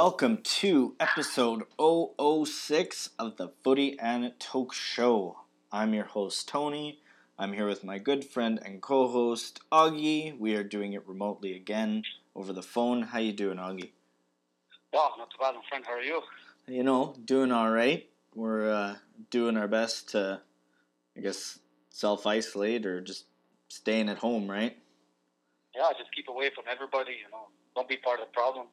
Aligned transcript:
Welcome 0.00 0.42
to 0.60 0.94
episode 1.00 1.64
006 1.76 3.10
of 3.18 3.36
the 3.36 3.48
Footy 3.64 3.98
and 3.98 4.32
Toke 4.38 4.72
Show. 4.72 5.40
I'm 5.72 5.92
your 5.92 6.04
host, 6.04 6.48
Tony. 6.48 7.00
I'm 7.36 7.52
here 7.52 7.66
with 7.66 7.82
my 7.82 7.98
good 7.98 8.24
friend 8.24 8.60
and 8.64 8.80
co-host, 8.80 9.58
Ogi. 9.72 10.38
We 10.38 10.54
are 10.54 10.62
doing 10.62 10.92
it 10.92 11.02
remotely 11.08 11.56
again 11.56 12.04
over 12.36 12.52
the 12.52 12.62
phone. 12.62 13.02
How 13.02 13.18
you 13.18 13.32
doing, 13.32 13.58
Ogi? 13.58 13.90
Well, 14.92 15.14
not 15.18 15.30
too 15.30 15.38
bad, 15.40 15.56
my 15.56 15.62
friend. 15.68 15.84
How 15.84 15.94
are 15.94 16.00
you? 16.00 16.20
You 16.68 16.84
know, 16.84 17.16
doing 17.24 17.50
all 17.50 17.72
right. 17.72 18.08
We're 18.36 18.70
uh, 18.70 18.94
doing 19.30 19.56
our 19.56 19.66
best 19.66 20.10
to, 20.10 20.40
I 21.16 21.20
guess, 21.20 21.58
self-isolate 21.90 22.86
or 22.86 23.00
just 23.00 23.24
staying 23.66 24.08
at 24.08 24.18
home, 24.18 24.48
right? 24.48 24.78
Yeah, 25.74 25.88
just 25.98 26.14
keep 26.14 26.28
away 26.28 26.52
from 26.54 26.66
everybody, 26.70 27.14
you 27.14 27.28
know. 27.32 27.48
Don't 27.74 27.88
be 27.88 27.96
part 27.96 28.20
of 28.20 28.28
the 28.28 28.32
problem. 28.32 28.68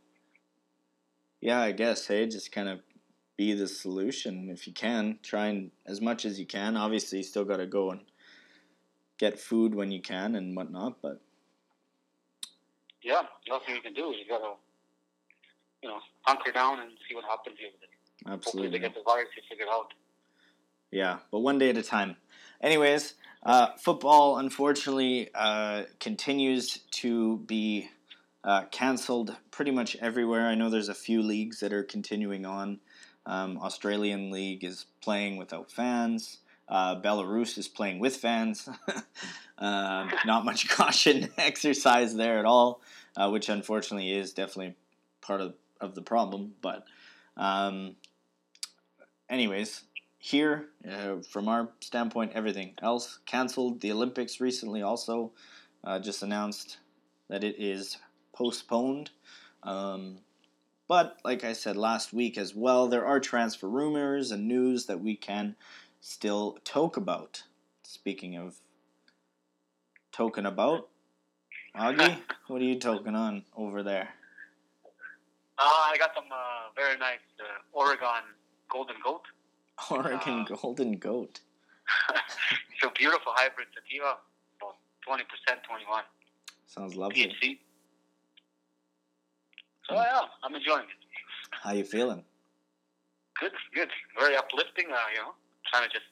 Yeah, 1.45 1.61
I 1.61 1.73
guess. 1.73 2.07
Hey, 2.07 2.25
just 2.25 2.51
kind 2.51 2.67
of 2.67 2.79
be 3.37 3.53
the 3.53 3.67
solution 3.67 4.49
if 4.49 4.65
you 4.65 4.73
can. 4.73 5.19
Try 5.21 5.45
and 5.45 5.69
as 5.85 6.01
much 6.01 6.25
as 6.25 6.39
you 6.39 6.47
can. 6.47 6.75
Obviously, 6.75 7.19
you 7.19 7.23
still 7.23 7.45
got 7.45 7.57
to 7.57 7.67
go 7.67 7.91
and 7.91 7.99
get 9.19 9.39
food 9.39 9.75
when 9.75 9.91
you 9.91 10.01
can 10.01 10.33
and 10.33 10.55
whatnot. 10.55 11.03
But 11.03 11.21
Yeah, 13.03 13.21
nothing 13.47 13.75
you 13.75 13.81
can 13.81 13.93
do. 13.93 14.11
You 14.17 14.25
gotta, 14.27 14.53
you 15.83 15.89
know, 15.89 15.99
hunker 16.23 16.51
down 16.51 16.79
and 16.79 16.89
see 17.07 17.13
what 17.13 17.25
happens 17.25 17.57
here. 17.59 17.69
Hopefully 18.27 18.67
they 18.67 18.79
get 18.79 18.95
the 18.95 19.03
virus 19.05 19.27
figured 19.47 19.69
out. 19.71 19.93
yeah. 20.89 21.19
But 21.31 21.41
one 21.41 21.59
day 21.59 21.69
at 21.69 21.77
a 21.77 21.83
time. 21.83 22.15
Anyways, 22.59 23.13
uh, 23.43 23.67
football 23.77 24.39
unfortunately 24.39 25.29
uh, 25.35 25.83
continues 25.99 26.79
to 27.03 27.37
be 27.45 27.91
uh, 28.45 28.65
canceled 28.65 29.35
pretty 29.49 29.71
much 29.71 29.95
everywhere. 29.97 30.47
I 30.47 30.55
know 30.55 30.69
there's 30.69 30.87
a 30.87 30.93
few 30.93 31.21
leagues 31.21 31.59
that 31.59 31.73
are 31.73 31.83
continuing 31.83 32.45
on. 32.45 32.79
Um, 33.25 33.57
Australian 33.57 34.29
league 34.29 34.63
is 34.63 34.85
playing 35.01 35.37
without 35.37 35.71
fans. 35.71 36.37
Uh, 36.69 37.01
Belarus 37.01 37.57
is 37.57 37.67
playing 37.67 37.99
with 37.99 38.15
fans. 38.17 38.69
uh, 39.57 40.07
not 40.25 40.45
much 40.45 40.69
caution 40.69 41.29
exercise 41.37 42.15
there 42.15 42.37
at 42.37 42.45
all, 42.45 42.81
uh, 43.17 43.29
which 43.29 43.49
unfortunately 43.49 44.11
is 44.11 44.31
definitely 44.31 44.75
part 45.21 45.41
of, 45.41 45.55
of 45.81 45.95
the 45.95 46.03
problem. 46.03 46.53
But, 46.61 46.85
um, 47.35 47.95
anyways, 49.27 49.85
here, 50.19 50.67
uh, 50.87 51.17
from 51.27 51.47
our 51.47 51.69
standpoint, 51.79 52.33
everything 52.35 52.73
else 52.79 53.19
canceled. 53.25 53.81
The 53.81 53.91
Olympics 53.91 54.39
recently 54.39 54.83
also 54.83 55.31
uh, 55.83 55.99
just 55.99 56.21
announced 56.21 56.77
that 57.27 57.43
it 57.43 57.55
is 57.57 57.97
postponed. 58.35 59.09
Um, 59.63 60.19
but 60.87 61.17
like 61.23 61.43
I 61.43 61.53
said 61.53 61.75
last 61.75 62.13
week 62.13 62.37
as 62.37 62.53
well, 62.53 62.87
there 62.87 63.05
are 63.05 63.19
transfer 63.19 63.67
rumors 63.67 64.31
and 64.31 64.47
news 64.47 64.85
that 64.85 65.01
we 65.01 65.15
can 65.15 65.55
still 66.01 66.59
talk 66.63 66.97
about. 66.97 67.43
Speaking 67.83 68.35
of 68.35 68.57
token 70.11 70.45
about, 70.45 70.89
Ogi, 71.75 72.17
what 72.47 72.61
are 72.61 72.65
you 72.65 72.77
token 72.79 73.15
on 73.15 73.43
over 73.57 73.81
there? 73.81 74.09
Uh, 75.57 75.63
I 75.63 75.95
got 75.97 76.11
some 76.13 76.25
uh, 76.31 76.69
very 76.75 76.97
nice 76.97 77.25
uh, 77.39 77.45
Oregon 77.71 78.23
Golden 78.69 78.95
Goat. 79.03 79.23
Oregon 79.89 80.45
Uh, 80.51 80.55
Golden 80.55 80.97
Goat. 80.97 81.39
it's 82.73 82.83
a 82.83 82.91
beautiful 82.91 83.31
hybrid 83.35 83.67
sativa, 83.73 84.17
about 84.57 84.75
20%, 85.07 85.23
21 85.67 86.03
Sounds 86.67 86.95
lovely. 86.95 87.35
So, 89.87 89.95
yeah, 89.95 90.21
I'm 90.43 90.55
enjoying 90.55 90.81
it. 90.83 90.97
How 91.63 91.71
you 91.73 91.83
feeling? 91.83 92.23
Good, 93.39 93.51
good. 93.73 93.89
Very 94.19 94.35
uplifting, 94.35 94.85
uh, 94.91 94.97
you 95.13 95.19
know, 95.21 95.33
trying 95.71 95.87
to 95.87 95.93
just 95.93 96.05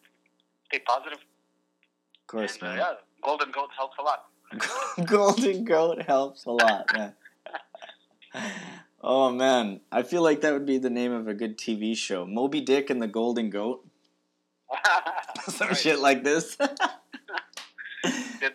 stay 0.67 0.79
positive. 0.79 1.19
Of 1.19 2.28
course, 2.28 2.53
and, 2.56 2.63
uh, 2.63 2.66
man. 2.67 2.78
yeah, 2.78 2.94
Golden 3.23 3.51
Goat 3.51 3.69
helps 3.78 3.97
a 4.00 4.03
lot. 4.03 4.25
Golden 5.06 5.63
Goat 5.66 6.01
helps 6.03 6.45
a 6.45 6.51
lot, 6.51 6.85
man. 6.95 7.13
Oh 9.01 9.31
man, 9.31 9.81
I 9.91 10.03
feel 10.03 10.22
like 10.22 10.41
that 10.41 10.53
would 10.53 10.66
be 10.66 10.78
the 10.78 10.89
name 10.89 11.12
of 11.12 11.28
a 11.28 11.33
good 11.33 11.57
TV 11.57 11.95
show. 11.97 12.25
Moby 12.25 12.62
Dick 12.62 12.89
and 12.89 13.01
the 13.01 13.07
Golden 13.07 13.50
Goat. 13.50 13.85
Some 15.50 15.69
Right. 15.69 15.78
shit 15.78 16.00
like 16.00 16.23
this. 16.23 16.56
There- 16.56 16.69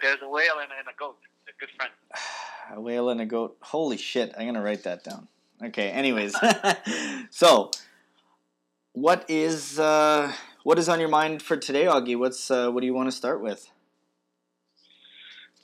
There's 0.00 0.22
a 0.22 0.28
whale 0.28 0.58
and, 0.60 0.70
and 0.78 0.88
a 0.88 0.94
goat. 0.98 1.16
They're 1.44 1.54
good 1.58 1.70
friends. 1.76 1.92
a 2.74 2.80
whale 2.80 3.08
and 3.08 3.20
a 3.20 3.26
goat. 3.26 3.56
Holy 3.60 3.96
shit, 3.96 4.34
I'm 4.38 4.46
gonna 4.46 4.62
write 4.62 4.84
that 4.84 5.04
down. 5.04 5.28
Okay, 5.62 5.90
anyways. 5.90 6.36
so 7.30 7.70
what 8.92 9.24
is 9.28 9.78
uh 9.78 10.32
what 10.62 10.78
is 10.78 10.88
on 10.88 11.00
your 11.00 11.08
mind 11.08 11.42
for 11.42 11.56
today, 11.56 11.84
Ogi? 11.84 12.18
What's 12.18 12.50
uh 12.50 12.70
what 12.70 12.80
do 12.80 12.86
you 12.86 12.94
want 12.94 13.08
to 13.08 13.16
start 13.16 13.42
with? 13.42 13.70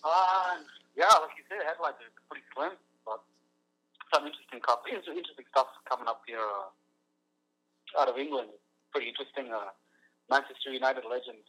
Uh, 0.04 0.60
yeah, 0.96 1.08
like 1.24 1.32
you 1.38 1.44
said, 1.48 1.64
headlines 1.64 1.96
are 1.96 2.12
pretty 2.28 2.44
slim, 2.52 2.76
but 3.06 3.24
some 4.12 4.26
interesting 4.26 4.60
stuff. 4.60 4.84
Interesting 4.84 5.48
stuff 5.50 5.68
coming 5.88 6.06
up 6.06 6.20
here 6.26 6.44
uh, 6.44 8.00
out 8.00 8.08
of 8.08 8.18
England. 8.18 8.50
Pretty 8.92 9.08
interesting. 9.08 9.48
Uh, 9.48 9.72
Manchester 10.30 10.70
United 10.70 11.04
legend 11.08 11.40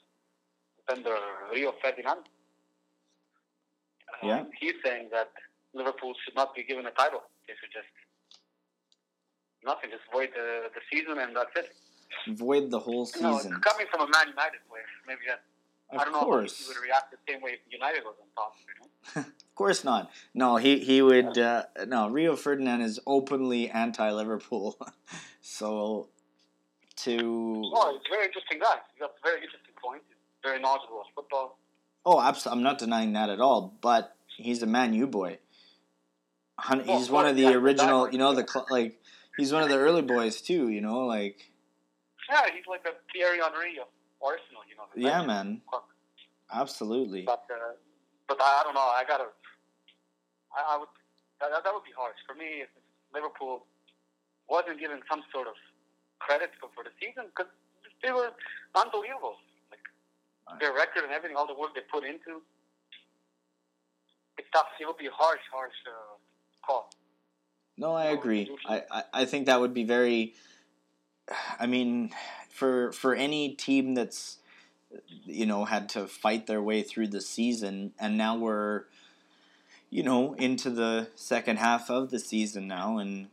defender 0.80 1.18
Rio 1.52 1.74
Ferdinand. 1.82 2.24
Yeah. 4.24 4.44
He's 4.60 4.76
saying 4.84 5.10
that 5.12 5.32
Liverpool 5.76 6.14
should 6.24 6.36
not 6.36 6.56
be 6.56 6.64
given 6.64 6.86
a 6.86 6.92
title. 6.92 7.22
They 7.48 7.54
should 7.60 7.72
just 7.72 7.92
nothing, 9.64 9.90
just 9.92 10.04
void 10.12 10.30
the, 10.34 10.70
the 10.74 10.82
season 10.92 11.20
and 11.20 11.36
that's 11.36 11.52
it. 11.56 11.76
Void 12.38 12.72
the 12.72 12.80
whole 12.80 13.06
season. 13.06 13.60
coming 13.62 13.88
from 13.92 14.02
a 14.02 14.10
Man 14.10 14.30
United 14.30 14.62
player, 14.70 14.86
maybe 15.08 15.22
that, 15.28 15.42
I 15.92 16.04
don't 16.06 16.14
know 16.14 16.40
if 16.40 16.56
he 16.58 16.68
would 16.68 16.78
react 16.82 17.12
the 17.12 17.18
same 17.28 17.42
way 17.42 17.52
if 17.52 17.60
United 17.70 18.04
was 18.04 18.16
on 18.22 18.28
top. 18.36 18.56
You 18.66 19.22
know? 19.22 19.28
Of 19.56 19.58
course 19.58 19.86
not. 19.86 20.12
No, 20.34 20.58
he 20.58 20.80
he 20.80 21.02
would. 21.02 21.38
Uh, 21.38 21.64
no, 21.88 22.10
Rio 22.10 22.36
Ferdinand 22.36 22.82
is 22.82 23.00
openly 23.08 23.70
anti-Liverpool. 23.70 24.78
so 25.42 26.10
to 26.98 27.64
Oh, 27.74 27.94
he's 27.94 28.02
a 28.06 28.10
very 28.14 28.26
interesting 28.26 28.60
guy. 28.60 28.76
He's 28.92 29.00
got 29.00 29.12
a 29.12 29.24
very 29.24 29.38
interesting 29.38 29.74
points. 29.82 30.04
He's 30.10 30.18
very 30.44 30.60
knowledgeable 30.60 31.00
of 31.00 31.08
football. 31.16 31.58
oh, 32.06 32.20
absolutely, 32.20 32.58
I'm 32.60 32.64
not 32.64 32.80
denying 32.80 33.14
that 33.14 33.30
at 33.30 33.40
all. 33.40 33.78
But 33.80 34.14
he's 34.36 34.62
a 34.62 34.66
Man 34.66 34.94
U 34.94 35.08
boy. 35.08 35.38
Hun- 36.60 36.86
Well, 36.88 36.98
He's 37.00 37.10
one 37.10 37.26
of 37.26 37.36
the 37.36 37.44
yeah, 37.44 37.54
original. 37.54 38.10
You 38.12 38.18
know 38.18 38.34
the 38.34 38.48
cl- 38.48 38.68
like. 38.70 39.00
He's 39.38 39.52
one 39.52 39.64
of 39.64 39.70
the 39.70 39.78
early 39.78 40.02
boys 40.02 40.42
too. 40.42 40.70
You 40.70 40.82
know, 40.82 41.06
like 41.06 41.52
Yeah, 42.30 42.44
he's 42.54 42.66
like 42.68 42.86
a 42.88 42.96
Thierry 43.14 43.40
Henry 43.40 43.78
of 43.80 43.88
Arsenal. 44.24 44.64
You 44.70 44.76
know. 44.78 44.88
yeah, 44.96 45.20
legend. 45.22 45.28
man, 45.28 45.62
absolutely. 46.54 47.24
But 47.24 47.44
uh, 47.52 47.76
but 48.28 48.40
I, 48.42 48.62
I 48.62 48.64
don't 48.64 48.74
know. 48.76 48.82
I 48.82 49.04
gotta. 49.08 49.28
I, 50.56 50.76
I 50.76 50.78
would. 50.78 50.90
That, 51.42 51.52
that 51.52 51.74
would 51.74 51.84
be 51.84 51.92
harsh 51.98 52.16
for 52.26 52.34
me 52.36 52.64
if 52.64 52.70
Liverpool 53.14 53.66
wasn't 54.50 54.80
given 54.80 55.00
some 55.10 55.22
sort 55.34 55.48
of 55.48 55.56
credit 56.20 56.52
for, 56.62 56.70
for 56.74 56.84
the 56.88 56.92
season 57.02 57.28
because 57.36 57.52
they 58.02 58.12
were 58.12 58.32
unbelievable. 58.74 59.36
Like 59.70 59.84
their 60.62 60.72
record 60.72 61.04
and 61.04 61.12
everything, 61.12 61.36
all 61.36 61.48
the 61.48 61.58
work 61.60 61.76
they 61.76 61.84
put 61.92 62.06
into. 62.08 62.40
It's 64.38 64.48
tough. 64.54 64.72
It 64.80 64.86
would 64.88 64.98
be 64.98 65.10
harsh, 65.12 65.44
harsh 65.52 65.76
uh, 65.88 66.16
call. 66.66 66.90
No, 67.78 67.94
I 67.94 68.06
agree. 68.06 68.50
I, 68.68 68.84
I, 68.90 69.04
I 69.14 69.26
think 69.26 69.48
that 69.48 69.60
would 69.60 69.74
be 69.74 69.84
very. 69.84 70.34
I 71.60 71.66
mean, 71.66 72.12
for 72.50 72.92
for 72.92 73.14
any 73.16 73.50
team 73.50 73.96
that's, 73.96 74.38
you 75.26 75.46
know, 75.46 75.66
had 75.66 75.90
to 75.90 76.08
fight 76.08 76.48
their 76.48 76.62
way 76.62 76.84
through 76.84 77.08
the 77.08 77.22
season, 77.22 77.94
and 78.00 78.18
now 78.18 78.38
we're, 78.38 78.84
you 79.90 80.04
know, 80.04 80.34
into 80.34 80.70
the 80.70 81.10
second 81.16 81.58
half 81.58 81.90
of 81.90 82.12
the 82.12 82.20
season 82.20 82.68
now, 82.68 82.98
and 82.98 83.28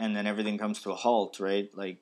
and 0.00 0.16
then 0.16 0.26
everything 0.26 0.58
comes 0.58 0.82
to 0.82 0.90
a 0.90 0.96
halt, 0.96 1.38
right? 1.38 1.70
Like, 1.74 1.98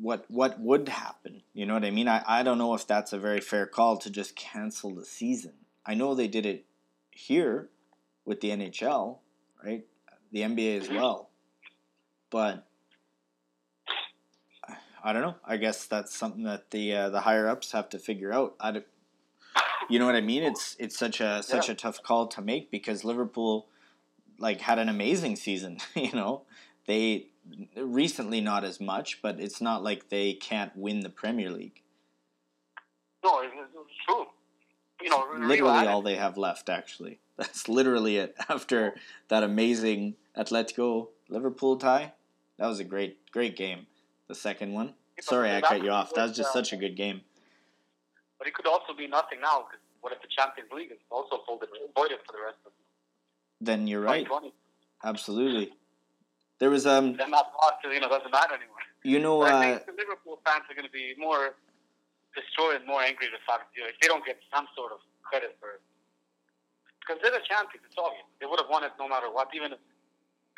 what 0.00 0.24
what 0.28 0.58
would 0.60 0.88
happen? 0.88 1.42
You 1.52 1.66
know 1.66 1.74
what 1.74 1.84
I 1.84 1.90
mean? 1.90 2.08
I, 2.08 2.22
I 2.26 2.42
don't 2.42 2.58
know 2.58 2.74
if 2.74 2.86
that's 2.86 3.12
a 3.12 3.18
very 3.18 3.40
fair 3.40 3.66
call 3.66 3.96
to 3.98 4.10
just 4.10 4.36
cancel 4.36 4.94
the 4.94 5.04
season. 5.04 5.52
I 5.84 5.94
know 5.94 6.14
they 6.14 6.28
did 6.28 6.46
it 6.46 6.64
here 7.10 7.68
with 8.24 8.40
the 8.40 8.50
NHL, 8.50 9.18
right? 9.64 9.84
The 10.32 10.40
NBA 10.40 10.80
as 10.82 10.88
well. 10.90 11.30
But 12.30 12.66
I 15.02 15.12
don't 15.12 15.22
know. 15.22 15.36
I 15.44 15.56
guess 15.56 15.86
that's 15.86 16.14
something 16.14 16.42
that 16.44 16.70
the 16.70 16.94
uh, 16.94 17.08
the 17.10 17.20
higher 17.20 17.48
ups 17.48 17.72
have 17.72 17.88
to 17.90 17.98
figure 17.98 18.32
out. 18.32 18.54
I 18.60 18.82
you 19.88 19.98
know 19.98 20.06
what 20.06 20.16
I 20.16 20.20
mean? 20.20 20.42
It's 20.42 20.76
it's 20.78 20.98
such 20.98 21.20
a 21.20 21.42
such 21.42 21.68
Yeah. 21.68 21.72
a 21.72 21.76
tough 21.76 22.02
call 22.02 22.26
to 22.28 22.42
make 22.42 22.70
because 22.70 23.04
Liverpool 23.04 23.68
like 24.38 24.60
had 24.60 24.78
an 24.78 24.88
amazing 24.88 25.36
season. 25.36 25.78
You 25.94 26.12
know, 26.12 26.42
they 26.86 27.28
recently 27.76 28.40
not 28.40 28.64
as 28.64 28.80
much, 28.80 29.20
but 29.22 29.40
it's 29.40 29.60
not 29.60 29.82
like 29.82 30.10
they 30.10 30.34
can't 30.34 30.76
win 30.76 31.00
the 31.00 31.10
Premier 31.10 31.50
League. 31.50 31.82
No, 33.24 33.40
it's, 33.40 33.52
true. 34.06 34.26
You 35.02 35.10
know, 35.10 35.26
Literally 35.38 35.86
all 35.86 36.02
they 36.02 36.16
have 36.16 36.36
left, 36.36 36.68
actually. 36.68 37.20
That's 37.38 37.68
literally 37.68 38.18
it. 38.18 38.34
After 38.48 38.94
that 39.28 39.42
amazing 39.42 40.16
Atletico 40.36 41.08
Liverpool 41.28 41.76
tie, 41.76 42.12
That 42.58 42.66
was 42.66 42.80
a 42.80 42.84
great, 42.84 43.30
great 43.30 43.56
game. 43.56 43.86
The 44.26 44.34
second 44.34 44.74
one. 44.74 44.94
Sorry, 45.20 45.50
I 45.50 45.60
cut 45.60 45.82
you 45.82 45.90
off. 45.90 46.14
That 46.14 46.28
was 46.28 46.36
just 46.36 46.50
uh, 46.50 46.52
such 46.52 46.72
a 46.72 46.76
good 46.76 46.96
game. 46.96 47.22
But 48.38 48.46
it 48.46 48.54
could 48.54 48.66
also 48.66 48.92
be 48.94 49.08
nothing 49.08 49.40
now. 49.40 49.66
Because 49.66 49.80
what 50.00 50.12
if 50.12 50.20
the 50.20 50.28
Champions 50.28 50.70
League 50.72 50.92
is 50.92 50.98
also 51.10 51.42
folded, 51.46 51.68
voided 51.96 52.18
for 52.26 52.32
the 52.32 52.42
rest 52.44 52.58
of 52.66 52.72
Then 53.60 53.86
you're 53.86 54.00
right. 54.02 54.26
Absolutely. 55.02 55.72
There 56.58 56.70
was 56.70 56.86
um, 56.86 57.16
Then 57.16 57.30
that 57.30 57.46
loss, 57.54 57.78
you 57.84 58.00
know, 58.00 58.08
doesn't 58.08 58.30
matter 58.30 58.54
anymore. 58.54 58.82
you 59.04 59.18
know, 59.20 59.40
But 59.40 59.52
I 59.52 59.72
uh, 59.72 59.78
think 59.78 59.86
the 59.86 60.02
Liverpool 60.02 60.40
fans 60.44 60.64
are 60.70 60.74
going 60.74 60.86
to 60.86 60.92
be 60.92 61.14
more 61.16 61.54
destroyed 62.34 62.76
and 62.76 62.86
more 62.86 63.02
angry 63.02 63.26
the 63.30 63.38
fact 63.46 63.70
that 63.70 63.74
you 63.78 63.82
know, 63.82 63.90
if 63.90 63.98
they 64.02 64.08
don't 64.08 64.26
get 64.26 64.38
some 64.54 64.66
sort 64.74 64.92
of 64.92 64.98
credit 65.22 65.56
for 65.60 65.78
it. 65.78 65.82
Because 67.08 67.22
they're 67.22 67.32
the 67.32 67.46
champions, 67.48 67.86
it's 67.86 67.96
obvious. 67.96 68.24
They 68.38 68.44
would 68.44 68.60
have 68.60 68.68
won 68.68 68.84
it 68.84 68.92
no 68.98 69.08
matter 69.08 69.32
what, 69.32 69.48
even 69.54 69.72
if 69.72 69.78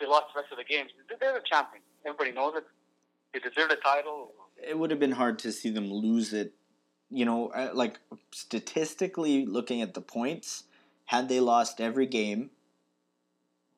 they 0.01 0.07
lost 0.07 0.27
the 0.35 0.41
rest 0.41 0.51
of 0.51 0.59
the 0.59 0.65
games. 0.65 0.91
They're 1.21 1.35
the 1.35 1.47
champions. 1.49 1.85
Everybody 2.05 2.33
knows 2.33 2.55
it. 2.57 2.65
They 3.33 3.39
deserve 3.39 3.69
the 3.69 3.77
title. 3.77 4.33
it 4.61 4.77
would 4.77 4.91
have 4.91 4.99
been 4.99 5.13
hard 5.13 5.39
to 5.41 5.53
see 5.53 5.71
them 5.71 5.89
lose 5.93 6.33
it. 6.33 6.53
You 7.09 7.25
know, 7.25 7.53
like 7.73 7.99
statistically 8.33 9.47
looking 9.47 9.81
at 9.81 9.95
the 9.95 10.01
points, 10.01 10.65
had 11.07 11.29
they 11.29 11.39
lost 11.39 11.81
every 11.81 12.07
game 12.07 12.51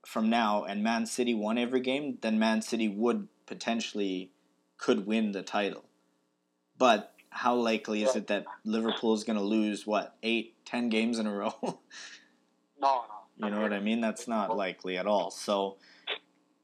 from 0.06 0.30
now 0.30 0.64
and 0.64 0.82
Man 0.82 1.04
City 1.06 1.34
won 1.34 1.58
every 1.58 1.80
game, 1.80 2.18
then 2.22 2.38
Man 2.38 2.62
City 2.62 2.88
would 2.88 3.28
potentially 3.46 4.30
could 4.78 5.06
win 5.06 5.32
the 5.32 5.42
title. 5.42 5.84
But 6.78 7.12
how 7.30 7.54
likely 7.54 8.02
is 8.02 8.16
it 8.16 8.26
that 8.28 8.44
Liverpool 8.64 9.14
is 9.14 9.24
going 9.24 9.38
to 9.38 9.44
lose 9.44 9.86
what 9.86 10.16
eight, 10.22 10.54
ten 10.64 10.88
games 10.88 11.18
in 11.18 11.26
a 11.26 11.32
row? 11.32 11.80
No, 12.82 13.04
no. 13.38 13.46
You 13.46 13.54
know 13.54 13.62
what 13.62 13.72
I 13.72 13.80
mean? 13.80 14.00
That's 14.00 14.28
not 14.28 14.56
likely 14.56 14.98
at 14.98 15.06
all. 15.06 15.30
So 15.30 15.76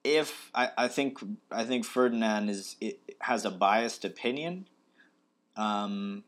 if 0.05 0.51
I, 0.55 0.71
I 0.77 0.89
think 0.89 1.19
I 1.51 1.65
think 1.65 1.85
Ferdinand 1.85 2.49
is 2.49 2.77
it, 2.81 3.01
has 3.21 3.45
a 3.45 3.51
biased 3.51 4.05
opinion, 4.05 4.67
um, 5.57 6.25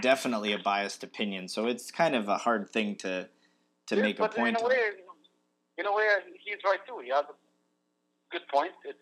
definitely 0.00 0.52
a 0.52 0.58
biased 0.58 1.04
opinion. 1.04 1.48
So 1.48 1.66
it's 1.66 1.90
kind 1.90 2.14
of 2.14 2.28
a 2.28 2.36
hard 2.36 2.70
thing 2.70 2.96
to 2.96 3.28
to 3.86 3.96
make 3.96 4.18
a 4.18 4.28
point. 4.28 4.58
In 4.58 4.64
a 4.64 4.68
way, 4.68 4.76
in 5.78 5.86
a 5.86 5.92
way, 5.92 6.08
he's 6.44 6.58
right 6.64 6.80
too. 6.86 7.00
He 7.02 7.10
has 7.10 7.24
a 7.24 8.32
good 8.32 8.46
point. 8.52 8.72
It's 8.84 8.98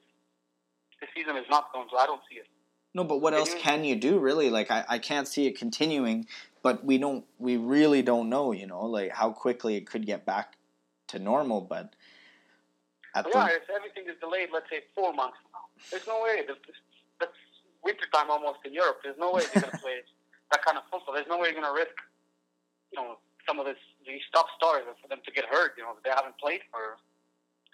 the 1.01 1.07
season 1.15 1.37
is 1.37 1.47
not 1.51 1.73
going 1.73 1.89
to. 1.89 1.97
I 1.97 2.07
don't 2.07 2.23
see 2.31 2.39
it. 2.39 2.47
No, 2.95 3.05
but 3.05 3.21
what 3.21 3.35
else 3.35 3.55
can 3.55 3.85
you 3.85 3.97
do 3.97 4.19
really? 4.19 4.51
Like 4.51 4.71
I, 4.71 4.85
I 4.89 4.99
can't 4.99 5.29
see 5.29 5.47
it 5.47 5.59
continuing, 5.59 6.27
but 6.63 6.85
we 6.85 6.99
don't 6.99 7.25
we 7.39 7.57
really 7.57 8.03
don't 8.03 8.29
know, 8.29 8.53
you 8.53 8.67
know, 8.67 8.87
like 8.87 9.13
how 9.13 9.31
quickly 9.31 9.77
it 9.77 9.87
could 9.87 10.07
get 10.07 10.25
back 10.25 10.55
to 11.09 11.19
normal, 11.19 11.61
but 11.61 11.95
at 13.15 13.25
But 13.25 13.33
the 13.33 13.39
yeah, 13.39 13.57
if 13.57 13.69
everything 13.71 14.05
is 14.09 14.19
delayed, 14.21 14.49
let's 14.53 14.69
say 14.71 14.85
four 14.95 15.13
months 15.13 15.39
now, 15.53 15.69
there's 15.91 16.07
no 16.07 16.23
way. 16.23 16.45
That's, 16.47 16.61
that's 17.21 17.39
wintertime 17.85 18.31
almost 18.31 18.61
in 18.65 18.73
Europe. 18.73 19.01
There's 19.03 19.19
no 19.19 19.33
way 19.33 19.43
they're 19.53 19.63
going 19.63 19.73
to 19.79 19.85
play 19.85 20.01
that 20.53 20.65
kind 20.65 20.77
of 20.77 20.85
football. 20.91 21.15
There's 21.15 21.29
no 21.29 21.39
way 21.39 21.53
you're 21.53 21.61
going 21.61 21.69
to 21.69 21.77
risk, 21.77 21.97
you 22.93 23.01
know, 23.01 23.19
some 23.47 23.59
of 23.59 23.67
this 23.67 23.81
these 24.07 24.25
top 24.33 24.49
stars 24.57 24.85
for 25.01 25.09
them 25.09 25.21
to 25.25 25.31
get 25.33 25.45
hurt. 25.45 25.77
You 25.77 25.85
know, 25.85 25.97
they 26.05 26.11
haven't 26.11 26.37
played 26.41 26.65
for 26.73 26.97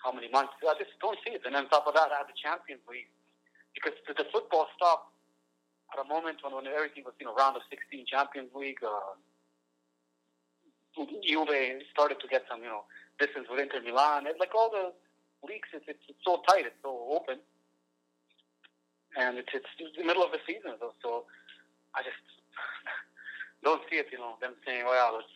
how 0.03 0.13
many 0.13 0.29
months? 0.31 0.53
I 0.63 0.75
just 0.79 0.95
don't 1.01 1.19
see 1.25 1.35
it. 1.35 1.43
And 1.47 1.55
on 1.57 1.69
top 1.69 1.87
of 1.87 1.95
that, 1.95 2.11
I 2.13 2.23
have 2.23 2.29
the 2.29 2.39
Champions 2.39 2.83
League 2.91 3.11
because 3.75 3.99
the, 4.07 4.15
the 4.15 4.27
football 4.31 4.67
stopped 4.77 5.11
at 5.93 5.99
a 5.99 6.07
moment 6.09 6.39
when, 6.43 6.55
when 6.55 6.67
everything 6.67 7.05
was, 7.05 7.15
you 7.19 7.27
know, 7.27 7.35
round 7.35 7.57
of 7.57 7.63
16 7.71 8.07
Champions 8.07 8.51
League. 8.55 8.83
Uh, 8.83 9.19
Juve 10.95 11.83
started 11.91 12.21
to 12.23 12.29
get 12.29 12.47
some, 12.49 12.63
you 12.63 12.71
know, 12.71 12.87
distance 13.19 13.47
with 13.51 13.59
Inter 13.59 13.83
Milan. 13.83 14.27
It's 14.27 14.39
like 14.39 14.55
all 14.55 14.71
the 14.71 14.95
leagues, 15.47 15.69
it's, 15.75 15.85
it's, 15.89 16.03
it's 16.09 16.23
so 16.25 16.43
tight, 16.49 16.67
it's 16.67 16.79
so 16.83 16.95
open. 17.11 17.39
And 19.17 19.39
it's, 19.39 19.51
it's 19.55 19.67
the 19.99 20.05
middle 20.05 20.23
of 20.23 20.31
the 20.31 20.39
season, 20.47 20.75
so, 20.79 20.95
so 21.03 21.25
I 21.95 22.03
just 22.03 22.19
don't 23.65 23.83
see 23.91 23.99
it, 23.99 24.07
you 24.11 24.19
know, 24.19 24.35
them 24.41 24.55
saying, 24.67 24.85
well, 24.87 25.19
let's 25.19 25.31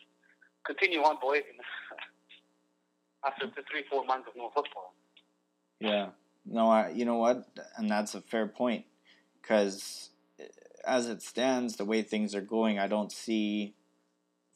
continue 0.67 1.01
on, 1.03 1.19
boys. 1.21 1.43
After 3.27 3.47
the 3.47 3.63
three, 3.71 3.83
four 3.91 4.05
months 4.05 4.29
of 4.31 4.37
no 4.37 4.51
football. 4.55 4.95
Yeah. 5.81 6.11
No, 6.51 6.71
I, 6.71 6.91
you 6.91 7.05
know 7.05 7.17
what? 7.17 7.47
And 7.77 7.91
that's 7.91 8.15
a 8.15 8.21
fair 8.21 8.47
point. 8.47 8.85
Because 9.41 10.11
eh, 10.39 10.45
as 10.87 11.09
it 11.09 11.23
stands, 11.23 11.77
the 11.77 11.85
way 11.85 12.03
things 12.03 12.35
are 12.35 12.41
going, 12.41 12.79
I 12.79 12.89
don't 12.89 13.13
see 13.13 13.75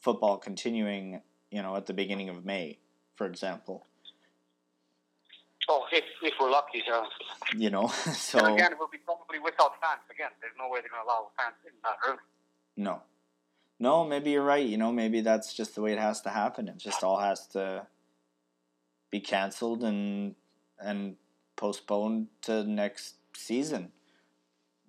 football 0.01 0.37
continuing, 0.37 1.21
you 1.51 1.61
know, 1.61 1.75
at 1.75 1.85
the 1.85 1.93
beginning 1.93 2.29
of 2.29 2.45
May, 2.45 2.79
for 3.15 3.25
example. 3.25 3.87
Oh, 5.69 5.85
if, 5.93 6.03
if 6.21 6.33
we're 6.39 6.51
lucky, 6.51 6.83
yeah. 6.85 7.03
You 7.55 7.69
know, 7.69 7.83
And 8.05 8.15
so 8.15 8.39
again, 8.39 8.73
it 8.73 8.79
will 8.79 8.89
be 8.91 8.97
probably 8.97 9.39
without 9.39 9.79
fans. 9.81 10.01
Again, 10.11 10.29
there's 10.41 10.53
no 10.57 10.69
way 10.69 10.81
they're 10.81 10.89
going 10.89 11.03
to 11.03 11.07
allow 11.07 11.29
fans 11.37 11.55
in 11.65 11.71
that 11.83 11.97
early. 12.07 12.19
no. 12.75 13.01
No, 13.79 14.05
maybe 14.05 14.31
you're 14.31 14.43
right. 14.43 14.65
You 14.65 14.77
know, 14.77 14.93
maybe 14.93 15.19
that's 15.19 15.53
just 15.53 15.75
the 15.75 15.81
way 15.81 15.91
it 15.91 15.99
has 15.99 16.21
to 16.21 16.29
happen. 16.29 16.69
It 16.69 16.77
just 16.77 17.03
all 17.03 17.19
has 17.19 17.47
to 17.47 17.85
be 19.11 19.19
canceled 19.19 19.83
and 19.83 20.35
and 20.79 21.17
postponed 21.63 22.27
to 22.41 22.61
next 22.65 23.15
season. 23.33 23.89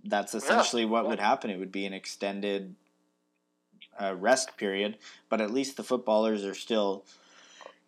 That's 0.02 0.34
essentially 0.34 0.84
what 0.84 1.04
yeah. 1.04 1.10
would 1.10 1.20
happen. 1.20 1.48
It 1.48 1.60
would 1.60 1.70
be 1.70 1.86
an 1.86 1.92
extended 1.92 2.74
uh, 3.96 4.16
rest 4.16 4.56
period, 4.56 4.98
but 5.28 5.40
at 5.40 5.52
least 5.52 5.76
the 5.76 5.84
footballers 5.84 6.44
are 6.44 6.52
still 6.56 7.04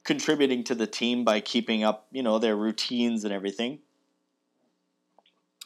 contributing 0.05 0.63
to 0.63 0.77
the 0.77 0.87
team 0.87 1.25
by 1.25 1.41
keeping 1.41 1.83
up, 1.83 2.07
you 2.13 2.23
know, 2.23 2.39
their 2.39 2.55
routines 2.55 3.25
and 3.25 3.35
everything, 3.35 3.81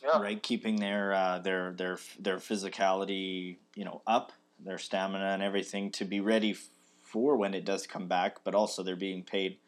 Yeah. 0.03 0.23
right? 0.23 0.43
Keeping 0.43 0.77
their 0.77 1.13
uh, 1.13 1.41
their 1.41 1.75
their 1.75 1.99
their 2.19 2.39
physicality, 2.39 3.59
you 3.75 3.85
know, 3.85 4.01
up, 4.07 4.33
their 4.59 4.79
stamina 4.79 5.27
and 5.27 5.43
everything 5.43 5.91
to 5.91 6.07
be 6.07 6.21
ready 6.21 6.57
for 7.03 7.37
when 7.37 7.53
it 7.53 7.67
does 7.67 7.87
come 7.87 8.09
back. 8.09 8.43
But 8.45 8.55
also, 8.55 8.83
they're 8.83 8.97
being 8.97 9.25
paid 9.25 9.59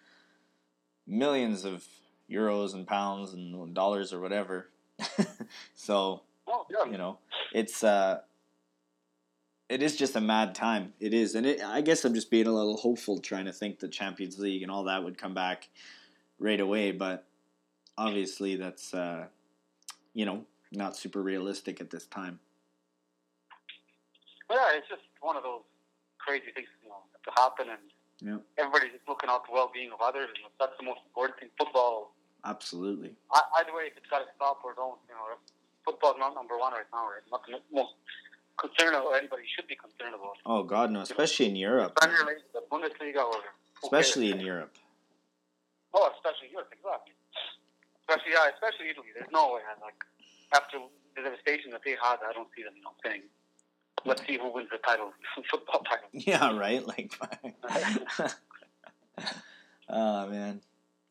millions 1.06 1.66
of 1.66 1.86
euros 2.32 2.74
and 2.74 2.86
pounds 2.86 3.32
and 3.34 3.74
dollars 3.74 4.12
or 4.12 4.20
whatever. 4.20 4.68
so 5.74 6.22
Oh, 6.48 6.66
yeah. 6.70 6.90
you 6.90 6.98
know 6.98 7.18
it's 7.52 7.82
uh 7.84 8.20
it 9.68 9.82
is 9.82 9.96
just 9.96 10.16
a 10.16 10.20
mad 10.20 10.54
time 10.54 10.92
it 11.00 11.14
is 11.14 11.34
and 11.34 11.46
it, 11.46 11.62
i 11.64 11.80
guess 11.80 12.04
i'm 12.04 12.14
just 12.14 12.30
being 12.30 12.46
a 12.46 12.52
little 12.52 12.76
hopeful 12.76 13.18
trying 13.18 13.46
to 13.46 13.52
think 13.52 13.78
the 13.78 13.88
champions 13.88 14.38
league 14.38 14.62
and 14.62 14.70
all 14.70 14.84
that 14.84 15.02
would 15.02 15.16
come 15.16 15.34
back 15.34 15.68
right 16.38 16.60
away 16.60 16.92
but 16.92 17.26
obviously 17.96 18.56
that's 18.56 18.92
uh 18.92 19.24
you 20.14 20.26
know 20.26 20.44
not 20.72 20.96
super 20.96 21.22
realistic 21.22 21.80
at 21.80 21.90
this 21.90 22.06
time 22.06 22.38
Yeah, 24.50 24.76
it's 24.76 24.88
just 24.88 25.02
one 25.20 25.36
of 25.36 25.42
those 25.42 25.62
crazy 26.18 26.52
things, 26.54 26.68
you 26.82 26.88
know, 26.90 27.00
to 27.24 27.30
happen, 27.40 27.66
and 27.70 27.80
Yeah. 28.20 28.38
everybody's 28.58 28.92
just 28.92 29.08
looking 29.08 29.30
out 29.30 29.46
the 29.46 29.52
well-being 29.52 29.90
of 29.92 30.00
others. 30.02 30.28
And 30.28 30.44
that's 30.60 30.76
the 30.78 30.84
most 30.84 31.00
important 31.06 31.40
thing. 31.40 31.48
Football, 31.58 32.12
absolutely 32.44 33.12
I- 33.32 33.48
either 33.60 33.72
way, 33.74 33.84
if 33.90 33.96
it's 33.96 34.06
got 34.10 34.20
to 34.20 34.26
stop 34.36 34.60
or 34.64 34.74
don't, 34.74 34.98
you 35.08 35.14
know, 35.14 35.36
football's 35.84 36.16
not 36.18 36.34
number 36.34 36.58
one 36.58 36.72
right 36.72 36.86
now. 36.92 37.06
Right? 37.06 37.22
Not 37.30 37.42
the 37.46 37.58
most 37.72 37.94
concerned 38.58 38.96
or 38.96 39.16
anybody 39.16 39.42
should 39.54 39.66
be 39.66 39.76
concerned 39.76 40.14
about. 40.14 40.36
oh 40.46 40.62
god 40.62 40.90
no 40.90 41.00
especially 41.00 41.46
in 41.48 41.56
europe 41.56 41.96
the 41.98 42.60
Bundesliga, 42.70 43.24
or 43.24 43.40
especially 43.82 44.30
in 44.30 44.40
europe 44.40 44.76
oh, 45.94 46.10
especially 46.16 46.48
Europe, 46.52 46.68
exactly. 46.72 47.14
Especially 48.00 48.32
yeah, 48.32 48.48
especially 48.54 48.88
Italy. 48.90 49.08
There's 49.14 49.30
no 49.32 49.54
way, 49.54 49.60
like 49.80 49.94
after 50.54 50.78
the 51.16 51.22
devastation 51.22 51.70
that 51.72 51.80
they 51.84 51.92
had, 51.92 52.16
I 52.28 52.32
don't 52.32 52.48
see 52.56 52.62
them, 52.62 52.74
you 52.76 52.82
know, 52.82 52.92
saying, 53.04 53.22
"Let's 54.04 54.24
see 54.26 54.38
who 54.38 54.52
wins 54.52 54.68
the 54.70 54.78
title, 54.78 55.12
football 55.50 55.82
title." 55.84 56.08
yeah 56.12 56.56
right 56.56 56.86
like 56.86 57.12
oh 59.88 60.28
man 60.30 60.60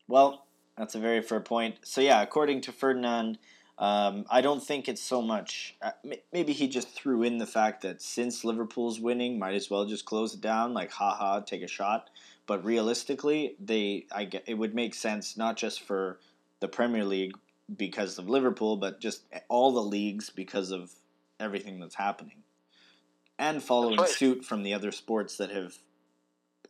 well 0.08 0.46
that's 0.76 0.94
a 0.94 0.98
very 0.98 1.22
fair 1.22 1.40
point 1.40 1.76
so 1.82 2.00
yeah 2.00 2.22
according 2.22 2.60
to 2.60 2.72
ferdinand 2.72 3.38
um, 3.78 4.24
i 4.30 4.40
don't 4.40 4.62
think 4.62 4.88
it's 4.88 5.02
so 5.02 5.22
much 5.22 5.76
uh, 5.82 5.90
maybe 6.32 6.52
he 6.52 6.68
just 6.68 6.88
threw 6.88 7.22
in 7.22 7.38
the 7.38 7.46
fact 7.46 7.82
that 7.82 8.02
since 8.02 8.44
liverpool's 8.44 9.00
winning 9.00 9.38
might 9.38 9.54
as 9.54 9.70
well 9.70 9.84
just 9.84 10.04
close 10.04 10.34
it 10.34 10.40
down 10.40 10.74
like 10.74 10.90
haha 10.90 11.40
take 11.40 11.62
a 11.62 11.68
shot 11.68 12.10
but 12.46 12.64
realistically 12.64 13.56
they 13.60 14.06
i 14.12 14.24
get 14.24 14.44
it 14.46 14.54
would 14.54 14.74
make 14.74 14.94
sense 14.94 15.36
not 15.36 15.56
just 15.56 15.82
for 15.82 16.18
the 16.60 16.68
premier 16.68 17.04
league 17.04 17.32
because 17.76 18.18
of 18.18 18.28
liverpool 18.28 18.76
but 18.76 19.00
just 19.00 19.22
all 19.48 19.72
the 19.72 19.80
leagues 19.80 20.30
because 20.30 20.70
of 20.70 20.92
everything 21.40 21.80
that's 21.80 21.94
happening 21.94 22.42
and 23.38 23.62
following 23.62 23.98
right. 23.98 24.08
suit 24.08 24.44
from 24.44 24.62
the 24.62 24.72
other 24.72 24.92
sports 24.92 25.36
that 25.36 25.50
have 25.50 25.74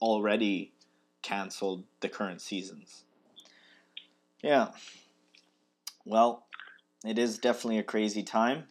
already 0.00 0.72
canceled 1.20 1.84
the 2.00 2.08
current 2.08 2.40
seasons. 2.40 3.04
Yeah. 4.42 4.68
Well, 6.04 6.46
it 7.04 7.18
is 7.18 7.38
definitely 7.38 7.78
a 7.78 7.84
crazy 7.84 8.22
time. 8.22 8.64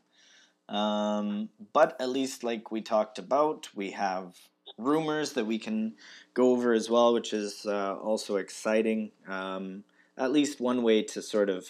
Um, 0.67 1.49
but 1.73 1.99
at 1.99 2.09
least, 2.09 2.43
like 2.43 2.71
we 2.71 2.81
talked 2.81 3.19
about, 3.19 3.69
we 3.75 3.91
have 3.91 4.35
rumors 4.77 5.33
that 5.33 5.45
we 5.45 5.57
can 5.59 5.95
go 6.33 6.51
over 6.51 6.73
as 6.73 6.89
well, 6.89 7.13
which 7.13 7.33
is 7.33 7.65
uh, 7.65 7.95
also 7.95 8.37
exciting. 8.37 9.11
Um, 9.27 9.83
at 10.17 10.31
least 10.31 10.59
one 10.59 10.83
way 10.83 11.03
to 11.03 11.21
sort 11.21 11.49
of 11.49 11.67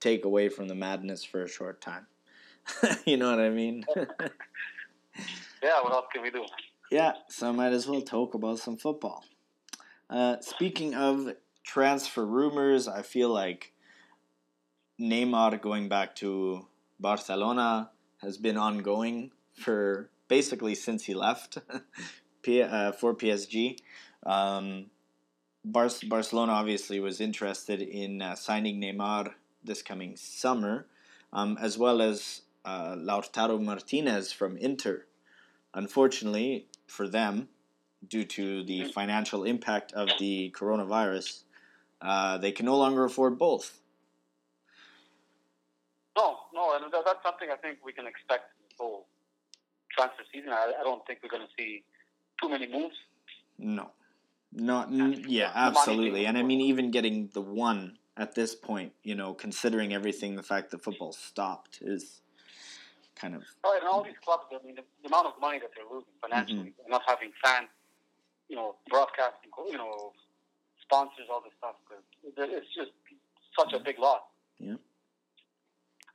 take 0.00 0.24
away 0.24 0.48
from 0.48 0.68
the 0.68 0.74
madness 0.74 1.24
for 1.24 1.42
a 1.42 1.48
short 1.48 1.80
time. 1.80 2.06
you 3.04 3.16
know 3.16 3.30
what 3.30 3.40
I 3.40 3.50
mean? 3.50 3.84
yeah, 3.96 5.82
what 5.82 5.92
else 5.92 6.06
can 6.12 6.22
we 6.22 6.30
do? 6.30 6.44
Yeah, 6.90 7.12
so 7.28 7.48
I 7.48 7.52
might 7.52 7.72
as 7.72 7.86
well 7.86 8.02
talk 8.02 8.34
about 8.34 8.58
some 8.58 8.76
football. 8.76 9.24
Uh, 10.08 10.36
speaking 10.40 10.94
of 10.94 11.34
transfer 11.72 12.26
rumors, 12.26 12.88
I 12.88 13.02
feel 13.02 13.28
like 13.28 13.72
Neymar 15.00 15.62
going 15.62 15.88
back 15.88 16.16
to 16.16 16.66
Barcelona 16.98 17.90
has 18.22 18.36
been 18.38 18.56
ongoing 18.56 19.30
for 19.54 20.10
basically 20.26 20.74
since 20.74 21.04
he 21.04 21.14
left 21.14 21.58
P- 22.42 22.62
uh, 22.62 22.90
for 22.90 23.14
PSG. 23.14 23.78
Um, 24.26 24.86
Bar- 25.64 26.02
Barcelona 26.08 26.52
obviously 26.52 26.98
was 26.98 27.20
interested 27.20 27.80
in 27.80 28.20
uh, 28.20 28.34
signing 28.34 28.80
Neymar 28.80 29.34
this 29.62 29.80
coming 29.80 30.16
summer, 30.16 30.86
um, 31.32 31.56
as 31.60 31.78
well 31.78 32.02
as 32.02 32.42
uh, 32.64 32.96
Lautaro 32.96 33.62
Martinez 33.62 34.32
from 34.32 34.56
Inter. 34.56 35.04
Unfortunately 35.72 36.66
for 36.88 37.06
them, 37.06 37.48
due 38.08 38.24
to 38.24 38.64
the 38.64 38.86
financial 38.86 39.44
impact 39.44 39.92
of 39.92 40.08
the 40.18 40.52
coronavirus, 40.58 41.44
uh, 42.02 42.38
they 42.38 42.52
can 42.52 42.66
no 42.66 42.76
longer 42.76 43.04
afford 43.04 43.38
both. 43.38 43.78
No, 46.16 46.38
no, 46.52 46.74
and 46.74 46.92
that's 46.92 47.22
something 47.22 47.48
I 47.52 47.56
think 47.56 47.78
we 47.84 47.92
can 47.92 48.06
expect 48.06 48.44
in 48.58 48.66
the 48.76 48.84
whole 48.84 49.06
transfer 49.96 50.22
season. 50.32 50.50
I, 50.50 50.72
I 50.80 50.82
don't 50.84 51.06
think 51.06 51.20
we're 51.22 51.30
going 51.30 51.46
to 51.46 51.52
see 51.58 51.82
too 52.40 52.48
many 52.48 52.66
moves. 52.66 52.96
No, 53.58 53.90
not 54.52 54.90
yeah, 55.28 55.52
absolutely. 55.54 56.26
And 56.26 56.36
I 56.36 56.42
mean, 56.42 56.60
even 56.60 56.90
getting 56.90 57.30
the 57.32 57.42
one 57.42 57.98
at 58.16 58.34
this 58.34 58.54
point, 58.54 58.92
you 59.02 59.14
know, 59.14 59.34
considering 59.34 59.94
everything, 59.94 60.36
the 60.36 60.42
fact 60.42 60.70
that 60.70 60.82
football 60.82 61.12
stopped 61.12 61.78
is 61.82 62.20
kind 63.14 63.34
of. 63.34 63.42
Oh, 63.64 63.76
and 63.78 63.86
all 63.86 64.02
these 64.02 64.18
clubs, 64.24 64.44
I 64.50 64.64
mean, 64.66 64.76
the, 64.76 64.82
the 65.02 65.08
amount 65.08 65.26
of 65.26 65.34
money 65.40 65.58
that 65.58 65.70
they're 65.74 65.84
losing 65.90 66.12
financially, 66.20 66.70
mm-hmm. 66.70 66.90
not 66.90 67.02
having 67.06 67.32
fans, 67.44 67.68
you 68.48 68.56
know, 68.56 68.76
broadcasting, 68.88 69.50
you 69.68 69.76
know, 69.76 70.12
sponsors, 70.90 71.26
all 71.30 71.40
this 71.40 71.52
stuff, 71.58 71.76
because 71.86 72.02
it's 72.50 72.74
just 72.74 72.90
such 73.58 73.72
a 73.72 73.78
big 73.78 73.98
loss. 73.98 74.22
Yeah. 74.58 74.74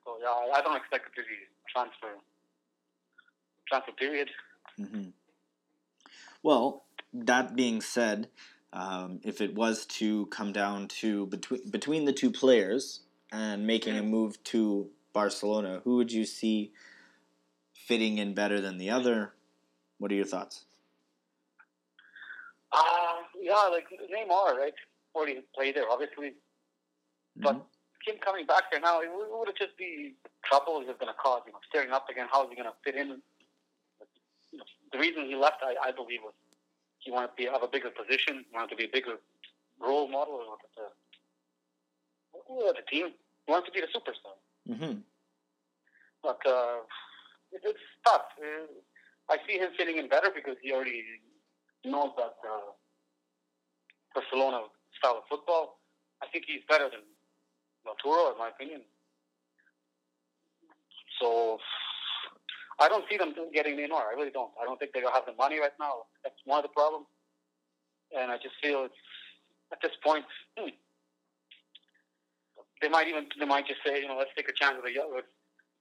So 0.04 0.18
yeah, 0.22 0.54
I 0.54 0.62
don't 0.62 0.76
expect 0.76 1.08
a 1.08 1.12
busy 1.16 1.48
transfer 1.72 2.20
transfer 3.68 3.94
period. 3.94 4.30
Mm-hmm. 4.80 5.10
Well, 6.44 6.84
that 7.14 7.56
being 7.56 7.82
said, 7.82 8.28
um, 8.72 9.20
if 9.24 9.42
it 9.42 9.56
was 9.56 9.86
to 9.98 10.28
come 10.28 10.52
down 10.52 10.88
to 11.00 11.26
between 11.28 11.70
between 11.70 12.06
the 12.06 12.14
two 12.14 12.32
players 12.32 13.02
and 13.32 13.66
making 13.66 13.98
a 13.98 14.04
move 14.04 14.44
to 14.46 14.90
Barcelona, 15.14 15.82
who 15.86 15.96
would 15.96 16.12
you 16.12 16.26
see 16.26 16.74
fitting 17.74 18.18
in 18.18 18.34
better 18.34 18.60
than 18.60 18.78
the 18.78 18.90
other? 18.90 19.34
What 19.98 20.12
are 20.12 20.16
your 20.16 20.26
thoughts? 20.26 20.66
Uh, 22.72 23.05
yeah, 23.46 23.70
like 23.70 23.86
Neymar, 24.10 24.58
right? 24.58 24.74
Already 25.14 25.46
played 25.54 25.76
there, 25.76 25.86
obviously. 25.90 26.34
Mm-hmm. 27.38 27.44
But 27.44 27.62
him 28.06 28.18
coming 28.26 28.46
back 28.46 28.72
there 28.72 28.82
now, 28.82 29.02
it 29.02 29.10
would 29.14 29.50
it 29.50 29.58
just 29.58 29.78
be 29.78 30.16
trouble 30.44 30.82
he's 30.82 30.90
going 30.98 31.14
to 31.14 31.20
cause. 31.22 31.42
You 31.46 31.54
know, 31.54 31.62
staring 31.70 31.92
up 31.92 32.10
again, 32.10 32.26
how 32.32 32.44
is 32.44 32.50
he 32.50 32.56
going 32.56 32.68
to 32.68 32.76
fit 32.84 32.96
in? 32.96 33.22
You 34.52 34.58
know, 34.58 34.66
the 34.92 34.98
reason 34.98 35.26
he 35.26 35.36
left, 35.36 35.62
I, 35.62 35.78
I 35.90 35.92
believe, 35.92 36.22
was 36.26 36.34
he 37.00 37.12
wanted 37.12 37.28
to 37.28 37.38
be, 37.38 37.46
have 37.46 37.62
a 37.62 37.68
bigger 37.68 37.94
position, 37.94 38.46
he 38.50 38.52
wanted 38.54 38.70
to 38.74 38.76
be 38.76 38.86
a 38.86 38.92
bigger 38.92 39.22
role 39.80 40.10
model 40.10 40.42
of 40.42 40.60
the, 40.74 40.90
of 42.50 42.76
the 42.76 42.82
team. 42.90 43.14
He 43.46 43.52
wanted 43.52 43.68
to 43.68 43.72
be 43.72 43.82
the 43.82 43.92
superstar. 43.94 44.38
Mm-hmm. 44.66 45.00
But 46.24 46.42
uh, 46.50 46.82
it, 47.54 47.62
it's 47.64 47.86
tough. 48.06 48.26
Uh, 48.42 48.66
I 49.30 49.38
see 49.48 49.58
him 49.58 49.70
fitting 49.78 49.98
in 49.98 50.10
better 50.10 50.30
because 50.34 50.58
he 50.62 50.72
already 50.72 51.04
knows 51.84 52.12
that 52.18 52.38
uh, 52.42 52.74
Barcelona 54.16 54.62
style 54.98 55.18
of 55.20 55.24
football. 55.30 55.80
I 56.24 56.28
think 56.32 56.46
he's 56.48 56.62
better 56.68 56.90
than 56.90 57.04
Lautaro, 57.86 58.32
in 58.32 58.40
my 58.40 58.50
opinion. 58.50 58.82
So 61.22 61.60
I 62.80 62.90
don't 62.90 63.06
see 63.10 63.18
them 63.18 63.34
getting 63.54 63.76
Neymar. 63.76 64.10
I 64.12 64.16
really 64.16 64.32
don't. 64.32 64.52
I 64.60 64.66
don't 64.66 64.80
think 64.80 64.94
they 64.94 65.02
have 65.02 65.26
the 65.28 65.34
money 65.38 65.60
right 65.60 65.76
now. 65.80 66.08
That's 66.24 66.36
one 66.46 66.60
of 66.60 66.64
the 66.64 66.74
problems. 66.74 67.06
And 68.18 68.32
I 68.32 68.38
just 68.38 68.56
feel 68.62 68.86
it's 68.86 68.96
at 69.72 69.80
this 69.82 69.92
point, 70.04 70.26
hmm, 70.58 70.70
they 72.82 72.90
might 72.90 73.08
even 73.08 73.26
they 73.40 73.46
might 73.46 73.68
just 73.68 73.80
say, 73.86 74.02
you 74.02 74.08
know, 74.08 74.18
let's 74.18 74.32
take 74.36 74.50
a 74.50 74.54
chance 74.54 74.78
with, 74.82 74.94
a, 74.96 75.00
with 75.14 75.26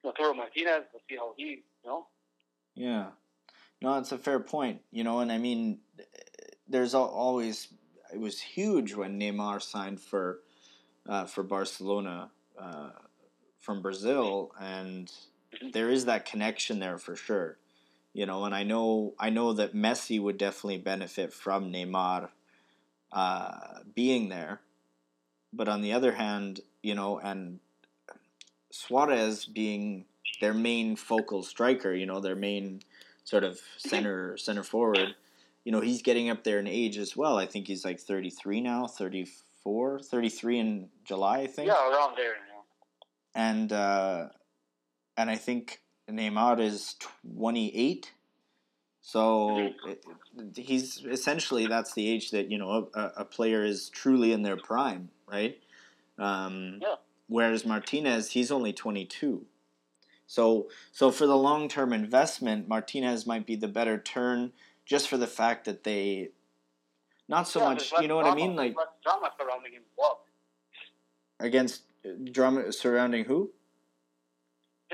Lautaro 0.04 0.36
Martinez. 0.36 0.84
Let's 0.92 1.04
see 1.08 1.16
how 1.16 1.34
he, 1.36 1.44
you 1.44 1.86
know. 1.86 2.06
Yeah, 2.74 3.06
no, 3.82 3.98
it's 3.98 4.12
a 4.12 4.18
fair 4.18 4.40
point. 4.40 4.80
You 4.90 5.04
know, 5.04 5.20
and 5.20 5.30
I 5.30 5.38
mean, 5.38 5.78
there's 6.68 6.94
always 6.94 7.68
it 8.14 8.20
was 8.20 8.40
huge 8.40 8.94
when 8.94 9.18
Neymar 9.18 9.60
signed 9.60 10.00
for 10.00 10.40
uh, 11.06 11.24
for 11.26 11.42
Barcelona 11.42 12.30
uh, 12.58 12.90
from 13.60 13.82
Brazil, 13.82 14.52
and 14.60 15.12
there 15.72 15.90
is 15.90 16.04
that 16.04 16.24
connection 16.24 16.78
there 16.78 16.96
for 16.96 17.16
sure. 17.16 17.58
You 18.12 18.26
know, 18.26 18.44
and 18.44 18.54
I 18.54 18.62
know 18.62 19.14
I 19.18 19.30
know 19.30 19.52
that 19.54 19.74
Messi 19.74 20.20
would 20.20 20.38
definitely 20.38 20.78
benefit 20.78 21.32
from 21.32 21.72
Neymar 21.72 22.28
uh, 23.12 23.58
being 23.94 24.28
there, 24.28 24.60
but 25.52 25.68
on 25.68 25.82
the 25.82 25.92
other 25.92 26.12
hand, 26.12 26.60
you 26.82 26.94
know, 26.94 27.18
and 27.18 27.58
Suarez 28.70 29.44
being 29.44 30.04
their 30.40 30.54
main 30.54 30.94
focal 30.94 31.42
striker, 31.42 31.92
you 31.92 32.06
know, 32.06 32.20
their 32.20 32.36
main 32.36 32.80
sort 33.24 33.42
of 33.42 33.60
center 33.76 34.36
center 34.36 34.62
forward. 34.62 35.16
You 35.64 35.72
know, 35.72 35.80
he's 35.80 36.02
getting 36.02 36.28
up 36.28 36.44
there 36.44 36.58
in 36.58 36.66
age 36.66 36.98
as 36.98 37.16
well. 37.16 37.38
I 37.38 37.46
think 37.46 37.66
he's 37.66 37.84
like 37.84 37.98
33 37.98 38.60
now, 38.60 38.86
34, 38.86 40.00
33 40.00 40.58
in 40.58 40.88
July, 41.04 41.40
I 41.40 41.46
think. 41.46 41.68
Yeah, 41.68 41.90
around 41.90 42.16
there. 42.16 42.34
Yeah. 42.34 42.62
And 43.34 43.72
uh, 43.72 44.28
and 45.16 45.30
I 45.30 45.36
think 45.36 45.80
Neymar 46.10 46.60
is 46.60 46.96
28. 47.36 48.12
So 49.06 49.70
he's 50.56 51.04
essentially 51.04 51.66
that's 51.66 51.92
the 51.92 52.08
age 52.08 52.30
that 52.30 52.50
you 52.50 52.56
know 52.56 52.88
a, 52.94 53.12
a 53.18 53.24
player 53.24 53.62
is 53.62 53.90
truly 53.90 54.32
in 54.32 54.42
their 54.42 54.56
prime, 54.56 55.10
right? 55.30 55.58
Um, 56.18 56.78
yeah. 56.80 56.94
Whereas 57.26 57.66
Martinez, 57.66 58.30
he's 58.30 58.50
only 58.50 58.72
22. 58.72 59.44
So 60.26 60.68
so 60.90 61.10
for 61.10 61.26
the 61.26 61.36
long 61.36 61.68
term 61.68 61.92
investment, 61.92 62.66
Martinez 62.66 63.26
might 63.26 63.46
be 63.46 63.56
the 63.56 63.68
better 63.68 63.98
turn, 63.98 64.52
just 64.84 65.08
for 65.08 65.16
the 65.16 65.26
fact 65.26 65.64
that 65.64 65.84
they, 65.84 66.30
not 67.28 67.48
so 67.48 67.60
yeah, 67.60 67.68
much. 67.68 67.92
You 68.00 68.08
know 68.08 68.16
what 68.16 68.26
I 68.26 68.34
mean? 68.34 68.54
Like 68.56 68.74
drama 69.02 69.30
surrounding 69.38 69.72
him. 69.72 69.82
Well. 69.96 70.20
Against 71.40 71.82
uh, 72.04 72.10
drama 72.32 72.72
surrounding 72.72 73.24
who? 73.24 73.50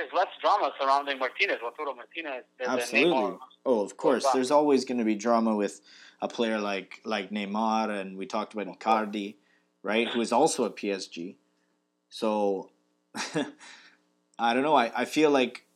there's 0.00 0.12
less 0.14 0.28
drama 0.40 0.73
surrounding 0.80 1.18
Martinez, 1.18 1.59
Lautaro 1.62 1.94
Martinez. 1.94 2.44
Absolutely. 2.64 3.37
Oh, 3.66 3.80
of 3.80 3.97
course. 3.97 4.26
There's 4.32 4.50
always 4.50 4.85
going 4.85 4.99
to 4.99 5.04
be 5.04 5.14
drama 5.14 5.54
with 5.54 5.80
a 6.23 6.28
player 6.28 6.59
like 6.59 7.00
like 7.04 7.30
Neymar, 7.30 8.00
and 8.00 8.16
we 8.16 8.26
talked 8.26 8.54
about 8.54 8.66
Icardi, 8.66 9.37
right? 9.82 10.09
Who 10.09 10.20
is 10.20 10.32
also 10.32 10.64
a 10.64 10.70
PSG. 10.70 11.37
So, 12.09 12.70
I 14.38 14.54
don't 14.54 14.62
know. 14.62 14.75
I, 14.75 14.90
I 14.94 15.04
feel 15.04 15.30
like 15.30 15.66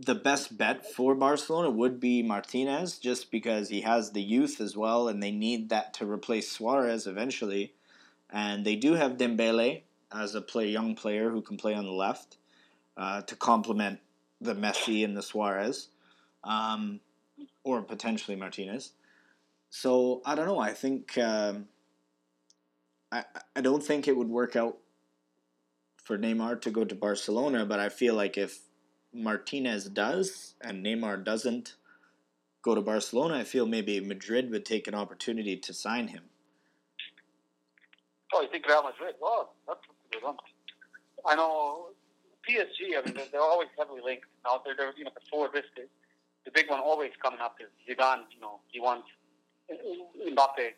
the 0.00 0.14
best 0.14 0.56
bet 0.56 0.86
for 0.94 1.14
Barcelona 1.16 1.70
would 1.70 1.98
be 1.98 2.22
Martinez, 2.22 2.98
just 2.98 3.32
because 3.32 3.68
he 3.68 3.80
has 3.80 4.12
the 4.12 4.22
youth 4.22 4.60
as 4.60 4.76
well, 4.76 5.08
and 5.08 5.20
they 5.20 5.32
need 5.32 5.70
that 5.70 5.92
to 5.94 6.06
replace 6.06 6.48
Suarez 6.50 7.06
eventually. 7.06 7.74
And 8.30 8.64
they 8.64 8.76
do 8.76 8.94
have 8.94 9.16
Dembele 9.16 9.82
as 10.12 10.34
a 10.34 10.40
play 10.40 10.68
young 10.68 10.94
player 10.94 11.30
who 11.30 11.42
can 11.42 11.56
play 11.56 11.74
on 11.74 11.84
the 11.84 11.90
left 11.90 12.36
uh, 12.96 13.22
to 13.22 13.34
complement 13.34 13.98
the 14.40 14.54
Messi 14.54 15.04
and 15.04 15.16
the 15.16 15.22
Suarez, 15.22 15.88
um, 16.44 17.00
or 17.64 17.82
potentially 17.82 18.36
Martinez. 18.36 18.92
So 19.70 20.22
I 20.24 20.36
don't 20.36 20.46
know. 20.46 20.60
I 20.60 20.74
think 20.74 21.18
um, 21.18 21.66
I 23.10 23.24
I 23.56 23.60
don't 23.62 23.82
think 23.82 24.06
it 24.06 24.16
would 24.16 24.28
work 24.28 24.54
out 24.54 24.78
for 26.04 26.16
Neymar 26.16 26.60
to 26.62 26.70
go 26.70 26.84
to 26.84 26.94
Barcelona, 26.94 27.66
but 27.66 27.80
I 27.80 27.88
feel 27.88 28.14
like 28.14 28.38
if 28.38 28.60
Martinez 29.12 29.84
does 29.88 30.54
and 30.60 30.84
Neymar 30.84 31.24
doesn't 31.24 31.74
go 32.62 32.74
to 32.74 32.80
Barcelona, 32.80 33.38
I 33.38 33.44
feel 33.44 33.66
maybe 33.66 34.00
Madrid 34.00 34.50
would 34.50 34.64
take 34.64 34.86
an 34.88 34.94
opportunity 34.94 35.56
to 35.56 35.72
sign 35.72 36.08
him. 36.08 36.24
Oh, 38.34 38.42
you 38.42 38.48
think 38.50 38.66
Real 38.66 38.82
Madrid? 38.82 39.14
Well, 39.20 39.54
that's 39.66 39.80
a 39.80 40.14
good 40.14 40.22
one. 40.22 40.36
I 41.24 41.34
know 41.34 41.88
PSG, 42.48 42.96
I 42.96 43.04
mean, 43.04 43.14
they're, 43.14 43.26
they're 43.32 43.40
always 43.40 43.68
heavily 43.78 44.00
linked. 44.04 44.26
Now, 44.44 44.60
they're, 44.64 44.74
they're 44.76 44.92
you 44.96 45.04
know, 45.04 45.10
the 45.14 45.20
four 45.30 45.46
listed. 45.46 45.88
The 46.44 46.50
big 46.50 46.70
one 46.70 46.80
always 46.80 47.10
coming 47.22 47.40
up 47.40 47.56
is 47.60 47.68
Zidane. 47.86 48.22
You 48.34 48.40
know, 48.40 48.60
he 48.68 48.80
wants 48.80 49.08
Mbappe 49.70 50.72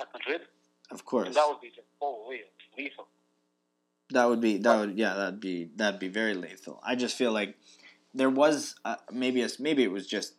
at 0.00 0.08
Madrid. 0.12 0.42
Of 0.90 1.04
course. 1.04 1.26
And 1.26 1.36
that 1.36 1.46
would 1.48 1.60
be 1.60 1.68
just 1.68 1.86
holy 2.00 2.40
lethal. 2.76 3.08
That 4.10 4.28
would 4.28 4.40
be 4.40 4.58
that 4.58 4.78
would 4.78 4.98
yeah 4.98 5.14
that'd 5.14 5.40
be 5.40 5.70
that'd 5.76 6.00
be 6.00 6.08
very 6.08 6.34
lethal. 6.34 6.80
I 6.82 6.94
just 6.94 7.16
feel 7.16 7.32
like 7.32 7.56
there 8.14 8.30
was 8.30 8.74
uh, 8.84 8.96
maybe 9.12 9.42
a, 9.42 9.48
maybe 9.58 9.82
it 9.82 9.92
was 9.92 10.06
just 10.06 10.34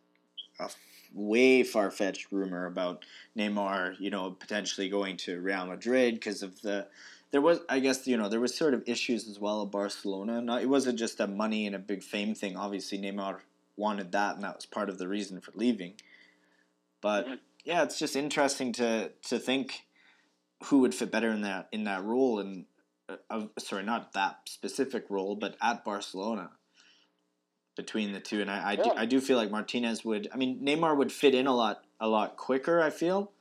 a 0.59 0.69
way 1.13 1.63
far 1.63 1.91
fetched 1.91 2.31
rumor 2.31 2.65
about 2.65 3.05
Neymar, 3.37 3.95
you 3.99 4.09
know, 4.09 4.31
potentially 4.31 4.89
going 4.89 5.17
to 5.17 5.39
Real 5.39 5.65
Madrid 5.65 6.15
because 6.15 6.43
of 6.43 6.61
the. 6.61 6.87
There 7.31 7.41
was, 7.41 7.59
I 7.69 7.79
guess, 7.79 8.07
you 8.07 8.17
know, 8.17 8.27
there 8.27 8.39
was 8.39 8.55
sort 8.55 8.73
of 8.73 8.81
issues 8.87 9.27
as 9.27 9.39
well 9.39 9.61
at 9.61 9.69
Barcelona. 9.69 10.41
Not, 10.41 10.63
it 10.63 10.69
wasn't 10.69 10.97
just 10.97 11.19
a 11.19 11.27
money 11.27 11.67
and 11.67 11.75
a 11.75 11.79
big 11.79 12.01
fame 12.01 12.33
thing. 12.33 12.57
Obviously, 12.57 12.97
Neymar 12.97 13.41
wanted 13.77 14.11
that, 14.13 14.35
and 14.35 14.43
that 14.43 14.55
was 14.55 14.65
part 14.65 14.89
of 14.89 14.97
the 14.97 15.07
reason 15.07 15.39
for 15.39 15.51
leaving. 15.53 15.93
But 17.01 17.27
yeah, 17.63 17.83
it's 17.83 17.99
just 17.99 18.15
interesting 18.15 18.73
to 18.73 19.11
to 19.27 19.39
think 19.39 19.85
who 20.65 20.79
would 20.79 20.95
fit 20.95 21.11
better 21.11 21.29
in 21.29 21.41
that 21.41 21.69
in 21.71 21.83
that 21.83 22.03
role, 22.03 22.39
and 22.39 22.65
uh, 23.29 23.45
sorry, 23.57 23.83
not 23.83 24.13
that 24.13 24.39
specific 24.45 25.05
role, 25.09 25.35
but 25.35 25.55
at 25.61 25.83
Barcelona 25.83 26.51
between 27.75 28.11
the 28.11 28.19
two, 28.19 28.41
and 28.41 28.51
I 28.51 28.57
I, 28.57 28.71
yeah. 28.73 28.83
do, 28.83 28.91
I 28.97 29.05
do 29.05 29.21
feel 29.21 29.37
like 29.37 29.51
Martinez 29.51 30.03
would. 30.03 30.27
I 30.33 30.37
mean, 30.37 30.59
Neymar 30.61 30.97
would 30.97 31.11
fit 31.11 31.33
in 31.33 31.47
a 31.47 31.55
lot 31.55 31.83
a 31.99 32.07
lot 32.07 32.35
quicker. 32.35 32.81
I 32.81 32.89
feel, 32.89 33.31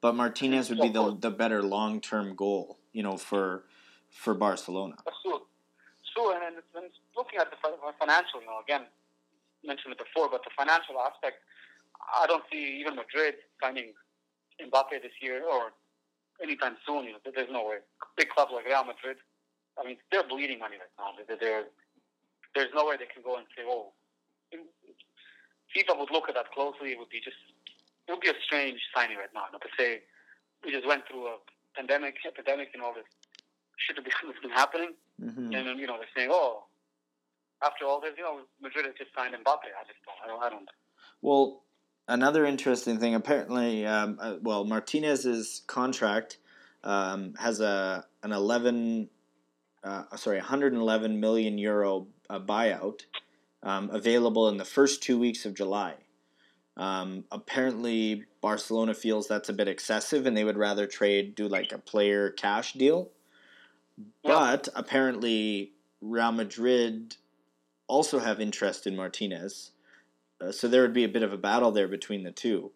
but 0.00 0.14
Martinez 0.14 0.68
would 0.68 0.80
be 0.80 0.88
the 0.88 1.16
the 1.18 1.30
better 1.30 1.62
long 1.62 2.00
term 2.00 2.34
goal. 2.36 2.78
You 2.92 3.02
know, 3.02 3.16
for 3.16 3.64
for 4.10 4.34
Barcelona. 4.34 4.96
Sure, 5.22 5.40
sure, 6.14 6.34
and, 6.34 6.56
and 6.74 6.90
looking 7.16 7.38
at 7.38 7.50
the 7.50 7.56
financial, 7.98 8.40
you 8.40 8.46
know, 8.46 8.60
again, 8.62 8.86
mentioned 9.64 9.92
it 9.92 9.98
before, 9.98 10.28
but 10.30 10.42
the 10.44 10.50
financial 10.56 10.96
aspect, 11.00 11.36
I 12.00 12.26
don't 12.26 12.44
see 12.50 12.80
even 12.80 12.96
Madrid 12.96 13.34
signing 13.62 13.92
Mbappe 14.60 15.02
this 15.02 15.12
year 15.20 15.42
or 15.44 15.72
anytime 16.42 16.76
soon. 16.86 17.04
You 17.04 17.12
know, 17.12 17.22
there's 17.24 17.50
no 17.50 17.66
way. 17.66 17.78
Big 18.16 18.28
clubs 18.30 18.52
like 18.54 18.66
Real 18.66 18.84
Madrid, 18.84 19.16
I 19.78 19.84
mean, 19.84 19.96
they're 20.10 20.26
bleeding 20.26 20.58
money 20.58 20.76
right 20.76 20.94
now. 20.98 21.12
They're, 21.26 21.36
they're 21.36 21.64
there's 22.54 22.72
no 22.74 22.86
way 22.86 22.96
they 22.96 23.04
can 23.04 23.22
go 23.22 23.36
and 23.36 23.44
say, 23.52 23.62
oh, 23.68 23.92
FIFA 25.76 26.00
would 26.00 26.10
look 26.10 26.28
at 26.28 26.34
that 26.34 26.50
closely. 26.52 26.92
It 26.92 26.98
would 26.98 27.10
be 27.12 27.20
just, 27.20 27.36
it 28.08 28.12
would 28.12 28.24
be 28.24 28.32
a 28.32 28.40
strange 28.42 28.80
signing 28.94 29.18
right 29.18 29.28
now. 29.34 29.44
Not 29.52 29.60
to 29.60 29.68
say 29.76 30.00
we 30.64 30.72
just 30.72 30.86
went 30.86 31.04
through 31.06 31.26
a 31.26 31.36
pandemic, 31.76 32.16
epidemic, 32.26 32.70
and 32.72 32.82
all 32.82 32.94
this 32.94 33.04
shit 33.76 33.96
that's 34.00 34.40
been 34.40 34.50
happening. 34.50 34.96
Mm-hmm. 35.20 35.52
And, 35.52 35.78
you 35.78 35.86
know, 35.86 36.00
they're 36.00 36.08
saying, 36.16 36.30
oh, 36.32 36.64
after 37.62 37.84
all 37.84 38.00
this, 38.00 38.12
you 38.16 38.24
know, 38.24 38.40
Madrid 38.62 38.86
has 38.86 38.94
just 38.96 39.12
signed 39.14 39.34
Mbappe. 39.34 39.68
I 39.68 39.84
just 39.84 40.00
don't, 40.08 40.16
I 40.24 40.26
don't, 40.28 40.42
I 40.42 40.48
don't. 40.48 40.68
Well, 41.20 41.62
another 42.08 42.44
interesting 42.44 42.98
thing, 42.98 43.14
apparently, 43.14 43.86
um, 43.86 44.18
uh, 44.20 44.34
well, 44.40 44.64
Martinez's 44.64 45.62
contract 45.66 46.38
um, 46.84 47.34
has 47.38 47.60
a 47.60 48.04
an 48.22 48.32
11, 48.32 49.08
uh, 49.84 50.16
sorry, 50.16 50.38
111 50.38 51.20
million 51.20 51.58
euro 51.58 52.06
a 52.28 52.40
buyout 52.40 53.02
um, 53.62 53.90
available 53.90 54.48
in 54.48 54.56
the 54.56 54.64
first 54.64 55.02
two 55.02 55.18
weeks 55.18 55.44
of 55.44 55.54
July. 55.54 55.94
Um, 56.76 57.24
apparently, 57.32 58.24
Barcelona 58.40 58.94
feels 58.94 59.28
that's 59.28 59.48
a 59.48 59.54
bit 59.54 59.68
excessive, 59.68 60.26
and 60.26 60.36
they 60.36 60.44
would 60.44 60.58
rather 60.58 60.86
trade 60.86 61.34
do 61.34 61.48
like 61.48 61.72
a 61.72 61.78
player 61.78 62.30
cash 62.30 62.74
deal. 62.74 63.10
But 64.22 64.68
apparently, 64.74 65.72
Real 66.02 66.32
Madrid 66.32 67.16
also 67.86 68.18
have 68.18 68.40
interest 68.40 68.86
in 68.86 68.94
Martinez, 68.94 69.70
uh, 70.40 70.52
so 70.52 70.68
there 70.68 70.82
would 70.82 70.92
be 70.92 71.04
a 71.04 71.08
bit 71.08 71.22
of 71.22 71.32
a 71.32 71.38
battle 71.38 71.72
there 71.72 71.88
between 71.88 72.22
the 72.22 72.32
two. 72.32 72.72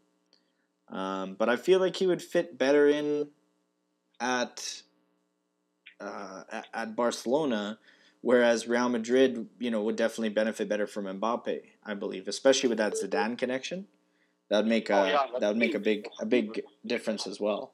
Um, 0.89 1.35
but 1.35 1.49
I 1.49 1.57
feel 1.57 1.79
like 1.79 1.97
he 1.97 2.07
would 2.07 2.23
fit 2.23 2.59
better 2.59 2.89
in 2.89 3.29
at 4.21 4.83
uh, 6.01 6.43
at 6.75 6.97
Barcelona 6.97 7.79
Whereas 8.23 8.69
Real 8.69 8.89
Madrid, 8.89 9.49
you 9.59 9.71
know, 9.71 9.83
would 9.83 9.97
definitely 9.97 10.29
benefit 10.29 10.69
better 10.69 10.87
from 10.87 11.07
Mbappe, 11.07 11.63
I 11.85 11.95
believe, 11.95 12.29
especially 12.29 12.69
with 12.69 12.79
that 12.79 12.93
Zidane 12.93 13.39
connection. 13.39 13.87
That 14.51 14.59
would 14.59 14.67
make 14.67 14.91
a 14.91 15.01
oh, 15.01 15.05
yeah, 15.07 15.39
that 15.39 15.49
would 15.49 15.57
make 15.57 15.75
a 15.75 15.79
big 15.79 16.07
a 16.21 16.27
big 16.27 16.61
difference 16.85 17.27
as 17.27 17.41
well. 17.41 17.73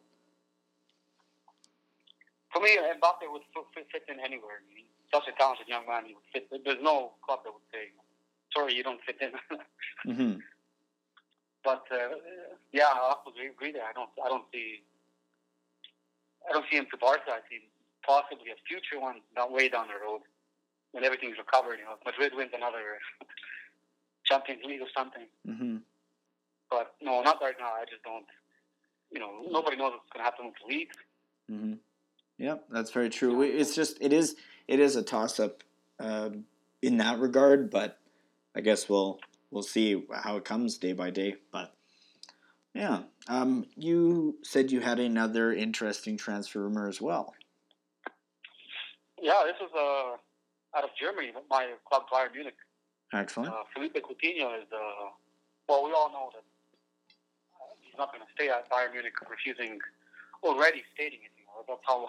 For 2.53 2.62
me, 2.62 2.77
Mbappe 2.77 3.33
would 3.33 3.42
fit 3.75 4.03
in 4.09 4.20
anywhere. 4.20 4.62
such 5.12 5.25
a 5.27 5.37
talented 5.37 5.66
young 5.68 5.87
man. 5.88 6.05
He 6.07 6.14
would 6.14 6.22
fit. 6.33 6.64
There's 6.64 6.83
no 6.83 7.12
club 7.25 7.40
that 7.44 7.53
would 7.53 7.66
say, 7.72 7.90
"Sorry, 8.57 8.75
you 8.75 8.83
don't 8.83 9.01
fit 9.05 9.16
in." 9.21 9.33
mm-hmm. 10.11 10.38
But 11.62 11.85
uh, 11.90 12.16
yeah, 12.73 12.87
I 12.95 13.14
absolutely 13.16 13.49
agree 13.49 13.73
there. 13.73 13.85
I 13.85 13.92
don't. 13.92 14.11
I 14.25 14.29
don't 14.29 14.45
see. 14.53 14.83
I 16.49 16.53
don't 16.53 16.64
see 16.71 16.77
him 16.77 16.87
to 16.90 16.97
Barca. 16.97 17.31
I 17.31 17.40
see 17.51 17.69
possibly 18.07 18.51
a 18.53 18.59
future 18.69 19.01
one, 19.01 19.16
not 19.35 19.53
way 19.53 19.69
down 19.69 19.88
the 19.88 19.99
road 19.99 20.23
when 20.92 21.05
everything's 21.05 21.37
recovered. 21.38 21.79
You 21.79 21.85
know, 21.85 21.99
Madrid 22.07 22.33
wins 22.35 22.53
another 22.55 23.03
Champions 24.25 24.62
League 24.64 24.81
or 24.81 24.88
something. 24.97 25.27
Mm-hmm. 25.47 25.77
But 26.71 26.95
no, 27.03 27.23
not 27.23 27.42
right 27.42 27.57
now. 27.59 27.73
I 27.75 27.85
just 27.90 28.03
don't. 28.05 28.27
You 29.11 29.21
know, 29.21 29.42
nobody 29.51 29.77
knows 29.77 29.92
what's 29.92 30.11
going 30.12 30.25
to 30.25 30.25
happen 30.25 30.47
with 30.47 30.55
the 30.62 30.75
league. 30.75 30.90
Mm-hmm. 31.51 31.75
Yeah, 32.38 32.57
that's 32.71 32.90
very 32.90 33.09
true. 33.09 33.42
It's 33.42 33.75
just 33.75 33.99
it 34.01 34.12
is 34.12 34.37
it 34.69 34.79
is 34.79 34.97
a 34.97 35.03
toss 35.03 35.40
up 35.40 35.62
um, 35.99 36.45
in 36.83 36.99
that 36.99 37.19
regard, 37.19 37.71
but 37.71 37.99
I 38.57 38.61
guess 38.61 38.88
we'll 38.88 39.21
we'll 39.51 39.62
see 39.62 40.03
how 40.12 40.37
it 40.37 40.45
comes 40.45 40.79
day 40.79 40.95
by 40.95 41.11
day. 41.11 41.37
But 41.53 41.75
yeah, 42.75 43.03
um, 43.29 43.66
you 43.77 44.38
said 44.42 44.73
you 44.73 44.81
had 44.81 44.99
another 44.99 45.53
interesting 45.53 46.16
transfer 46.16 46.61
rumor 46.61 46.88
as 46.88 47.01
well. 47.01 47.35
Yeah, 49.21 49.42
this 49.45 49.57
is 49.57 49.73
uh, 49.75 50.16
out 50.77 50.85
of 50.85 50.90
Germany, 51.01 51.33
my 51.51 51.73
club 51.88 52.05
Bayern 52.12 52.33
Munich. 52.33 52.57
Excellent. 53.12 53.53
Uh, 53.53 53.64
Philippe 53.75 54.01
Coutinho 54.01 54.61
is, 54.61 54.69
uh, 54.73 55.09
well, 55.69 55.85
we 55.85 55.92
all 55.92 56.11
know 56.12 56.31
that 56.35 56.45
uh, 57.57 57.73
he's 57.81 57.97
not 57.97 58.12
going 58.12 58.21
to 58.21 58.31
stay 58.35 58.49
at 58.49 58.69
Bayern 58.69 58.92
Munich, 58.92 59.14
refusing, 59.31 59.79
already 60.42 60.83
stating 60.95 61.21
it. 61.25 61.33
You 61.38 61.45
know, 61.47 61.64
that's 61.66 61.81
how, 61.87 62.09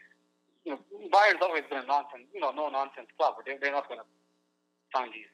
you 0.64 0.72
know, 0.72 0.80
Bayern's 1.12 1.42
always 1.42 1.62
been 1.70 1.78
a 1.78 1.86
nonsense, 1.86 2.26
you 2.34 2.40
know, 2.40 2.50
no 2.50 2.68
nonsense 2.68 3.08
club. 3.16 3.34
They're, 3.46 3.58
they're 3.60 3.72
not 3.72 3.86
going 3.86 4.00
to 4.00 4.06
sign 4.94 5.10
these, 5.12 5.30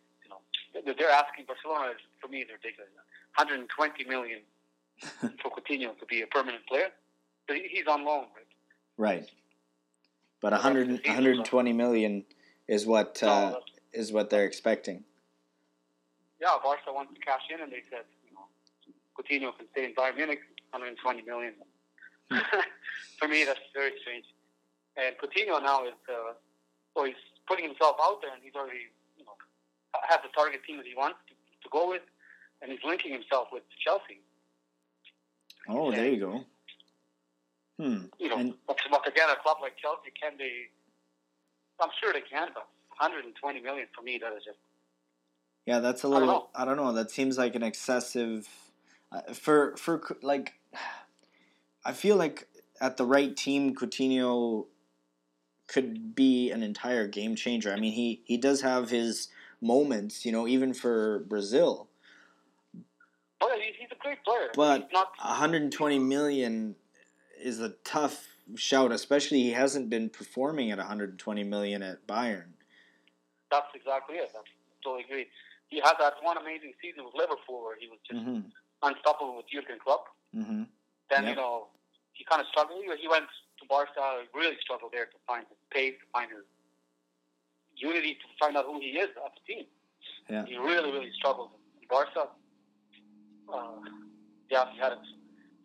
know, 0.84 0.94
they're 0.98 1.10
asking 1.10 1.46
Barcelona, 1.46 1.92
for 2.20 2.28
me, 2.28 2.40
is 2.40 2.48
ridiculous. 2.50 2.90
120 3.36 4.04
million 4.04 4.40
for 5.42 5.50
Coutinho 5.50 5.98
to 5.98 6.06
be 6.06 6.22
a 6.22 6.26
permanent 6.26 6.66
player. 6.66 6.88
But 7.46 7.56
he's 7.56 7.86
on 7.86 8.04
loan, 8.04 8.26
right? 8.34 9.20
Right. 9.20 9.30
But 10.40 10.52
100, 10.52 10.88
120 11.06 11.72
million 11.72 12.24
is 12.68 12.86
what 12.86 13.22
uh, 13.22 13.60
is 13.92 14.12
what 14.12 14.30
they're 14.30 14.44
expecting. 14.44 15.04
Yeah, 16.40 16.56
Barca 16.62 16.92
wants 16.92 17.14
to 17.14 17.20
cash 17.20 17.42
in, 17.52 17.62
and 17.62 17.72
they 17.72 17.82
said, 17.88 18.04
you 18.28 18.34
know, 18.34 18.46
Coutinho 19.16 19.56
can 19.56 19.66
stay 19.72 19.86
in 19.86 19.94
Bayern 19.94 20.16
Munich, 20.16 20.40
120 20.70 21.22
million. 21.22 21.54
Hmm. 22.30 22.38
For 23.18 23.28
me, 23.28 23.44
that's 23.44 23.60
very 23.72 23.92
strange. 24.02 24.26
And 24.96 25.16
Coutinho 25.16 25.62
now 25.62 25.86
is, 25.86 25.96
uh, 26.08 27.04
he's 27.04 27.14
putting 27.48 27.64
himself 27.64 27.96
out 28.02 28.20
there, 28.20 28.32
and 28.32 28.42
he's 28.42 28.54
already, 28.54 28.92
has 30.08 30.20
the 30.22 30.32
target 30.34 30.60
team 30.66 30.76
that 30.76 30.86
he 30.86 30.94
wants 30.94 31.18
to, 31.28 31.34
to 31.34 31.68
go 31.72 31.90
with, 31.90 32.02
and 32.62 32.70
he's 32.70 32.80
linking 32.84 33.12
himself 33.12 33.48
with 33.52 33.62
Chelsea. 33.84 34.20
Oh, 35.68 35.88
and, 35.88 35.96
there 35.96 36.08
you 36.08 36.20
go. 36.20 36.44
Hmm. 37.78 38.06
You 38.18 38.28
know, 38.28 38.38
and, 38.38 38.54
but, 38.66 38.78
but 38.90 39.06
again, 39.06 39.28
a 39.30 39.40
club 39.42 39.58
like 39.60 39.76
Chelsea 39.76 40.12
can 40.20 40.36
be. 40.38 40.70
I'm 41.80 41.90
sure 42.00 42.12
they 42.12 42.20
can, 42.20 42.48
but 42.54 42.66
120 42.98 43.60
million 43.60 43.86
for 43.94 44.02
me, 44.02 44.18
that 44.22 44.32
is 44.36 44.44
just. 44.44 44.58
Yeah, 45.66 45.80
that's 45.80 46.04
a 46.04 46.08
little. 46.08 46.28
I 46.28 46.32
don't 46.32 46.36
know. 46.36 46.48
I 46.54 46.64
don't 46.64 46.76
know 46.76 46.92
that 46.94 47.10
seems 47.10 47.36
like 47.36 47.54
an 47.54 47.62
excessive. 47.62 48.48
Uh, 49.12 49.32
for 49.34 49.76
for 49.76 50.00
like, 50.22 50.54
I 51.84 51.92
feel 51.92 52.16
like 52.16 52.48
at 52.80 52.96
the 52.96 53.04
right 53.04 53.36
team, 53.36 53.74
Coutinho 53.74 54.66
could 55.66 56.14
be 56.14 56.50
an 56.50 56.62
entire 56.62 57.06
game 57.06 57.34
changer. 57.36 57.72
I 57.72 57.76
mean, 57.80 57.92
he 57.92 58.22
he 58.24 58.38
does 58.38 58.62
have 58.62 58.90
his 58.90 59.28
moments, 59.66 60.24
you 60.24 60.32
know, 60.32 60.46
even 60.46 60.72
for 60.74 61.20
Brazil. 61.28 61.88
Oh, 63.40 63.58
he's 63.78 63.88
a 63.90 64.02
great 64.02 64.22
player. 64.24 64.48
But 64.54 64.88
not... 64.92 65.08
120 65.18 65.98
million 65.98 66.74
is 67.42 67.60
a 67.60 67.70
tough 67.84 68.26
shout, 68.54 68.92
especially 68.92 69.42
he 69.42 69.52
hasn't 69.52 69.90
been 69.90 70.08
performing 70.08 70.70
at 70.70 70.78
120 70.78 71.44
million 71.44 71.82
at 71.82 72.06
Bayern. 72.06 72.54
That's 73.50 73.66
exactly 73.74 74.16
it. 74.16 74.30
That's 74.32 74.46
totally 74.82 75.04
agree. 75.04 75.26
He 75.68 75.80
had 75.82 75.94
that 75.98 76.14
one 76.22 76.36
amazing 76.38 76.72
season 76.80 77.04
with 77.04 77.14
Liverpool 77.14 77.62
where 77.62 77.76
he 77.78 77.88
was 77.88 77.98
just 78.08 78.22
mm-hmm. 78.22 78.46
unstoppable 78.82 79.36
with 79.36 79.46
Jurgen 79.52 79.78
Klopp. 79.82 80.06
Mm-hmm. 80.34 80.62
Then 81.10 81.22
yep. 81.22 81.30
you 81.30 81.36
know 81.36 81.66
he 82.12 82.24
kind 82.24 82.40
of 82.40 82.46
struggled. 82.48 82.82
He 82.82 83.08
went 83.08 83.26
to 83.26 83.64
Barca, 83.68 84.24
really 84.34 84.56
struggled 84.62 84.92
there 84.92 85.06
to 85.06 85.18
find 85.26 85.44
his 85.48 85.58
pace, 85.70 85.94
to 85.98 86.06
find 86.12 86.30
his 86.30 86.46
unity, 87.76 88.14
to 88.14 88.26
find 88.40 88.56
out 88.56 88.64
who 88.66 88.80
he 88.80 88.98
is 88.98 89.10
as 89.24 89.32
a 89.36 89.46
team. 89.46 89.64
Yeah. 90.28 90.44
He 90.46 90.56
really, 90.56 90.90
really 90.92 91.10
struggled 91.12 91.50
in 91.80 91.86
Barca. 91.88 92.28
Uh, 93.52 93.78
yeah, 94.50 94.64
he 94.72 94.78
had 94.78 94.92
a 94.92 95.00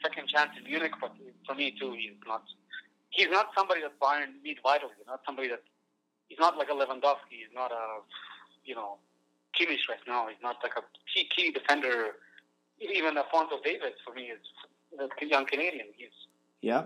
second 0.03 0.27
chance 0.27 0.51
in 0.57 0.63
Munich, 0.69 0.91
but 0.99 1.13
for 1.47 1.55
me 1.55 1.73
too, 1.79 1.93
he's 1.97 2.17
not 2.27 2.43
he's 3.09 3.29
not 3.29 3.49
somebody 3.55 3.81
that 3.81 3.99
Bayern 3.99 4.41
needs 4.43 4.59
vitally. 4.63 4.91
He's 4.97 5.07
not 5.07 5.21
somebody 5.25 5.49
that 5.49 5.63
he's 6.27 6.39
not 6.39 6.57
like 6.57 6.69
a 6.69 6.73
Lewandowski. 6.73 7.41
He's 7.41 7.53
not 7.53 7.71
a 7.71 8.01
you 8.65 8.75
know 8.75 8.97
Kimmich 9.59 9.87
right 9.89 10.01
now. 10.07 10.27
He's 10.27 10.41
not 10.41 10.57
like 10.63 10.73
a 10.77 10.81
key 11.13 11.27
key 11.35 11.51
defender. 11.51 12.15
Even 12.79 13.15
Alphonso 13.17 13.59
Davies 13.63 13.93
for 14.05 14.13
me 14.13 14.31
is 14.33 14.41
a 14.99 15.25
young 15.25 15.45
Canadian. 15.45 15.87
He's 15.95 16.09
Yeah. 16.61 16.85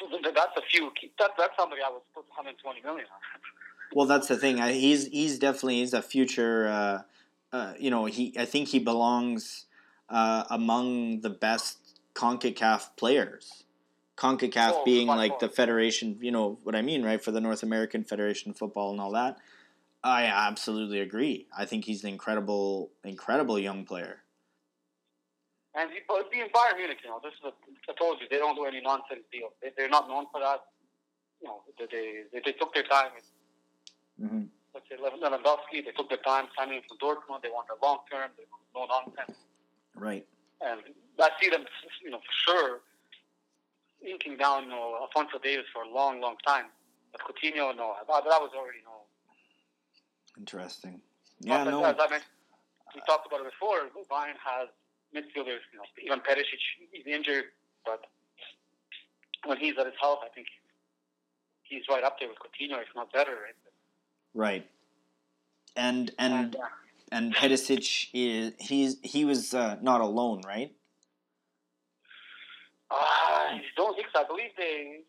that's 0.00 0.56
a 0.56 0.62
few. 0.70 0.90
That, 1.18 1.30
that's 1.38 1.54
somebody 1.58 1.82
I 1.82 1.90
would 1.90 2.02
put 2.14 2.26
120 2.28 2.82
million 2.82 3.06
on. 3.06 3.20
Well, 3.94 4.06
that's 4.06 4.28
the 4.28 4.36
thing. 4.36 4.60
I, 4.60 4.72
he's 4.72 5.06
he's 5.06 5.38
definitely 5.38 5.80
he's 5.80 5.94
a 5.94 6.02
future. 6.02 6.68
Uh, 6.68 7.02
uh, 7.52 7.74
you 7.78 7.90
know, 7.90 8.04
he 8.04 8.34
I 8.38 8.44
think 8.44 8.68
he 8.68 8.78
belongs 8.78 9.66
uh, 10.08 10.44
among 10.50 11.20
the 11.20 11.30
best 11.30 11.78
Concacaf 12.14 12.96
players. 12.96 13.64
Concacaf 14.16 14.72
Oh, 14.74 14.84
being 14.84 15.08
like 15.08 15.38
the 15.38 15.48
federation. 15.48 16.18
You 16.20 16.30
know 16.30 16.58
what 16.62 16.76
I 16.76 16.82
mean, 16.82 17.02
right? 17.02 17.22
For 17.22 17.30
the 17.30 17.40
North 17.40 17.62
American 17.62 18.04
Federation 18.04 18.50
of 18.50 18.58
Football 18.58 18.92
and 18.92 19.00
all 19.00 19.12
that. 19.12 19.38
I 20.02 20.24
absolutely 20.24 21.00
agree. 21.00 21.46
I 21.56 21.64
think 21.64 21.84
he's 21.84 22.04
an 22.04 22.10
incredible, 22.10 22.90
incredible 23.04 23.58
young 23.58 23.84
player. 23.84 24.22
And 25.74 25.90
he, 25.90 25.98
but 26.08 26.30
being 26.30 26.46
Bayern 26.54 26.76
Munich, 26.76 26.98
you 27.04 27.10
know, 27.10 27.20
this 27.22 27.32
is 27.34 27.44
a, 27.44 27.52
I 27.90 27.94
told 27.98 28.20
you 28.20 28.26
they 28.30 28.38
don't 28.38 28.56
do 28.56 28.64
any 28.64 28.80
nonsense 28.80 29.22
deals. 29.30 29.52
They, 29.62 29.70
they're 29.76 29.88
not 29.88 30.08
known 30.08 30.26
for 30.32 30.40
that. 30.40 30.60
You 31.40 31.48
know, 31.48 31.62
they 31.78 31.86
they, 31.90 32.22
they, 32.32 32.40
they 32.44 32.52
took 32.52 32.74
their 32.74 32.82
time. 32.84 33.10
Mm-hmm. 34.20 34.42
Let's 34.74 34.86
say 34.88 34.96
Lewandowski, 34.96 35.84
they 35.84 35.92
took 35.96 36.08
their 36.08 36.18
time 36.18 36.46
signing 36.56 36.82
from 36.86 36.98
Dortmund. 36.98 37.42
They 37.42 37.48
want 37.48 37.68
a 37.70 37.84
long 37.84 37.98
term. 38.10 38.30
They 38.36 38.44
want 38.50 38.62
no 38.74 38.86
nonsense. 38.86 39.38
Right. 39.96 40.26
And 40.60 40.80
I 41.18 41.30
see 41.40 41.50
them, 41.50 41.64
you 42.04 42.10
know, 42.10 42.18
for 42.18 42.32
sure, 42.32 42.80
inking 44.06 44.36
down, 44.36 44.64
you 44.64 44.70
know, 44.70 44.96
Alphonso 45.00 45.38
Davies 45.42 45.66
for 45.72 45.82
a 45.82 45.88
long, 45.88 46.20
long 46.20 46.36
time. 46.46 46.66
But 47.12 47.22
Coutinho, 47.22 47.76
no, 47.76 47.94
that, 48.06 48.24
that 48.24 48.40
was 48.40 48.50
already 48.54 48.78
no. 48.84 49.02
Interesting. 50.38 51.00
Yeah. 51.40 51.64
No. 51.64 51.84
As 51.84 51.96
I 51.98 52.08
mentioned, 52.08 52.30
we 52.94 53.00
talked 53.06 53.26
about 53.26 53.40
it 53.40 53.50
before. 53.50 53.88
Bayern 54.10 54.38
has 54.38 54.68
midfielders, 55.14 55.64
you 55.72 55.78
know, 55.78 55.86
even 56.04 56.20
Perisic, 56.20 56.62
he's 56.92 57.06
injured, 57.06 57.44
but 57.84 58.04
when 59.44 59.58
he's 59.58 59.76
at 59.78 59.86
his 59.86 59.94
health, 60.00 60.20
I 60.24 60.28
think 60.28 60.46
he's 61.62 61.82
right 61.90 62.04
up 62.04 62.20
there 62.20 62.28
with 62.28 62.38
Coutinho, 62.38 62.80
if 62.80 62.88
not 62.94 63.12
better. 63.12 63.32
Right? 63.32 63.56
Right. 64.34 64.66
And 65.76 66.12
and 66.18 66.56
uh, 66.56 66.58
and 67.12 67.34
Perisic 67.34 68.08
is 68.12 68.52
he's 68.58 68.96
he 69.02 69.24
was 69.24 69.54
uh, 69.54 69.76
not 69.80 70.00
alone, 70.00 70.42
right? 70.46 70.72
uh, 72.90 72.94
I 72.94 73.60
don't 73.76 73.94
think 73.94 74.08
so. 74.12 74.20
I 74.20 74.26
believe 74.26 74.50
they, 74.56 75.00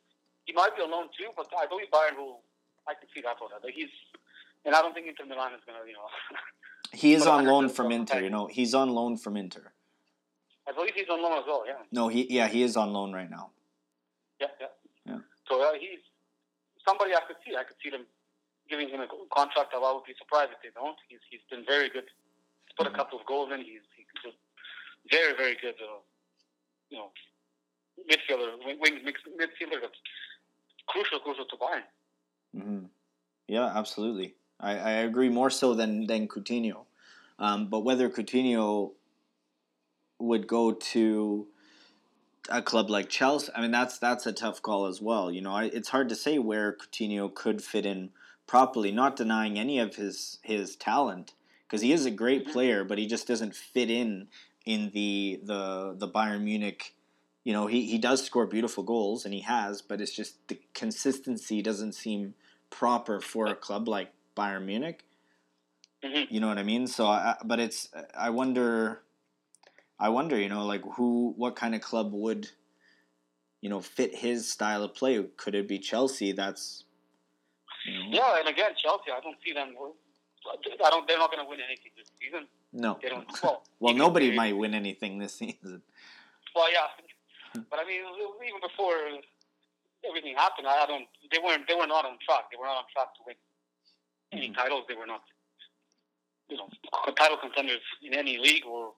he 0.45 0.53
might 0.53 0.75
be 0.75 0.83
alone 0.83 1.07
too, 1.17 1.29
but 1.35 1.47
I 1.57 1.65
believe 1.67 1.87
Bayern 1.91 2.17
will, 2.17 2.41
I 2.87 2.93
can 2.93 3.09
see 3.13 3.21
that 3.21 3.35
one. 3.39 3.49
Like 3.63 3.73
he's, 3.73 3.89
and 4.65 4.75
I 4.75 4.81
don't 4.81 4.93
think 4.93 5.07
Inter 5.07 5.25
Milan 5.25 5.53
is 5.53 5.61
going 5.65 5.79
to, 5.81 5.87
you 5.87 5.93
know, 5.93 6.07
He 6.93 7.13
is 7.13 7.25
on 7.25 7.45
loan 7.45 7.69
from 7.69 7.85
from 7.85 7.91
Inter. 7.91 8.15
Inter. 8.15 8.23
You 8.25 8.29
know, 8.29 8.47
he's 8.47 8.73
on 8.73 8.89
loan 8.89 9.15
from 9.17 9.37
Inter. 9.37 9.71
I 10.67 10.73
believe 10.73 10.93
he's 10.93 11.09
on 11.09 11.21
loan 11.21 11.37
as 11.39 11.45
well, 11.47 11.63
yeah. 11.65 11.73
No, 11.91 12.09
he 12.09 12.27
yeah 12.29 12.47
he 12.47 12.63
is 12.63 12.75
on 12.75 12.91
loan 12.91 13.13
right 13.13 13.29
now. 13.29 13.51
Yeah, 14.41 14.47
yeah. 14.59 14.67
Yeah. 15.05 15.19
So 15.47 15.61
uh, 15.63 15.73
he's 15.79 15.99
somebody 16.85 17.13
I 17.15 17.21
could 17.25 17.37
see. 17.45 17.55
I 17.55 17.63
could 17.63 17.77
see 17.81 17.89
them 17.89 18.05
giving 18.71 18.87
him 18.87 19.01
a 19.01 19.07
contract. 19.35 19.75
I 19.75 19.79
would 19.93 20.07
be 20.07 20.15
surprised 20.17 20.51
if 20.55 20.63
they 20.63 20.71
don't. 20.73 20.95
He's 21.09 21.19
he's 21.29 21.43
been 21.51 21.65
very 21.67 21.89
good. 21.89 22.07
He's 22.65 22.75
put 22.79 22.87
a 22.87 22.95
couple 22.95 23.19
of 23.19 23.25
goals 23.27 23.51
in. 23.53 23.59
He's 23.59 23.83
he's 23.99 24.33
very 25.11 25.35
very 25.35 25.57
good. 25.61 25.75
Uh, 25.75 25.99
you 26.89 26.97
know, 26.97 27.11
midfielder, 28.09 28.55
wing, 28.65 28.99
midfielder 29.05 29.79
that's 29.81 29.99
crucial, 30.87 31.19
crucial 31.19 31.45
to 31.45 31.55
Bayern. 31.57 31.85
hmm 32.55 32.85
Yeah, 33.47 33.65
absolutely. 33.65 34.35
I, 34.59 34.77
I 34.77 34.91
agree 35.09 35.29
more 35.29 35.49
so 35.49 35.73
than 35.73 36.07
than 36.07 36.27
Coutinho. 36.27 36.85
Um, 37.39 37.67
but 37.67 37.81
whether 37.81 38.09
Coutinho 38.09 38.91
would 40.19 40.47
go 40.47 40.71
to 40.71 41.47
a 42.49 42.61
club 42.61 42.89
like 42.89 43.09
Chelsea, 43.09 43.51
I 43.55 43.61
mean 43.61 43.71
that's 43.71 43.97
that's 43.97 44.25
a 44.25 44.33
tough 44.33 44.61
call 44.61 44.85
as 44.85 45.01
well. 45.01 45.31
You 45.31 45.41
know, 45.41 45.53
I, 45.53 45.65
it's 45.65 45.89
hard 45.89 46.09
to 46.09 46.15
say 46.15 46.39
where 46.39 46.73
Coutinho 46.73 47.33
could 47.33 47.61
fit 47.63 47.85
in 47.85 48.11
properly. 48.51 48.91
Not 48.91 49.15
denying 49.15 49.57
any 49.57 49.79
of 49.79 49.95
his 49.95 50.39
his 50.43 50.75
talent 50.75 51.33
because 51.63 51.81
he 51.81 51.93
is 51.93 52.05
a 52.05 52.11
great 52.11 52.51
player, 52.51 52.83
but 52.83 52.97
he 52.97 53.07
just 53.07 53.25
doesn't 53.25 53.55
fit 53.55 53.89
in 53.89 54.27
in 54.65 54.91
the 54.93 55.39
the 55.41 55.95
the 55.97 56.07
Bayern 56.07 56.43
Munich. 56.43 56.93
You 57.45 57.53
know, 57.53 57.67
he, 57.67 57.85
he 57.87 57.97
does 57.97 58.23
score 58.23 58.45
beautiful 58.45 58.83
goals 58.83 59.23
and 59.25 59.33
he 59.33 59.39
has, 59.39 59.81
but 59.81 60.01
it's 60.01 60.11
just 60.11 60.47
the 60.49 60.59
consistency 60.75 61.61
doesn't 61.61 61.93
seem 61.93 62.35
proper 62.69 63.21
for 63.21 63.47
a 63.47 63.55
club 63.55 63.87
like 63.87 64.11
Bayern 64.37 64.65
Munich. 64.65 65.05
Mm-hmm. 66.03 66.31
You 66.33 66.41
know 66.41 66.49
what 66.49 66.59
I 66.59 66.63
mean? 66.63 66.87
So, 66.87 67.07
I, 67.07 67.37
but 67.43 67.59
it's 67.59 67.89
I 68.15 68.29
wonder, 68.29 69.01
I 69.97 70.09
wonder, 70.09 70.37
you 70.37 70.49
know, 70.49 70.65
like 70.65 70.83
who, 70.97 71.33
what 71.35 71.55
kind 71.55 71.73
of 71.73 71.81
club 71.81 72.13
would, 72.13 72.49
you 73.61 73.69
know, 73.69 73.81
fit 73.81 74.13
his 74.13 74.47
style 74.47 74.83
of 74.83 74.93
play? 74.93 75.23
Could 75.37 75.55
it 75.55 75.67
be 75.67 75.79
Chelsea? 75.79 76.33
That's, 76.33 76.83
know, 77.87 78.05
Yeah, 78.09 78.39
and 78.39 78.47
again, 78.47 78.71
Chelsea. 78.77 79.11
I 79.11 79.19
don't 79.21 79.37
see 79.45 79.53
them. 79.53 79.75
I 79.77 80.89
don't. 80.89 81.07
They're 81.07 81.17
not 81.19 81.31
going 81.31 81.43
to 81.43 81.49
win 81.49 81.59
anything 81.65 81.91
this 81.97 82.07
season. 82.19 82.47
no. 82.73 82.97
They 83.01 83.09
don't. 83.09 83.27
Well, 83.43 83.63
Well, 83.79 83.93
nobody 83.93 84.29
they- 84.29 84.35
might 84.35 84.55
win 84.57 84.73
anything 84.73 85.19
this 85.19 85.33
season. 85.35 85.81
Well, 86.55 86.71
yeah, 86.71 86.87
but 87.69 87.79
I 87.79 87.85
mean, 87.85 88.01
even 88.45 88.59
before 88.61 88.95
everything 90.07 90.35
happened, 90.35 90.67
I 90.67 90.85
don't. 90.85 91.07
They 91.31 91.39
weren't. 91.39 91.67
They 91.67 91.75
were 91.75 91.87
not 91.87 92.05
on 92.05 92.17
track. 92.25 92.51
They 92.51 92.57
were 92.57 92.65
not 92.65 92.77
on 92.77 92.83
track 92.93 93.13
to 93.15 93.21
win 93.25 93.35
any 94.31 94.49
Mhm. 94.49 94.55
titles. 94.55 94.85
They 94.89 94.95
were 94.95 95.05
not, 95.05 95.23
you 96.49 96.57
know, 96.57 96.69
title 97.17 97.37
contenders 97.37 97.81
in 98.01 98.13
any 98.13 98.37
league 98.37 98.65
or 98.65 98.93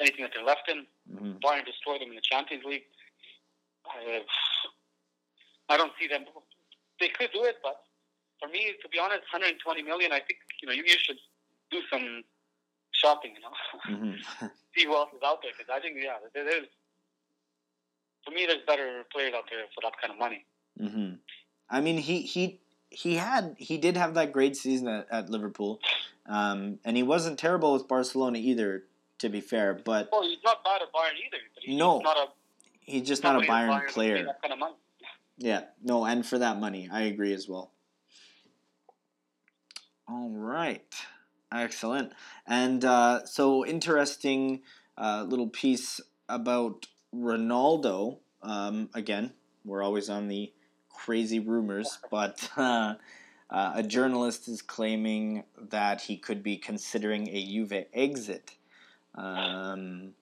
anything 0.00 0.22
that 0.22 0.32
they're 0.34 0.44
left 0.44 0.68
in. 0.68 0.86
hmm 1.10 1.32
Bayern 1.44 1.64
destroyed 1.64 2.00
them 2.02 2.10
in 2.10 2.14
the 2.16 2.20
Champions 2.22 2.64
League. 2.64 2.84
I, 3.86 4.22
I 5.70 5.76
don't 5.76 5.92
see 5.98 6.08
them. 6.08 6.24
They 7.00 7.08
could 7.08 7.30
do 7.32 7.44
it, 7.44 7.56
but 7.62 7.82
for 8.40 8.48
me, 8.48 8.72
to 8.82 8.88
be 8.88 8.98
honest, 8.98 9.22
120 9.32 9.82
million. 9.82 10.12
I 10.12 10.20
think 10.20 10.38
you 10.62 10.68
know 10.68 10.74
you, 10.74 10.82
you 10.86 10.96
should 10.98 11.18
do 11.70 11.80
some 11.90 12.24
shopping. 12.92 13.34
You 13.34 13.42
know. 13.42 13.54
hmm 13.84 14.46
see 14.76 14.84
who 14.84 14.94
else 14.94 15.10
is 15.14 15.22
out 15.24 15.42
there 15.42 15.52
because 15.56 15.70
I 15.72 15.80
think 15.80 15.96
yeah, 16.02 16.16
there, 16.34 16.44
there's 16.44 16.66
for 18.24 18.30
me 18.30 18.46
there's 18.46 18.64
better 18.66 19.04
players 19.12 19.34
out 19.34 19.44
there 19.50 19.64
for 19.74 19.80
that 19.82 20.00
kind 20.00 20.12
of 20.12 20.18
money. 20.18 20.44
hmm 20.78 21.14
I 21.70 21.80
mean, 21.80 21.98
he 21.98 22.22
he 22.22 22.60
he 22.90 23.16
had 23.16 23.56
he 23.58 23.76
did 23.78 23.96
have 23.96 24.14
that 24.14 24.32
great 24.32 24.56
season 24.56 24.88
at, 24.88 25.06
at 25.10 25.30
Liverpool, 25.30 25.80
um, 26.26 26.78
and 26.84 26.96
he 26.96 27.02
wasn't 27.02 27.38
terrible 27.38 27.72
with 27.72 27.88
Barcelona 27.88 28.38
either. 28.38 28.84
To 29.18 29.28
be 29.28 29.40
fair, 29.40 29.74
but 29.74 30.10
Well, 30.12 30.22
he's 30.22 30.38
not 30.44 30.62
bad 30.62 30.80
at 30.80 30.92
Bayern 30.92 31.18
either. 31.26 31.42
But 31.52 31.64
he's 31.64 31.76
No, 31.76 31.98
not 31.98 32.16
a 32.16 32.26
he's 32.82 33.02
just 33.02 33.24
not 33.24 33.34
a 33.34 33.40
that 33.40 33.48
Bayern 33.48 33.88
player. 33.88 34.28
Kind 34.40 34.62
of. 34.62 34.68
Yeah, 35.38 35.62
no, 35.82 36.04
and 36.04 36.24
for 36.24 36.38
that 36.38 36.60
money, 36.60 36.88
I 36.90 37.02
agree 37.02 37.32
as 37.32 37.48
well. 37.48 37.72
All 40.10 40.30
right, 40.30 40.94
excellent, 41.52 42.14
and 42.46 42.82
uh, 42.82 43.26
so 43.26 43.66
interesting 43.66 44.62
uh, 44.96 45.26
little 45.28 45.50
piece 45.50 46.00
about 46.30 46.86
Ronaldo. 47.14 48.20
Um, 48.42 48.88
again, 48.94 49.34
we're 49.66 49.82
always 49.82 50.08
on 50.08 50.28
the 50.28 50.50
crazy 50.88 51.40
rumors, 51.40 51.98
but 52.10 52.48
uh, 52.56 52.94
a 53.50 53.82
journalist 53.82 54.48
is 54.48 54.62
claiming 54.62 55.44
that 55.60 56.00
he 56.00 56.16
could 56.16 56.42
be 56.42 56.56
considering 56.56 57.28
a 57.28 57.44
Juve 57.44 57.84
exit. 57.92 58.52
Um, 59.14 60.14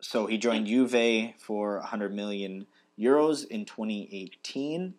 so 0.00 0.24
he 0.24 0.38
joined 0.38 0.68
Juve 0.68 1.34
for 1.36 1.80
100 1.80 2.14
million 2.14 2.66
euros 2.98 3.46
in 3.46 3.66
2018. 3.66 4.94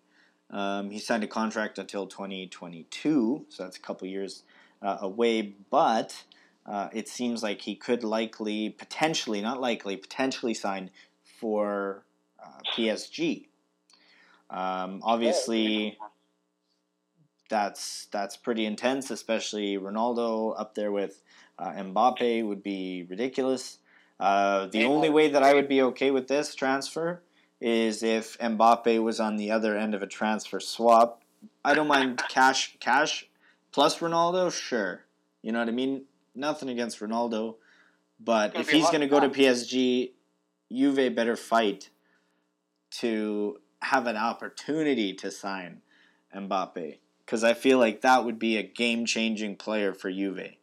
Um, 0.52 0.90
he 0.90 1.00
signed 1.00 1.24
a 1.24 1.28
contract 1.28 1.80
until 1.80 2.08
2022, 2.08 3.46
so 3.50 3.64
that's 3.64 3.78
a 3.78 3.80
couple 3.80 4.08
years 4.08 4.44
uh, 4.82 4.98
away. 5.02 5.54
But 5.70 6.24
uh, 6.66 6.90
it 6.94 7.08
seems 7.08 7.44
like 7.44 7.62
he 7.62 7.76
could 7.76 8.04
likely, 8.04 8.70
potentially, 8.70 9.42
not 9.42 9.60
likely, 9.60 9.98
potentially 9.98 10.54
sign 10.54 10.92
for 11.40 12.04
uh, 12.40 12.60
PSG. 12.76 13.48
Um, 14.50 15.02
obviously, 15.04 15.98
that's 17.50 18.08
that's 18.12 18.38
pretty 18.38 18.66
intense, 18.66 19.12
especially 19.12 19.78
Ronaldo 19.78 20.60
up 20.60 20.76
there 20.76 20.92
with 20.92 21.22
uh, 21.58 21.72
Mbappe 21.72 22.46
would 22.48 22.64
be 22.64 23.06
ridiculous. 23.10 23.80
Uh, 24.20 24.68
the 24.68 24.86
only 24.86 25.10
way 25.10 25.30
that 25.30 25.44
I 25.44 25.54
would 25.54 25.68
be 25.68 25.82
okay 25.82 26.10
with 26.10 26.28
this 26.28 26.56
transfer 26.56 27.22
is 27.62 28.04
if 28.04 28.38
Mbappe 28.40 29.02
was 29.02 29.20
on 29.20 29.38
the 29.38 29.52
other 29.52 29.78
end 29.78 29.96
of 29.96 30.04
a 30.04 30.08
transfer 30.08 30.60
swap. 30.60 31.24
I 31.64 31.74
don't 31.74 31.88
mind 31.88 32.22
cash, 32.30 32.78
cash 32.80 33.28
plus 33.72 34.00
Ronaldo, 34.00 34.52
sure. 34.52 35.06
You 35.42 35.52
know 35.52 35.60
what 35.60 35.68
I 35.68 35.72
mean? 35.72 36.06
Nothing 36.34 36.70
against 36.70 37.00
Ronaldo, 37.00 37.56
but 38.20 38.56
if 38.56 38.70
he's 38.70 38.88
going 38.88 39.02
to 39.02 39.08
go 39.08 39.20
to. 39.20 39.30
PSG, 39.30 40.12
Juve 40.72 41.16
better 41.16 41.36
fight 41.36 41.90
to 43.00 43.58
have 43.82 44.08
an 44.08 44.18
opportunity 44.18 45.14
to 45.14 45.32
sign 45.32 45.82
Mbappe 46.36 46.98
because 47.26 47.44
I 47.44 47.54
feel 47.54 47.78
like 47.78 48.02
that 48.02 48.26
would 48.26 48.40
be 48.40 48.58
a 48.58 48.64
game 48.64 49.06
changing 49.06 49.56
player 49.56 49.94
for 49.94 50.12
Juve, 50.12 50.56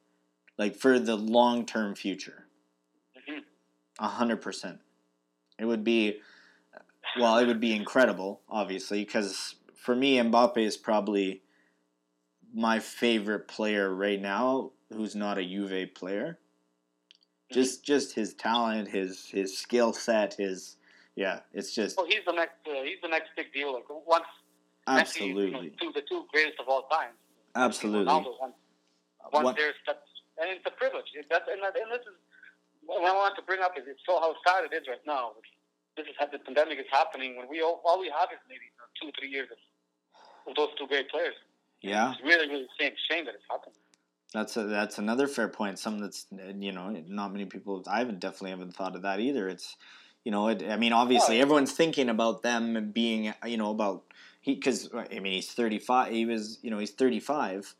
like 0.58 0.76
for 0.76 0.98
the 0.98 1.16
long 1.16 1.66
term 1.66 1.94
future. 1.94 2.46
Mhm. 3.16 3.44
A 3.98 4.08
hundred 4.08 4.42
percent. 4.42 4.80
It 5.58 5.64
would 5.66 5.84
be, 5.84 6.20
well, 7.18 7.38
it 7.38 7.46
would 7.46 7.60
be 7.60 7.74
incredible, 7.74 8.40
obviously, 8.48 9.04
because 9.04 9.56
for 9.74 9.94
me, 9.94 10.16
Mbappe 10.16 10.58
is 10.58 10.76
probably 10.76 11.42
my 12.54 12.78
favorite 12.78 13.48
player 13.48 13.94
right 13.94 14.20
now 14.20 14.72
who's 14.92 15.14
not 15.14 15.38
a 15.38 15.44
Juve 15.44 15.94
player. 15.94 16.38
Just, 17.50 17.84
just 17.84 18.14
his 18.14 18.32
talent, 18.32 18.88
his 18.88 19.26
his 19.26 19.58
skill 19.58 19.92
set, 19.92 20.32
his 20.34 20.76
yeah, 21.16 21.40
it's 21.52 21.74
just 21.74 21.98
Well, 21.98 22.06
he's 22.06 22.24
the 22.26 22.32
next. 22.32 22.56
Uh, 22.66 22.82
he's 22.82 23.00
the 23.02 23.08
next 23.08 23.30
big 23.36 23.52
deal. 23.52 23.74
Like 23.74 23.84
once 23.90 24.24
Messi, 24.88 24.88
you 24.88 25.52
know, 25.52 25.60
absolutely, 25.60 25.76
two, 25.78 25.92
the 25.92 26.00
two 26.08 26.24
greatest 26.32 26.58
of 26.60 26.68
all 26.68 26.88
time. 26.88 27.10
absolutely. 27.54 28.10
Ronaldo, 28.10 28.40
once, 28.40 28.54
once 29.32 29.44
What- 29.44 29.56
there's 29.56 29.74
that, 29.86 30.02
and 30.40 30.50
it's 30.50 30.64
a 30.66 30.70
privilege. 30.70 31.12
It, 31.14 31.26
that's 31.28 31.44
and, 31.52 31.62
that, 31.62 31.76
and 31.76 31.92
this 31.92 32.00
is 32.00 32.16
what 32.86 33.04
I 33.04 33.14
want 33.14 33.36
to 33.36 33.42
bring 33.42 33.60
up 33.60 33.76
is 33.76 33.84
it's 33.86 34.00
so 34.06 34.18
how 34.18 34.34
sad 34.46 34.64
it 34.64 34.74
is 34.74 34.88
right 34.88 35.04
now. 35.06 35.32
This 35.96 36.06
is 36.06 36.14
how 36.18 36.26
the 36.26 36.38
pandemic 36.38 36.78
is 36.78 36.86
happening 36.90 37.36
when 37.36 37.48
we 37.48 37.60
all, 37.60 37.82
all 37.84 38.00
we 38.00 38.08
have 38.08 38.28
is 38.32 38.38
maybe 38.48 38.64
you 38.64 38.76
know, 38.78 38.88
two 39.00 39.12
three 39.18 39.28
years 39.30 39.48
of, 39.52 40.50
of 40.50 40.56
those 40.56 40.68
two 40.78 40.86
great 40.86 41.10
players. 41.10 41.34
Yeah, 41.82 42.12
It's 42.12 42.22
really 42.22 42.48
really 42.48 42.66
shame 42.78 42.92
shame 43.10 43.24
that 43.26 43.34
it's 43.34 43.44
happening. 43.50 43.74
That's 44.32 44.56
a, 44.56 44.64
that's 44.64 44.98
another 44.98 45.26
fair 45.26 45.48
point. 45.48 45.78
Something 45.78 46.02
that's 46.02 46.26
you 46.58 46.72
know 46.72 46.90
not 47.08 47.32
many 47.32 47.44
people. 47.44 47.82
I 47.86 47.98
haven't 47.98 48.20
definitely 48.20 48.50
haven't 48.50 48.74
thought 48.74 48.96
of 48.96 49.02
that 49.02 49.20
either. 49.20 49.48
It's 49.48 49.76
you 50.24 50.32
know 50.32 50.48
it, 50.48 50.62
I 50.68 50.76
mean 50.76 50.92
obviously 50.92 51.40
everyone's 51.40 51.72
thinking 51.72 52.08
about 52.08 52.42
them 52.42 52.90
being 52.92 53.34
you 53.44 53.56
know 53.58 53.70
about 53.70 54.04
he 54.40 54.54
because 54.54 54.88
I 54.94 55.18
mean 55.20 55.34
he's 55.34 55.52
thirty 55.52 55.78
five. 55.78 56.12
He 56.12 56.24
was 56.24 56.58
you 56.62 56.70
know 56.70 56.78
he's 56.78 56.92
thirty 56.92 57.20
five. 57.20 57.74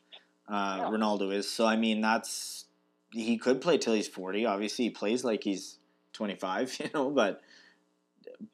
Uh, 0.49 0.77
Yeah. 0.81 0.91
Ronaldo 0.91 1.33
is 1.33 1.49
so 1.51 1.65
I 1.67 1.77
mean 1.77 2.01
that's 2.03 2.67
he 3.13 3.39
could 3.39 3.61
play 3.61 3.79
till 3.79 3.95
he's 3.95 4.09
forty. 4.09 4.45
Obviously 4.45 4.87
he 4.87 4.91
plays 4.91 5.25
like 5.25 5.45
he's 5.45 5.79
twenty 6.13 6.35
five. 6.35 6.77
You 6.81 6.91
know, 6.93 7.11
but 7.11 7.41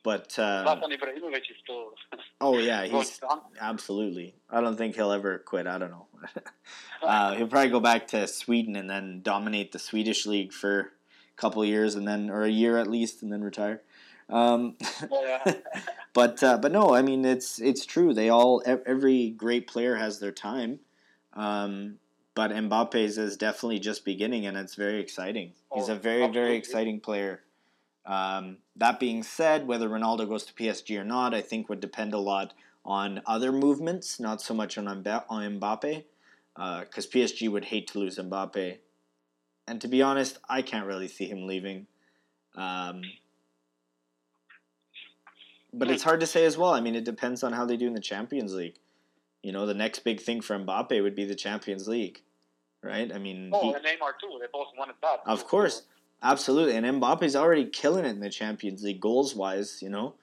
but 0.03 0.38
uh, 0.38 0.64
Ibrahimovic 0.83 1.37
is 1.51 1.57
still 1.62 1.92
oh 2.40 2.59
yeah 2.59 2.85
he's 2.87 3.20
absolutely. 3.61 4.35
I 4.51 4.61
don't 4.61 4.77
think 4.77 4.96
he'll 4.96 5.12
ever 5.12 5.38
quit. 5.38 5.66
I 5.66 5.79
don't 5.79 5.90
know. 5.90 6.07
Uh, 7.01 7.37
he'll 7.37 7.46
probably 7.46 7.70
go 7.70 7.79
back 7.79 8.09
to 8.09 8.27
Sweden 8.27 8.74
and 8.74 8.90
then 8.90 9.20
dominate 9.22 9.70
the 9.70 9.79
Swedish 9.79 10.27
league 10.27 10.53
for 10.53 10.81
a 10.81 10.87
couple 11.37 11.64
years 11.64 11.94
and 11.94 12.09
then, 12.09 12.29
or 12.29 12.42
a 12.42 12.51
year 12.51 12.77
at 12.77 12.88
least, 12.88 13.22
and 13.22 13.33
then 13.33 13.40
retire. 13.44 13.83
Um, 14.29 14.77
but 16.12 16.42
uh, 16.42 16.59
but 16.59 16.72
no, 16.72 16.92
I 16.94 17.03
mean 17.03 17.24
it's 17.24 17.61
it's 17.61 17.87
true. 17.87 18.12
They 18.12 18.29
all 18.31 18.62
every 18.66 19.31
great 19.31 19.68
player 19.68 19.94
has 19.94 20.18
their 20.18 20.33
time. 20.33 20.81
Um, 21.35 21.98
but 22.35 22.51
Mbappe's 22.51 23.16
is 23.16 23.37
definitely 23.37 23.79
just 23.79 24.05
beginning, 24.05 24.46
and 24.46 24.57
it's 24.57 24.74
very 24.74 25.01
exciting. 25.01 25.53
He's 25.72 25.88
Oh, 25.88 25.92
a 25.94 25.96
very 25.96 26.27
very 26.29 26.57
exciting 26.57 26.98
player. 27.01 27.42
Um, 28.09 28.57
that 28.77 28.99
being 28.99 29.23
said, 29.23 29.66
whether 29.66 29.87
Ronaldo 29.88 30.27
goes 30.27 30.44
to 30.47 30.55
PSG 30.55 30.99
or 30.99 31.05
not, 31.05 31.35
I 31.35 31.42
think 31.42 31.68
would 31.68 31.81
depend 31.81 32.14
a 32.14 32.18
lot 32.18 32.55
on 32.85 33.21
other 33.27 33.53
movements, 33.53 34.18
not 34.18 34.40
so 34.40 34.55
much 34.55 34.79
on 34.79 34.87
Mba- 34.87 35.27
Mbappe, 35.29 36.05
because 36.57 37.07
PSG 37.07 37.51
would 37.51 37.66
hate 37.66 37.87
to 37.88 37.99
lose 37.99 38.16
Mbappe. 38.16 38.79
And 39.66 39.81
to 39.83 39.88
be 39.88 40.01
honest, 40.01 40.38
I 40.49 40.62
can't 40.62 40.87
really 40.87 41.07
see 41.09 41.27
him 41.27 41.47
leaving. 41.47 41.87
Um, 42.57 43.03
but 45.75 45.90
it's 45.90 46.03
hard 46.03 46.21
to 46.21 46.27
say 46.27 46.47
as 46.47 46.57
well. 46.57 46.71
I 46.73 46.81
mean, 46.81 46.94
it 46.94 47.05
depends 47.05 47.42
on 47.44 47.53
how 47.53 47.66
they 47.66 47.77
do 47.77 47.87
in 47.87 47.92
the 47.92 48.01
Champions 48.01 48.55
League. 48.55 48.77
You 49.42 49.53
know, 49.53 49.66
the 49.66 49.75
next 49.75 49.99
big 50.01 50.21
thing 50.21 50.40
for 50.40 50.59
Mbappe 50.59 51.03
would 51.03 51.14
be 51.14 51.27
the 51.27 51.35
Champions 51.35 51.87
League, 51.87 52.23
right? 52.83 53.12
I 53.12 53.18
mean, 53.18 53.51
Oh, 53.53 53.61
he- 53.61 53.75
and 53.75 53.85
Neymar 53.85 54.18
too. 54.18 54.38
They 54.40 54.47
both 54.51 54.68
wanted 54.79 54.97
that. 55.03 55.21
of 55.27 55.47
course, 55.47 55.83
absolutely. 56.22 56.76
And 56.76 56.87
Mbappe's 56.87 57.37
already 57.37 57.66
killing 57.66 58.04
it 58.04 58.09
in 58.09 58.20
the 58.20 58.31
Champions 58.31 58.83
League 58.83 59.00
goals 59.00 59.35
wise. 59.35 59.83
You 59.83 59.90
know, 59.90 60.14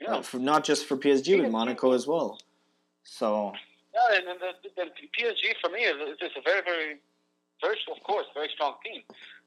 Yeah. 0.00 0.16
uh, 0.16 0.22
for, 0.22 0.38
not 0.38 0.64
just 0.64 0.86
for 0.86 0.96
PSG, 0.96 1.42
but 1.42 1.50
Monaco 1.50 1.92
as 1.92 2.06
well. 2.06 2.40
So 3.04 3.52
Yeah, 3.94 4.16
and 4.18 4.26
then 4.26 4.36
the, 4.38 4.52
the, 4.76 4.90
PSG 5.18 5.54
for 5.60 5.70
me 5.70 5.80
is, 5.80 5.96
just 6.20 6.36
a 6.36 6.42
very, 6.42 6.62
very, 6.62 6.96
very, 7.60 7.76
of 7.90 8.02
course, 8.04 8.26
very 8.34 8.48
strong 8.54 8.74
team. 8.84 9.02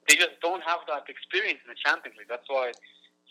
They 0.07 0.15
just 0.15 0.41
don't 0.41 0.63
have 0.63 0.79
that 0.87 1.07
experience 1.07 1.59
in 1.63 1.69
the 1.69 1.79
Champions 1.85 2.17
League. 2.17 2.27
That's 2.27 2.47
why 2.47 2.71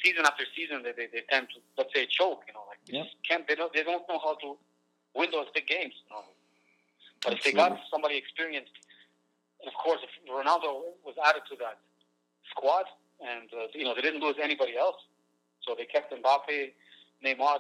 season 0.03 0.25
after 0.25 0.45
season 0.57 0.83
they, 0.83 0.93
they, 0.93 1.09
they 1.13 1.23
tend 1.29 1.49
to 1.51 1.61
let's 1.77 1.93
say 1.95 2.07
choke. 2.07 2.43
You 2.47 2.55
know, 2.55 2.65
like 2.69 2.81
they 2.87 3.05
just 3.05 3.17
can't 3.29 3.47
they 3.47 3.55
don't 3.55 3.73
they 3.73 3.83
don't 3.83 4.09
know 4.09 4.19
how 4.23 4.35
to 4.37 4.57
win 5.15 5.31
those 5.33 5.47
big 5.55 5.67
games. 5.67 5.95
You 6.09 6.17
know? 6.17 6.25
But 7.23 7.33
if 7.35 7.45
they 7.45 7.53
got 7.53 7.79
somebody 7.91 8.17
experienced, 8.17 8.73
and 9.61 9.69
of 9.69 9.75
course 9.75 10.01
if 10.01 10.11
Ronaldo 10.25 10.97
was 11.05 11.17
added 11.21 11.43
to 11.51 11.57
that 11.61 11.79
squad, 12.51 12.85
and 13.21 13.49
uh, 13.53 13.67
you 13.75 13.85
know 13.85 13.95
they 13.95 14.03
didn't 14.03 14.21
lose 14.21 14.37
anybody 14.43 14.77
else, 14.77 14.97
so 15.67 15.75
they 15.77 15.85
kept 15.85 16.13
Mbappe, 16.13 16.73
Neymar. 17.25 17.59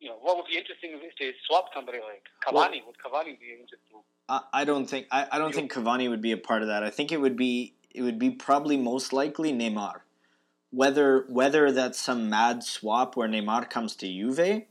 You 0.00 0.10
know, 0.10 0.16
what 0.20 0.36
would 0.36 0.46
be 0.46 0.58
interesting 0.58 0.90
if 0.92 1.16
they 1.18 1.32
swapped 1.46 1.70
somebody 1.74 1.98
like 1.98 2.22
Cavani. 2.46 2.84
would 2.86 2.96
Cavani 2.98 3.38
be 3.40 3.52
interesting? 3.52 4.02
I, 4.28 4.40
I 4.52 4.64
don't 4.64 4.86
think 4.86 5.06
I, 5.10 5.26
I 5.32 5.38
don't 5.38 5.54
think 5.54 5.72
Cavani 5.72 6.08
would 6.08 6.20
be 6.20 6.32
a 6.32 6.36
part 6.36 6.62
of 6.62 6.68
that. 6.68 6.82
I 6.82 6.90
think 6.90 7.12
it 7.12 7.20
would 7.20 7.36
be 7.36 7.74
it 7.94 8.02
would 8.02 8.18
be 8.18 8.30
probably 8.30 8.76
most 8.76 9.12
likely 9.12 9.52
Neymar. 9.52 10.00
Whether 10.70 11.24
whether 11.28 11.72
that's 11.72 11.98
some 11.98 12.28
mad 12.28 12.62
swap 12.62 13.16
where 13.16 13.28
Neymar 13.28 13.70
comes 13.70 13.96
to 13.96 14.06
Juve, 14.06 14.64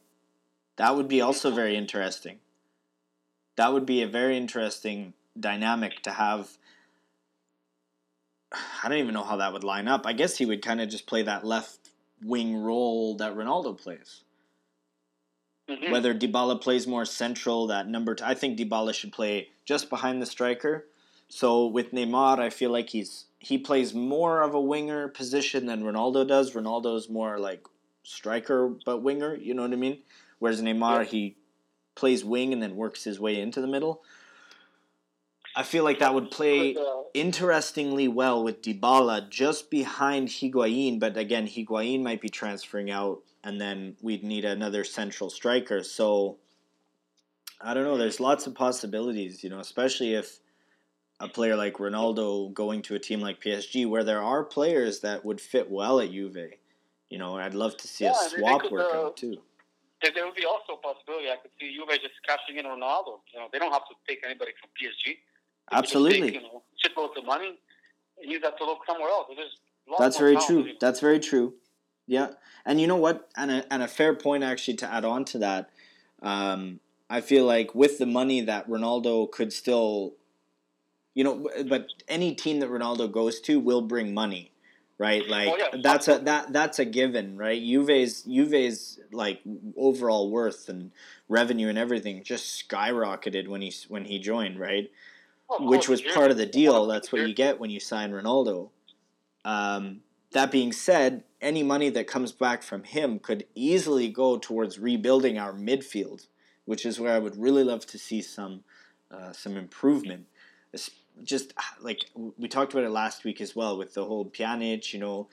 that 0.76 0.96
would 0.96 1.08
be 1.08 1.22
also 1.22 1.52
very 1.52 1.76
interesting. 1.76 2.40
That 3.56 3.74
would 3.74 3.86
be 3.86 4.02
a 4.02 4.08
very 4.08 4.38
interesting 4.38 5.14
dynamic 5.40 6.02
to 6.04 6.12
have. 6.12 6.58
I 8.84 8.90
don't 8.90 8.98
even 9.00 9.14
know 9.14 9.24
how 9.24 9.38
that 9.38 9.54
would 9.54 9.64
line 9.64 9.88
up. 9.88 10.06
I 10.06 10.14
guess 10.14 10.38
he 10.38 10.46
would 10.46 10.62
kind 10.62 10.82
of 10.82 10.90
just 10.90 11.08
play 11.08 11.22
that 11.24 11.46
left 11.46 11.90
wing 12.24 12.58
role 12.58 13.16
that 13.18 13.36
Ronaldo 13.36 13.78
plays. 13.78 14.24
Mhm. 15.70 15.92
Whether 15.92 16.14
Dybala 16.14 16.62
plays 16.62 16.86
more 16.86 17.06
central, 17.06 17.68
that 17.68 17.88
number. 17.88 18.14
T- 18.16 18.24
I 18.24 18.36
think 18.36 18.58
Dybala 18.58 18.94
should 18.94 19.12
play 19.12 19.50
just 19.66 19.90
behind 19.90 20.22
the 20.22 20.26
striker. 20.26 20.88
So 21.28 21.66
with 21.66 21.92
Neymar, 21.92 22.38
I 22.40 22.50
feel 22.52 22.70
like 22.72 22.90
he's 22.90 23.26
he 23.40 23.58
plays 23.58 23.94
more 23.94 24.42
of 24.42 24.54
a 24.54 24.62
winger 24.62 25.08
position 25.08 25.66
than 25.66 25.84
Ronaldo 25.84 26.28
does. 26.28 26.54
Ronaldo's 26.54 27.10
more 27.10 27.38
like 27.40 27.66
striker 28.04 28.70
but 28.86 28.98
winger. 29.02 29.36
You 29.36 29.54
know 29.54 29.64
what 29.64 29.74
I 29.74 29.76
mean? 29.76 30.04
Whereas 30.40 30.62
Neymar, 30.62 31.00
Yeah. 31.00 31.10
he 31.10 31.36
plays 31.96 32.24
wing 32.26 32.54
and 32.54 32.62
then 32.62 32.76
works 32.76 33.04
his 33.04 33.20
way 33.20 33.40
into 33.40 33.62
the 33.62 33.68
middle. 33.68 34.04
I 35.56 35.64
feel 35.64 35.84
like 35.84 36.00
that 36.00 36.14
would 36.14 36.32
play 36.32 36.76
uh, 36.76 37.04
interestingly 37.14 38.08
well 38.10 38.44
with 38.44 38.62
Dybala 38.62 39.30
just 39.30 39.70
behind 39.70 40.28
Higuain, 40.28 41.00
but 41.00 41.16
again, 41.16 41.48
Higuain 41.48 42.04
might 42.04 42.20
be 42.20 42.30
transferring 42.30 42.92
out, 42.92 43.22
and 43.44 43.60
then 43.62 43.96
we'd 44.02 44.24
need 44.24 44.44
another 44.44 44.84
central 44.84 45.30
striker. 45.30 45.82
So 45.84 46.38
I 47.62 47.74
don't 47.74 47.86
know. 47.86 47.98
There's 47.98 48.20
lots 48.20 48.48
of 48.48 48.56
possibilities, 48.56 49.44
you 49.44 49.50
know, 49.50 49.60
especially 49.60 50.14
if 50.16 50.40
a 51.22 51.30
player 51.30 51.56
like 51.56 51.76
Ronaldo 51.76 52.54
going 52.54 52.82
to 52.84 52.96
a 52.96 53.00
team 53.00 53.22
like 53.22 53.42
PSG, 53.42 53.88
where 53.88 54.04
there 54.04 54.22
are 54.22 54.44
players 54.44 55.00
that 55.00 55.24
would 55.24 55.40
fit 55.40 55.70
well 55.72 56.02
at 56.02 56.12
Juve. 56.12 56.36
You 57.10 57.18
know, 57.18 57.38
I'd 57.38 57.54
love 57.54 57.78
to 57.78 57.88
see 57.88 58.04
Yeah, 58.04 58.12
a 58.12 58.30
swap 58.30 58.62
could, 58.64 58.72
work 58.72 58.94
uh, 58.94 59.06
out 59.06 59.16
too. 59.18 59.38
there, 60.02 60.12
there 60.14 60.26
would 60.26 60.36
be 60.36 60.44
also 60.46 60.74
a 60.74 60.78
possibility. 60.78 61.30
I 61.30 61.38
could 61.38 61.52
see 61.60 61.74
Juve 61.74 61.88
just 62.02 62.16
cashing 62.28 62.58
in 62.58 62.66
Ronaldo. 62.66 63.20
You 63.34 63.40
know, 63.40 63.48
they 63.54 63.60
don't 63.60 63.72
have 63.72 63.88
to 63.88 63.96
take 64.06 64.20
anybody 64.26 64.52
from 64.60 64.70
PSG. 64.76 65.16
They 65.72 65.78
could 65.78 65.84
just 65.84 65.96
Absolutely. 65.96 66.32
Take, 66.32 66.34
you 66.36 66.42
know, 66.42 66.64
shitloads 66.84 67.18
of 67.18 67.26
money 67.26 67.58
and 68.22 68.32
use 68.32 68.42
that 68.42 68.58
to 68.58 68.66
look 68.66 68.80
somewhere 68.86 69.10
else. 69.10 69.28
That's 70.00 70.18
very 70.18 70.38
true. 70.38 70.70
That's 70.80 71.00
very 71.00 71.20
true. 71.20 71.54
Yeah, 72.08 72.30
and 72.66 72.80
you 72.80 72.88
know 72.88 72.98
what? 72.98 73.30
And 73.36 73.52
a, 73.52 73.74
and 73.74 73.82
a 73.82 73.88
fair 73.88 74.14
point 74.14 74.44
actually 74.44 74.78
to 74.78 74.94
add 74.94 75.06
on 75.06 75.26
to 75.26 75.40
that. 75.40 75.70
Um, 76.22 76.80
I 77.10 77.22
feel 77.22 77.46
like 77.46 77.74
with 77.76 77.98
the 77.98 78.06
money 78.06 78.42
that 78.42 78.68
Ronaldo 78.68 79.32
could 79.32 79.52
still, 79.54 80.14
you 81.14 81.24
know, 81.24 81.50
but 81.68 81.88
any 82.08 82.36
team 82.36 82.60
that 82.60 82.70
Ronaldo 82.70 83.12
goes 83.12 83.40
to 83.42 83.60
will 83.60 83.82
bring 83.82 84.14
money, 84.14 84.52
right? 84.98 85.28
Like 85.28 85.50
Oh, 85.50 85.58
yeah. 85.58 85.82
that's 85.82 86.08
a 86.08 86.20
that 86.20 86.54
that's 86.54 86.80
a 86.80 86.86
given, 86.86 87.38
right? 87.38 87.62
Juve's 87.62 88.24
Juve's 88.24 89.00
like 89.12 89.42
overall 89.78 90.30
worth 90.30 90.70
and 90.70 90.92
revenue 91.28 91.70
and 91.70 91.78
everything 91.78 92.24
just 92.24 92.68
skyrocketed 92.68 93.48
when 93.48 93.62
he 93.62 93.74
when 93.88 94.06
he 94.06 94.20
joined, 94.20 94.60
right? 94.60 94.92
Well, 95.50 95.68
which 95.70 95.88
was 95.88 96.02
part 96.02 96.32
of 96.32 96.38
the 96.38 96.46
deal. 96.46 96.88
That's 96.88 97.12
what 97.12 97.28
you 97.28 97.34
get 97.34 97.60
when 97.60 97.70
you 97.70 97.80
sign 97.80 98.12
Ronaldo. 98.12 98.70
Um, 99.44 100.02
that 100.32 100.52
being 100.52 100.72
said, 100.72 101.24
any 101.40 101.64
money 101.64 101.90
that 101.90 102.08
comes 102.08 102.32
back 102.32 102.64
from 102.64 102.84
him 102.84 103.20
could 103.20 103.46
easily 103.54 104.10
go 104.10 104.38
towards 104.38 104.80
rebuilding 104.80 105.38
our 105.38 105.54
midfield, 105.54 106.28
which 106.66 106.86
is 106.86 107.00
where 107.00 107.14
I 107.14 107.20
would 107.20 107.38
really 107.38 107.64
love 107.64 107.86
to 107.88 107.98
see 107.98 108.22
some 108.22 108.64
uh, 109.12 109.32
some 109.32 109.56
improvement. 109.56 110.26
It's 110.74 110.90
just 111.24 111.54
like 111.80 112.10
we 112.16 112.48
talked 112.48 112.74
about 112.74 112.84
it 112.84 112.90
last 112.90 113.24
week 113.24 113.40
as 113.40 113.56
well 113.56 113.78
with 113.78 113.94
the 113.94 114.04
whole 114.04 114.26
Pjanic. 114.26 114.92
You 114.94 115.00
know, 115.00 115.30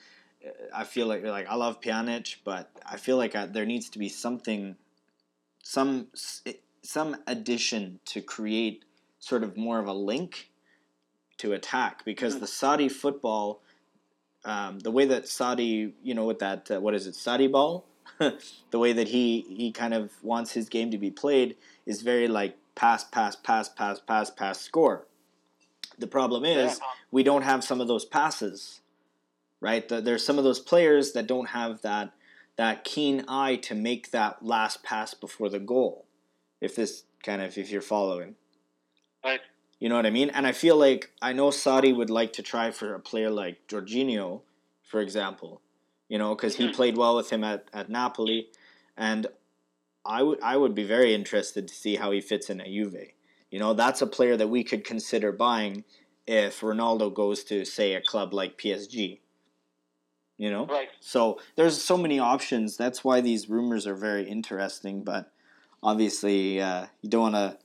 I 0.73 0.83
feel 0.83 1.07
like 1.07 1.23
like 1.23 1.47
I 1.47 1.55
love 1.55 1.81
Pjanic, 1.81 2.35
but 2.45 2.69
I 2.85 2.97
feel 2.97 3.17
like 3.17 3.35
I, 3.35 3.47
there 3.47 3.65
needs 3.65 3.89
to 3.89 3.99
be 3.99 4.09
something, 4.09 4.75
some 5.63 6.07
some 6.83 7.17
addition 7.27 7.99
to 8.05 8.21
create 8.21 8.85
sort 9.23 9.41
of 9.41 9.55
more 9.55 9.79
of 9.79 9.87
a 9.87 9.93
link 9.93 10.51
to 11.37 11.53
attack 11.53 12.03
because 12.03 12.39
the 12.41 12.45
Sarri 12.45 12.91
football, 12.91 13.61
um, 14.43 14.79
the 14.79 14.91
way 14.91 15.05
that 15.05 15.23
Sarri, 15.23 15.93
you 16.03 16.13
know, 16.13 16.25
with 16.25 16.39
that 16.39 16.69
uh, 16.69 16.81
what 16.81 16.93
is 16.93 17.07
it, 17.07 17.15
Sarri 17.15 17.49
ball, 17.49 17.85
the 18.71 18.79
way 18.79 18.91
that 18.91 19.07
he 19.07 19.45
he 19.47 19.71
kind 19.71 19.93
of 19.93 20.11
wants 20.21 20.51
his 20.51 20.67
game 20.67 20.91
to 20.91 20.97
be 20.97 21.09
played 21.09 21.55
is 21.85 22.01
very 22.01 22.27
like 22.27 22.57
pass, 22.75 23.05
pass, 23.05 23.37
pass, 23.37 23.69
pass, 23.69 24.01
pass, 24.01 24.29
pass, 24.29 24.59
score. 24.59 25.07
The 25.97 26.07
problem 26.07 26.43
is 26.43 26.81
we 27.09 27.23
don't 27.23 27.43
have 27.43 27.63
some 27.63 27.79
of 27.79 27.87
those 27.87 28.03
passes, 28.03 28.81
right? 29.61 29.87
The, 29.87 30.01
there's 30.01 30.25
some 30.25 30.37
of 30.37 30.43
those 30.43 30.59
players 30.59 31.13
that 31.13 31.27
don't 31.27 31.49
have 31.49 31.81
that 31.81 32.11
that 32.57 32.83
keen 32.83 33.23
eye 33.29 33.55
to 33.55 33.73
make 33.73 34.11
that 34.11 34.43
last 34.43 34.83
pass 34.83 35.13
before 35.13 35.47
the 35.47 35.59
goal. 35.59 36.05
If 36.59 36.75
this 36.75 37.03
kind 37.23 37.41
of 37.41 37.57
if 37.57 37.71
you're 37.71 37.81
following, 37.81 38.35
Right. 39.23 39.41
you 39.79 39.89
know 39.89 39.95
what 39.95 40.05
I 40.05 40.11
mean? 40.11 40.29
And 40.29 40.47
I 40.47 40.51
feel 40.53 40.77
like 40.77 41.11
I 41.21 41.33
know 41.33 41.49
Sarri 41.49 41.95
would 41.95 42.09
like 42.09 42.33
to 42.33 42.43
try 42.43 42.71
for 42.71 42.93
a 42.93 42.99
player 42.99 43.29
like 43.29 43.67
Jorginho, 43.67 44.41
for 44.83 45.01
example, 45.01 45.61
you 46.09 46.17
know, 46.17 46.35
because 46.35 46.55
he 46.57 46.67
Mhm. 46.67 46.73
played 46.75 46.97
well 46.97 47.15
with 47.15 47.29
him 47.31 47.43
at, 47.43 47.67
at 47.73 47.89
Napoli, 47.89 48.49
and 48.97 49.27
I 50.05 50.23
would 50.23 50.41
I 50.41 50.57
would 50.57 50.75
be 50.75 50.83
very 50.83 51.13
interested 51.13 51.67
to 51.67 51.73
see 51.73 51.95
how 51.95 52.11
he 52.11 52.21
fits 52.21 52.49
in 52.49 52.61
at 52.61 52.67
Juve. 52.67 53.11
You 53.51 53.59
know, 53.59 53.73
that's 53.73 54.01
a 54.01 54.07
player 54.07 54.35
that 54.37 54.49
we 54.49 54.63
could 54.63 54.83
consider 54.83 55.31
buying 55.31 55.83
if 56.27 56.61
Ronaldo 56.61 57.13
goes 57.13 57.43
to 57.45 57.65
say 57.65 57.93
a 57.93 58.01
club 58.01 58.33
like 58.33 58.57
PSG. 58.57 59.19
You 60.37 60.49
know, 60.49 60.65
Right. 60.65 60.89
so 60.99 61.39
there's 61.55 61.81
so 61.81 61.95
many 61.97 62.19
options. 62.19 62.75
That's 62.75 63.03
why 63.03 63.21
these 63.21 63.49
rumors 63.49 63.85
are 63.87 63.95
very 63.95 64.27
interesting. 64.27 65.03
But 65.03 65.31
obviously, 65.81 66.59
uh, 66.61 66.87
you 67.01 67.09
don't 67.09 67.33
want 67.33 67.35
to. 67.35 67.57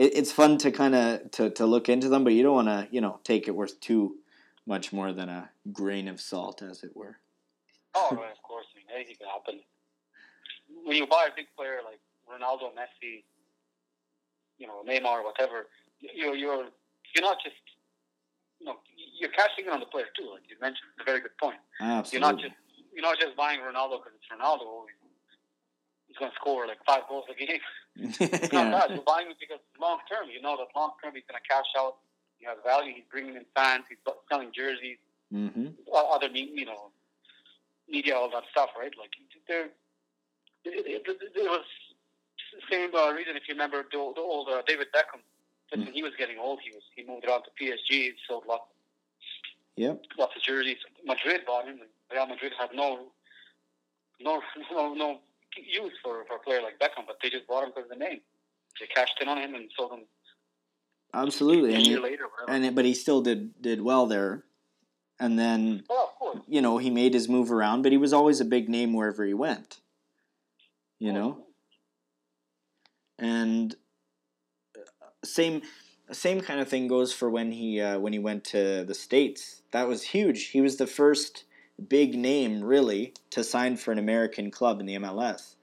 It, 0.00 0.16
it's 0.16 0.32
fun 0.32 0.56
to 0.58 0.72
kind 0.72 0.94
of 0.94 1.30
to, 1.32 1.50
to 1.50 1.66
look 1.66 1.90
into 1.90 2.08
them, 2.08 2.24
but 2.24 2.32
you 2.32 2.42
don't 2.42 2.54
want 2.54 2.68
to 2.68 2.88
you 2.90 3.02
know 3.02 3.20
take 3.22 3.46
it 3.46 3.54
worth 3.54 3.78
too 3.80 4.16
much 4.66 4.92
more 4.92 5.12
than 5.12 5.28
a 5.28 5.50
grain 5.72 6.08
of 6.08 6.20
salt, 6.20 6.62
as 6.62 6.82
it 6.82 6.96
were. 6.96 7.18
Oh, 7.94 8.08
right, 8.12 8.32
of 8.32 8.42
course. 8.42 8.66
I 8.72 8.78
mean, 8.78 8.86
anything 8.94 9.16
can 9.18 9.28
happen. 9.28 9.60
When 10.84 10.96
you 10.96 11.06
buy 11.06 11.28
a 11.30 11.34
big 11.36 11.46
player 11.56 11.80
like 11.84 12.00
Ronaldo, 12.24 12.72
Messi, 12.72 13.24
you 14.56 14.66
know, 14.66 14.82
Neymar, 14.88 15.22
whatever, 15.22 15.66
you're 16.00 16.34
you're 16.34 16.64
you're 17.14 17.26
not 17.30 17.36
just 17.44 17.60
you 18.58 18.66
know 18.66 18.76
you're 19.20 19.30
cashing 19.32 19.66
in 19.66 19.70
on 19.70 19.80
the 19.80 19.86
player 19.86 20.06
too. 20.16 20.30
Like 20.32 20.48
you 20.48 20.56
mentioned, 20.62 20.88
it's 20.96 21.02
a 21.02 21.04
very 21.04 21.20
good 21.20 21.36
point. 21.38 21.60
Absolutely. 21.78 22.16
You're 22.16 22.32
not 22.32 22.40
just 22.40 22.54
you're 22.94 23.02
not 23.02 23.18
just 23.20 23.36
buying 23.36 23.60
Ronaldo 23.60 24.00
because 24.00 24.16
it's 24.16 24.28
Ronaldo. 24.32 24.88
He's 26.10 26.18
going 26.18 26.32
to 26.32 26.36
score 26.42 26.66
like 26.66 26.82
five 26.84 27.02
goals 27.08 27.24
a 27.30 27.34
game. 27.38 27.62
It's 27.96 28.52
not 28.52 28.66
yeah. 28.66 28.70
that. 28.74 28.90
You're 28.90 29.06
buying 29.06 29.28
him 29.28 29.34
because 29.38 29.62
long 29.80 29.98
term, 30.10 30.26
you 30.28 30.42
know 30.42 30.56
that 30.58 30.74
long 30.74 30.92
term 31.02 31.14
he's 31.14 31.22
going 31.30 31.38
to 31.40 31.46
cash 31.48 31.70
out. 31.78 31.98
He 32.38 32.46
has 32.46 32.56
value. 32.66 32.92
He's 32.94 33.04
bringing 33.10 33.36
in 33.36 33.44
fans. 33.54 33.84
He's 33.88 33.98
selling 34.28 34.50
jerseys. 34.52 34.98
hmm 35.30 35.68
other 36.10 36.26
you 36.34 36.64
know 36.66 36.90
media 37.88 38.14
all 38.16 38.28
that 38.30 38.42
stuff 38.50 38.70
right 38.78 38.90
like 38.98 39.10
there 39.48 39.68
it, 40.64 41.02
was 41.36 41.64
the 42.54 42.62
same 42.70 42.90
uh, 42.94 43.12
reason 43.12 43.36
if 43.36 43.42
you 43.48 43.54
remember 43.54 43.84
the, 43.92 43.98
old- 43.98 44.16
the 44.16 44.20
old 44.20 44.48
uh, 44.48 44.62
David 44.66 44.88
Beckham 44.94 45.20
just 45.70 45.84
when 45.84 45.92
he 45.94 46.02
was 46.02 46.12
getting 46.18 46.38
old 46.38 46.58
he 46.64 46.70
was 46.70 46.82
he 46.96 47.04
moved 47.04 47.24
around 47.26 47.44
to 47.44 47.50
PSG 47.60 48.10
sold 48.28 48.44
lots 48.48 48.64
Yep. 49.76 50.02
lots 50.18 50.34
of 50.36 50.42
jerseys 50.42 50.78
Madrid 51.06 51.42
bought 51.46 51.64
him 51.66 51.78
and 51.80 51.90
Real 52.12 52.26
Madrid 52.26 52.52
had 52.58 52.70
no 52.74 53.12
no 54.20 54.42
no 54.72 54.94
no 54.94 55.20
use 55.56 55.92
for, 56.02 56.24
for 56.28 56.36
a 56.36 56.38
player 56.38 56.60
like 56.62 56.78
Beckham 56.78 57.06
but 57.06 57.16
they 57.22 57.30
just 57.30 57.46
bought 57.46 57.64
him 57.64 57.70
because 57.74 57.90
of 57.90 57.98
the 57.98 58.04
name 58.04 58.20
they 58.80 58.86
cashed 58.86 59.18
in 59.20 59.28
on 59.28 59.38
him 59.38 59.54
and 59.54 59.70
sold 59.76 59.92
him 59.92 60.00
Absolutely. 61.12 61.72
a 61.72 61.76
And, 61.76 61.86
he- 61.86 61.98
later 61.98 62.24
and 62.48 62.64
it- 62.64 62.74
but 62.74 62.84
he 62.84 62.94
still 62.94 63.20
did 63.20 63.60
did 63.60 63.82
well 63.82 64.06
there, 64.06 64.44
and 65.18 65.36
then 65.38 65.82
well 65.88 66.44
you 66.46 66.62
know 66.62 66.78
he 66.78 66.88
made 66.88 67.14
his 67.14 67.28
move 67.28 67.50
around, 67.50 67.82
but 67.82 67.90
he 67.90 67.98
was 67.98 68.12
always 68.12 68.40
a 68.40 68.44
big 68.44 68.68
name 68.68 68.92
wherever 68.92 69.24
he 69.24 69.34
went. 69.34 69.80
You 71.00 71.12
know, 71.12 71.46
and 73.18 73.74
uh, 74.76 74.80
same 75.24 75.62
same 76.12 76.40
kind 76.40 76.60
of 76.60 76.68
thing 76.68 76.86
goes 76.88 77.12
for 77.12 77.28
when 77.28 77.50
he 77.52 77.80
uh, 77.80 77.98
when 77.98 78.12
he 78.12 78.18
went 78.20 78.44
to 78.44 78.84
the 78.84 78.94
states. 78.94 79.62
That 79.72 79.88
was 79.88 80.02
huge. 80.02 80.48
He 80.48 80.60
was 80.60 80.76
the 80.76 80.86
first 80.86 81.44
big 81.88 82.14
name 82.16 82.62
really 82.62 83.14
to 83.30 83.42
sign 83.44 83.76
for 83.76 83.92
an 83.92 83.98
American 83.98 84.50
club 84.50 84.80
in 84.80 84.86
the 84.86 84.94
MLS. 84.96 85.54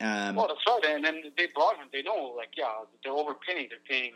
Um, 0.00 0.36
Well, 0.36 0.48
that's 0.48 0.60
right. 0.68 0.94
And 0.94 1.04
then 1.04 1.22
they 1.36 1.46
brought 1.54 1.76
him. 1.76 1.86
They 1.92 2.02
know, 2.02 2.34
like, 2.36 2.50
yeah, 2.56 2.66
they're 3.04 3.12
overpaying. 3.12 3.68
They're 3.70 3.78
paying. 3.88 4.12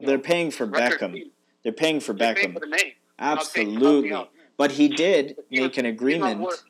they're 0.00 0.16
know, 0.16 0.22
paying 0.22 0.50
for 0.50 0.66
Beckham. 0.66 1.30
They're 1.62 1.72
paying 1.72 2.00
for 2.00 2.12
They're 2.14 2.34
paying 2.34 2.50
Beckham. 2.50 2.54
for 2.54 2.60
the 2.60 2.66
name. 2.66 2.78
Paying 2.80 2.94
Absolutely. 3.18 4.28
But 4.56 4.72
he 4.72 4.88
did 4.88 5.36
He 5.50 5.60
make 5.60 5.70
was- 5.72 5.78
an 5.78 5.86
agreement. 5.86 6.40
worth- 6.40 6.64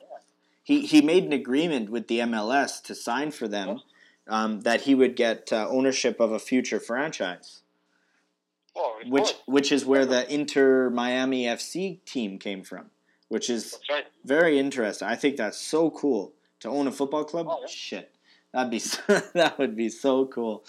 He 0.62 0.84
he 0.86 1.00
made 1.00 1.24
an 1.24 1.32
agreement 1.32 1.88
with 1.90 2.08
the 2.08 2.18
MLS 2.20 2.80
to 2.82 2.94
sign 2.94 3.30
for 3.30 3.48
them 3.48 3.80
um, 4.26 4.60
that 4.62 4.82
he 4.82 4.94
would 4.94 5.16
get 5.16 5.50
uh, 5.52 5.66
ownership 5.70 6.20
of 6.20 6.30
a 6.32 6.38
future 6.38 6.78
franchise, 6.80 7.62
Oh, 8.76 9.00
which 9.06 9.22
course. 9.24 9.34
which 9.46 9.72
is 9.72 9.86
where 9.86 10.04
the 10.04 10.30
Inter 10.32 10.90
Miami 10.90 11.44
FC 11.46 12.04
team 12.04 12.38
came 12.38 12.62
from, 12.62 12.90
which 13.28 13.50
is 13.50 13.78
right. 13.90 14.04
very 14.24 14.58
interesting. 14.58 15.08
I 15.08 15.16
think 15.16 15.36
that's 15.36 15.58
so 15.58 15.90
cool 15.90 16.34
to 16.60 16.68
own 16.68 16.86
a 16.86 16.92
football 16.92 17.24
club. 17.24 17.46
Oh, 17.48 17.58
yeah. 17.60 17.66
Shit, 17.68 18.16
that'd 18.52 18.70
be 18.70 18.78
so, 18.90 19.00
that 19.34 19.58
would 19.58 19.76
be 19.76 19.88
so 19.88 20.26
cool. 20.26 20.64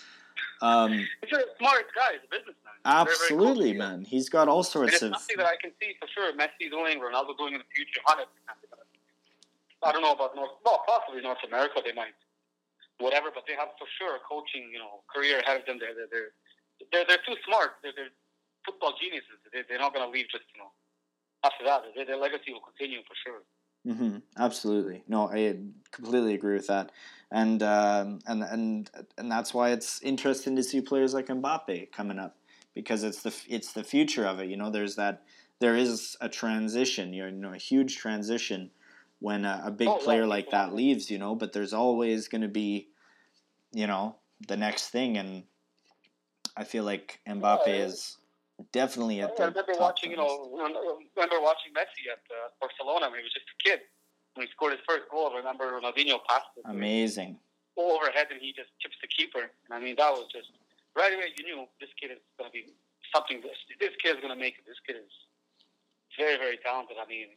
Um, 0.61 0.91
He's 0.91 1.33
a 1.33 1.43
smart 1.57 1.85
guy. 1.95 2.13
He's 2.13 2.23
a 2.27 2.31
businessman. 2.31 2.55
Absolutely, 2.85 3.71
cool. 3.71 3.79
man. 3.79 4.05
He's 4.05 4.29
got 4.29 4.47
all 4.47 4.63
sorts 4.63 4.93
it's 4.93 5.01
of. 5.03 5.11
something 5.15 5.37
that 5.37 5.47
I 5.47 5.55
can 5.61 5.71
see 5.79 5.95
for 5.99 6.07
sure 6.07 6.31
Messi 6.33 6.71
doing, 6.71 6.99
Ronaldo 6.99 7.37
doing 7.37 7.53
in 7.53 7.59
the 7.59 7.71
future. 7.75 7.99
100%. 8.07 8.25
I 9.83 9.91
don't 9.91 10.01
know 10.01 10.11
about 10.11 10.35
North, 10.35 10.59
well, 10.65 10.83
possibly 10.87 11.21
North 11.21 11.39
America. 11.47 11.79
They 11.83 11.93
might, 11.93 12.15
whatever, 12.99 13.31
but 13.31 13.47
they 13.47 13.55
have 13.55 13.71
for 13.79 13.87
sure 13.95 14.19
a 14.19 14.21
coaching, 14.27 14.67
you 14.71 14.79
know, 14.79 14.99
career 15.07 15.39
ahead 15.39 15.63
of 15.63 15.65
them. 15.65 15.79
They're 15.79 15.95
they're 15.95 16.11
they're 16.11 16.31
they're, 16.91 17.05
they're 17.07 17.23
too 17.23 17.39
smart. 17.47 17.79
They're, 17.79 17.95
they're 17.95 18.11
football 18.67 18.95
geniuses. 18.99 19.39
They, 19.51 19.63
they're 19.67 19.79
not 19.79 19.95
going 19.95 20.03
to 20.03 20.11
leave 20.11 20.27
just 20.27 20.43
you 20.51 20.59
know. 20.59 20.71
After 21.43 21.63
that, 21.65 21.81
their, 21.95 22.05
their 22.05 22.17
legacy 22.17 22.51
will 22.53 22.61
continue 22.61 22.99
for 23.07 23.15
sure. 23.23 23.41
hmm 23.85 24.17
Absolutely. 24.37 25.03
No, 25.07 25.29
I 25.29 25.57
completely 25.91 26.33
agree 26.33 26.53
with 26.55 26.67
that, 26.67 26.91
and 27.31 27.63
um, 27.63 28.19
and 28.27 28.43
and 28.43 28.89
and 29.17 29.31
that's 29.31 29.53
why 29.53 29.71
it's 29.71 30.01
interesting 30.01 30.55
to 30.57 30.63
see 30.63 30.81
players 30.81 31.13
like 31.13 31.27
Mbappe 31.27 31.91
coming 31.91 32.19
up 32.19 32.35
because 32.75 33.03
it's 33.03 33.21
the 33.21 33.33
it's 33.47 33.71
the 33.73 33.83
future 33.83 34.25
of 34.25 34.39
it. 34.39 34.49
You 34.49 34.57
know, 34.57 34.69
there's 34.69 34.95
that 34.95 35.23
there 35.59 35.75
is 35.75 36.17
a 36.21 36.27
transition. 36.29 37.13
You 37.13 37.31
know, 37.31 37.53
a 37.53 37.57
huge 37.57 37.97
transition 37.97 38.71
when 39.19 39.45
a, 39.45 39.61
a 39.65 39.71
big 39.71 39.87
Oh, 39.87 39.97
player 39.99 40.27
like 40.27 40.49
that 40.51 40.73
leaves. 40.73 41.09
You 41.09 41.17
know, 41.17 41.35
but 41.35 41.53
there's 41.53 41.73
always 41.73 42.27
going 42.27 42.41
to 42.41 42.47
be, 42.49 42.89
you 43.73 43.87
know, 43.87 44.15
the 44.47 44.57
next 44.57 44.89
thing, 44.89 45.17
and 45.17 45.43
I 46.55 46.63
feel 46.63 46.83
like 46.83 47.19
Mbappe 47.27 47.67
Yeah, 47.67 47.85
is 47.85 48.17
definitely 48.71 49.21
I 49.21 49.25
at 49.25 49.37
the 49.37 49.47
remember 49.47 49.73
watching, 49.79 50.11
you 50.11 50.17
know, 50.17 50.51
remember 51.15 51.39
watching 51.41 51.71
Messi 51.73 52.07
at 52.11 52.21
uh, 52.29 52.49
Barcelona 52.59 53.09
when 53.09 53.19
he 53.19 53.25
was 53.25 53.33
just 53.33 53.47
a 53.47 53.57
kid. 53.63 53.79
When 54.35 54.45
he 54.45 54.51
scored 54.51 54.73
his 54.73 54.81
first 54.87 55.09
goal, 55.09 55.31
I 55.33 55.37
remember 55.37 55.65
Ronaldinho 55.65 56.21
passed 56.27 56.53
it. 56.55 56.63
Amazing. 56.65 57.39
overhead 57.75 58.27
and 58.31 58.39
he 58.39 58.53
just 58.53 58.69
chips 58.79 58.95
the 59.01 59.07
keeper. 59.07 59.41
And 59.41 59.71
I 59.71 59.79
mean, 59.79 59.95
that 59.97 60.11
was 60.11 60.27
just 60.31 60.51
right 60.95 61.11
away. 61.13 61.33
You 61.35 61.43
knew 61.43 61.59
this 61.79 61.89
kid 61.99 62.11
is 62.11 62.21
going 62.37 62.49
to 62.49 62.53
be 62.53 62.71
something. 63.13 63.41
This, 63.41 63.57
this 63.79 63.95
kid 64.01 64.15
is 64.17 64.21
going 64.21 64.33
to 64.33 64.39
make 64.39 64.59
it. 64.61 64.65
This 64.67 64.79
kid 64.85 65.01
is 65.01 65.11
very, 66.17 66.37
very 66.37 66.57
talented. 66.61 66.97
I 67.01 67.07
mean, 67.09 67.33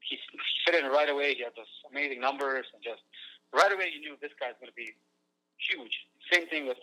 he, 0.00 0.16
he 0.16 0.38
fit 0.64 0.78
in 0.78 0.90
right 0.90 1.10
away. 1.10 1.34
He 1.34 1.42
had 1.42 1.56
those 1.56 1.70
amazing 1.90 2.20
numbers 2.20 2.66
and 2.72 2.82
just 2.82 3.02
right 3.52 3.72
away 3.72 3.90
you 3.92 4.00
knew 4.00 4.14
this 4.22 4.32
guy's 4.38 4.54
going 4.60 4.70
to 4.70 4.78
be 4.78 4.94
huge. 5.58 6.06
Same 6.30 6.46
thing 6.48 6.66
with 6.66 6.78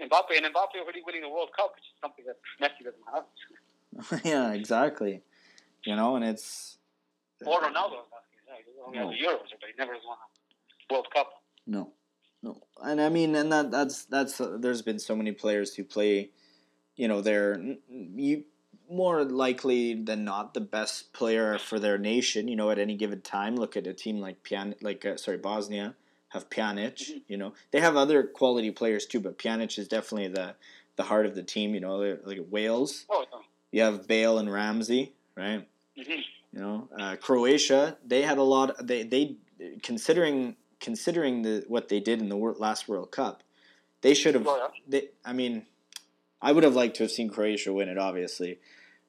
Mbappe, 0.00 0.36
and 0.36 0.46
Mbappe 0.46 0.80
already 0.80 1.02
winning 1.06 1.22
the 1.22 1.28
World 1.28 1.50
Cup, 1.56 1.72
which 1.74 1.84
is 1.84 1.94
something 2.00 2.24
that 2.26 2.38
Messi 2.60 2.84
doesn't 2.84 3.04
have. 3.12 4.24
yeah, 4.24 4.52
exactly. 4.52 5.22
You 5.84 5.96
know, 5.96 6.16
and 6.16 6.24
it's 6.24 6.78
Or 7.44 7.60
Ronaldo. 7.60 8.02
Yeah, 8.46 8.56
he 8.64 8.80
only 8.84 8.98
has 8.98 9.08
the 9.08 9.26
Euros, 9.26 9.50
but 9.60 9.68
he 9.68 9.74
never 9.78 9.92
has 9.94 10.02
won 10.06 10.16
a 10.18 10.94
World 10.94 11.06
Cup. 11.12 11.42
No, 11.66 11.92
no, 12.42 12.62
and 12.82 13.00
I 13.00 13.08
mean, 13.08 13.34
and 13.36 13.52
that 13.52 13.70
that's 13.70 14.04
that's 14.04 14.40
uh, 14.40 14.56
there's 14.58 14.82
been 14.82 14.98
so 14.98 15.14
many 15.14 15.32
players 15.32 15.74
who 15.74 15.84
play, 15.84 16.30
you 16.96 17.08
know, 17.08 17.20
they're 17.20 17.62
you 17.88 18.44
more 18.90 19.24
likely 19.24 19.94
than 19.94 20.24
not 20.24 20.54
the 20.54 20.60
best 20.60 21.12
player 21.12 21.58
for 21.58 21.78
their 21.78 21.98
nation. 21.98 22.48
You 22.48 22.56
know, 22.56 22.70
at 22.70 22.78
any 22.78 22.96
given 22.96 23.20
time, 23.20 23.56
look 23.56 23.76
at 23.76 23.86
a 23.86 23.94
team 23.94 24.18
like 24.18 24.42
Pian, 24.42 24.74
like 24.82 25.04
uh, 25.04 25.16
sorry, 25.16 25.38
Bosnia 25.38 25.94
have 26.34 26.50
Pjanic. 26.50 26.96
Mhm. 27.10 27.22
You 27.28 27.36
know, 27.38 27.54
they 27.70 27.80
have 27.80 27.96
other 27.96 28.24
quality 28.24 28.70
players 28.72 29.06
too, 29.06 29.20
but 29.20 29.38
Pjanic 29.38 29.78
is 29.78 29.88
definitely 29.88 30.28
the 30.28 30.54
the 30.96 31.04
heart 31.04 31.26
of 31.26 31.34
the 31.34 31.42
team. 31.42 31.74
You 31.74 31.80
know, 31.80 31.96
like 32.24 32.40
Wales, 32.50 33.06
Oh, 33.08 33.24
no. 33.32 33.40
you 33.72 33.82
have 33.82 34.06
Bale 34.06 34.38
and 34.38 34.52
Ramsey, 34.52 35.14
right? 35.36 35.66
hmm 35.96 36.10
You 36.52 36.60
know, 36.60 36.88
uh, 36.98 37.16
Croatia 37.16 37.96
they 38.04 38.22
had 38.22 38.38
a 38.38 38.42
lot. 38.42 38.86
They 38.86 39.04
they 39.04 39.36
considering 39.82 40.56
considering 40.80 41.42
the 41.42 41.64
what 41.68 41.88
they 41.88 42.00
did 42.00 42.20
in 42.20 42.28
the 42.28 42.36
last 42.36 42.88
World 42.88 43.10
Cup, 43.12 43.42
they 44.02 44.12
should 44.14 44.34
have. 44.34 44.44
Well, 44.44 44.58
yeah. 44.58 44.80
They, 44.88 45.08
I 45.24 45.32
mean, 45.32 45.66
I 46.42 46.52
would 46.52 46.64
have 46.64 46.74
liked 46.74 46.96
to 46.96 47.04
have 47.04 47.10
seen 47.12 47.28
Croatia 47.30 47.72
win 47.72 47.88
it. 47.88 47.96
Obviously, 47.98 48.58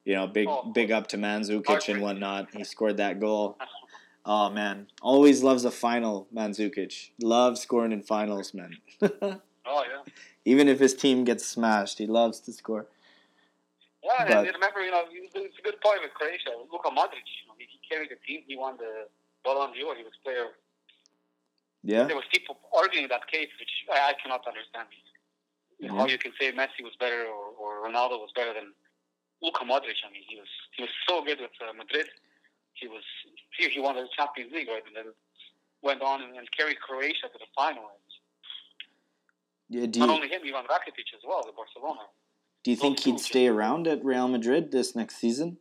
you 0.04 0.14
know, 0.14 0.26
big 0.28 0.46
Oh. 0.48 0.62
big 0.72 0.90
up 0.92 1.08
to 1.08 1.16
Mandzukic 1.18 1.88
and 1.92 2.00
whatnot. 2.00 2.54
He 2.54 2.62
scored 2.64 2.96
that 2.98 3.18
goal. 3.20 3.58
Oh 4.28 4.50
man, 4.50 4.88
always 5.00 5.42
loves 5.42 5.64
a 5.64 5.70
final. 5.70 6.26
Mandzukic 6.34 7.10
loves 7.22 7.60
scoring 7.62 7.92
in 7.92 8.02
finals, 8.02 8.52
man. 8.52 8.76
Oh 9.68 9.82
yeah. 9.82 10.02
Even 10.44 10.68
if 10.68 10.78
his 10.78 10.94
team 10.94 11.24
gets 11.24 11.44
smashed, 11.44 11.98
he 11.98 12.06
loves 12.06 12.38
to 12.46 12.52
score. 12.52 12.86
Yeah, 14.04 14.22
But- 14.28 14.46
and 14.46 14.54
remember, 14.54 14.78
you 14.84 14.92
know, 14.92 15.02
it's 15.10 15.58
a 15.58 15.62
good 15.62 15.80
point 15.80 15.98
with 16.04 16.14
Croatia. 16.14 16.54
Luka 16.70 16.90
Modric, 16.90 17.26
you 17.26 17.44
know, 17.50 17.54
he, 17.58 17.66
carried 17.90 18.10
the 18.14 18.18
team. 18.26 18.42
He 18.46 18.54
won 18.56 18.76
the 18.78 19.08
Ballon 19.44 19.70
d'Or. 19.74 19.96
He 19.96 20.04
was 20.04 20.14
player. 20.22 20.54
Yeah, 21.82 22.04
There 22.06 22.14
was 22.14 22.26
people 22.32 22.58
arguing 22.76 23.08
that 23.08 23.26
case, 23.26 23.50
which 23.58 23.70
I, 23.92 24.10
I 24.10 24.14
cannot 24.22 24.46
understand. 24.46 24.86
You 25.80 25.88
know, 25.88 25.94
Yeah. 25.94 26.00
how 26.02 26.06
you 26.06 26.18
can 26.18 26.32
say 26.40 26.52
Messi 26.52 26.82
was 26.82 26.94
better 27.00 27.26
or, 27.26 27.44
or 27.58 27.70
Ronaldo 27.90 28.18
was 28.22 28.30
better 28.38 28.54
than 28.54 28.70
Luka 29.42 29.64
Modric. 29.64 29.98
I 30.06 30.10
mean, 30.14 30.22
he 30.30 30.36
was 30.38 30.50
he 30.76 30.82
was 30.86 30.90
so 31.08 31.24
good 31.24 31.40
with 31.40 31.50
uh, 31.62 31.72
Madrid. 31.74 32.06
He 32.80 32.88
was 32.88 33.02
he, 33.58 33.68
he 33.68 33.80
won 33.80 33.96
the 33.96 34.06
Champions 34.16 34.52
League, 34.52 34.68
right, 34.68 34.82
and 34.86 34.94
then 34.94 35.12
went 35.82 36.02
on 36.02 36.22
and, 36.22 36.36
and 36.36 36.46
carried 36.56 36.78
Croatia 36.80 37.28
to 37.32 37.38
the 37.38 37.46
final. 37.54 37.84
Yeah, 39.68 39.86
do 39.86 40.00
Not 40.00 40.08
you 40.08 40.14
only 40.14 40.28
him, 40.28 40.42
Ivan 40.42 40.66
Rakitic 40.66 41.10
as 41.14 41.22
well, 41.26 41.42
the 41.44 41.52
Barcelona. 41.56 42.02
do 42.62 42.70
you 42.70 42.76
think 42.76 43.00
he'd 43.00 43.18
stay 43.18 43.48
around 43.48 43.88
at 43.88 44.04
Real 44.04 44.28
Madrid 44.28 44.70
this 44.70 44.94
next 44.94 45.16
season? 45.16 45.58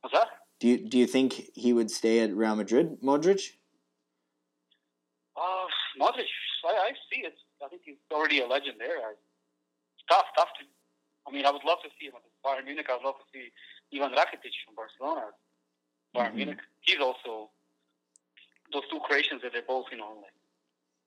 What's 0.00 0.14
that? 0.14 0.28
Do 0.60 0.66
you 0.68 0.88
do 0.88 0.98
you 0.98 1.06
think 1.06 1.50
he 1.54 1.72
would 1.72 1.90
stay 1.90 2.20
at 2.20 2.34
Real 2.34 2.56
Madrid, 2.56 3.00
Modric? 3.02 3.52
Uh, 5.36 5.66
Modric, 6.00 6.26
I, 6.66 6.90
I 6.90 6.90
see 7.12 7.22
it. 7.22 7.34
I 7.64 7.68
think 7.68 7.82
he's 7.84 7.96
already 8.12 8.40
a 8.40 8.46
legend 8.46 8.76
there. 8.80 8.98
I, 8.98 9.12
it's 9.14 10.04
tough, 10.10 10.26
tough 10.36 10.48
to. 10.58 10.64
I 11.28 11.30
mean, 11.30 11.44
I 11.46 11.50
would 11.50 11.62
love 11.64 11.78
to 11.84 11.90
see 12.00 12.06
him 12.06 12.14
at 12.16 12.24
Bayern 12.42 12.64
Munich. 12.64 12.86
I 12.90 12.96
would 12.96 13.04
love 13.04 13.18
to 13.18 13.28
see 13.32 13.52
Ivan 13.94 14.12
Rakitic 14.12 14.52
from 14.64 14.74
Barcelona. 14.74 15.32
Bayern 16.14 16.32
Mhm. 16.32 16.34
Munich. 16.34 16.58
He's 16.80 17.00
also 17.00 17.50
those 18.72 18.86
two 18.90 19.00
Croatians 19.00 19.42
that 19.42 19.52
they're 19.52 19.62
both, 19.62 19.86
you 19.90 19.98
know, 19.98 20.18
like 20.22 20.32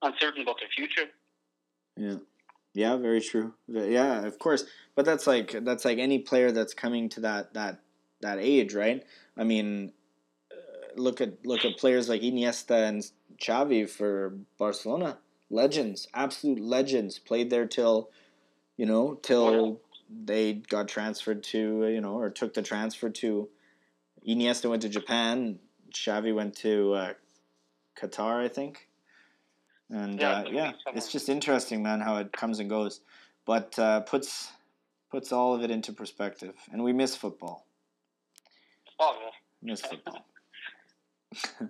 uncertain 0.01 0.41
about 0.41 0.59
their 0.59 0.69
future. 0.69 1.11
Yeah, 1.95 2.17
yeah, 2.73 2.95
very 2.97 3.21
true. 3.21 3.53
Yeah, 3.67 4.25
of 4.25 4.39
course. 4.39 4.65
But 4.95 5.05
that's 5.05 5.27
like 5.27 5.51
that's 5.63 5.85
like 5.85 5.99
any 5.99 6.19
player 6.19 6.51
that's 6.51 6.73
coming 6.73 7.09
to 7.09 7.19
that 7.21 7.53
that 7.53 7.79
that 8.21 8.39
age, 8.39 8.73
right? 8.73 9.05
I 9.37 9.43
mean, 9.43 9.93
uh, 10.51 10.55
look 10.95 11.21
at 11.21 11.45
look 11.45 11.65
at 11.65 11.77
players 11.77 12.09
like 12.09 12.21
Iniesta 12.21 12.87
and 12.87 13.03
Xavi 13.37 13.89
for 13.89 14.37
Barcelona, 14.57 15.19
legends, 15.49 16.07
absolute 16.13 16.59
legends. 16.59 17.19
Played 17.19 17.49
there 17.49 17.67
till, 17.67 18.09
you 18.77 18.85
know, 18.85 19.15
till 19.15 19.81
they 20.23 20.53
got 20.53 20.87
transferred 20.87 21.43
to 21.43 21.87
you 21.87 22.01
know 22.01 22.15
or 22.15 22.29
took 22.29 22.53
the 22.53 22.61
transfer 22.61 23.09
to. 23.09 23.49
Iniesta 24.27 24.69
went 24.69 24.83
to 24.83 24.89
Japan. 24.89 25.59
Xavi 25.91 26.33
went 26.33 26.55
to 26.57 26.93
uh, 26.93 27.13
Qatar, 27.99 28.43
I 28.43 28.47
think. 28.47 28.87
And 29.89 30.19
Yeah, 30.19 30.31
uh, 30.31 30.45
yeah, 30.49 30.71
it's 30.93 31.11
just 31.11 31.27
interesting, 31.27 31.83
man, 31.83 31.99
how 31.99 32.17
it 32.17 32.31
comes 32.31 32.59
and 32.59 32.69
goes, 32.69 33.01
but 33.45 33.77
uh, 33.77 34.01
puts 34.01 34.51
puts 35.09 35.33
all 35.33 35.53
of 35.53 35.61
it 35.61 35.69
into 35.69 35.91
perspective. 35.91 36.55
And 36.71 36.83
we 36.83 36.93
miss 36.93 37.15
football. 37.15 37.65
Oh, 38.97 39.17
yeah. 39.21 39.31
Miss 39.61 39.81
football. 39.81 40.25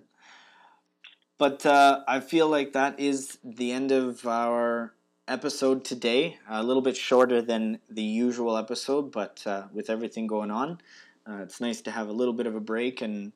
but 1.38 1.66
uh, 1.66 2.04
I 2.06 2.20
feel 2.20 2.48
like 2.48 2.72
that 2.72 3.00
is 3.00 3.38
the 3.42 3.72
end 3.72 3.90
of 3.90 4.24
our 4.26 4.94
episode 5.32 5.82
today. 5.82 6.36
A 6.48 6.62
little 6.62 6.82
bit 6.82 6.96
shorter 6.96 7.40
than 7.40 7.78
the 7.88 8.02
usual 8.02 8.58
episode, 8.58 9.10
but 9.10 9.42
uh, 9.46 9.64
with 9.72 9.88
everything 9.88 10.26
going 10.26 10.50
on, 10.50 10.78
uh, 11.26 11.38
it's 11.42 11.58
nice 11.58 11.80
to 11.82 11.90
have 11.90 12.08
a 12.08 12.12
little 12.12 12.34
bit 12.34 12.46
of 12.46 12.54
a 12.54 12.60
break 12.60 13.00
and 13.00 13.32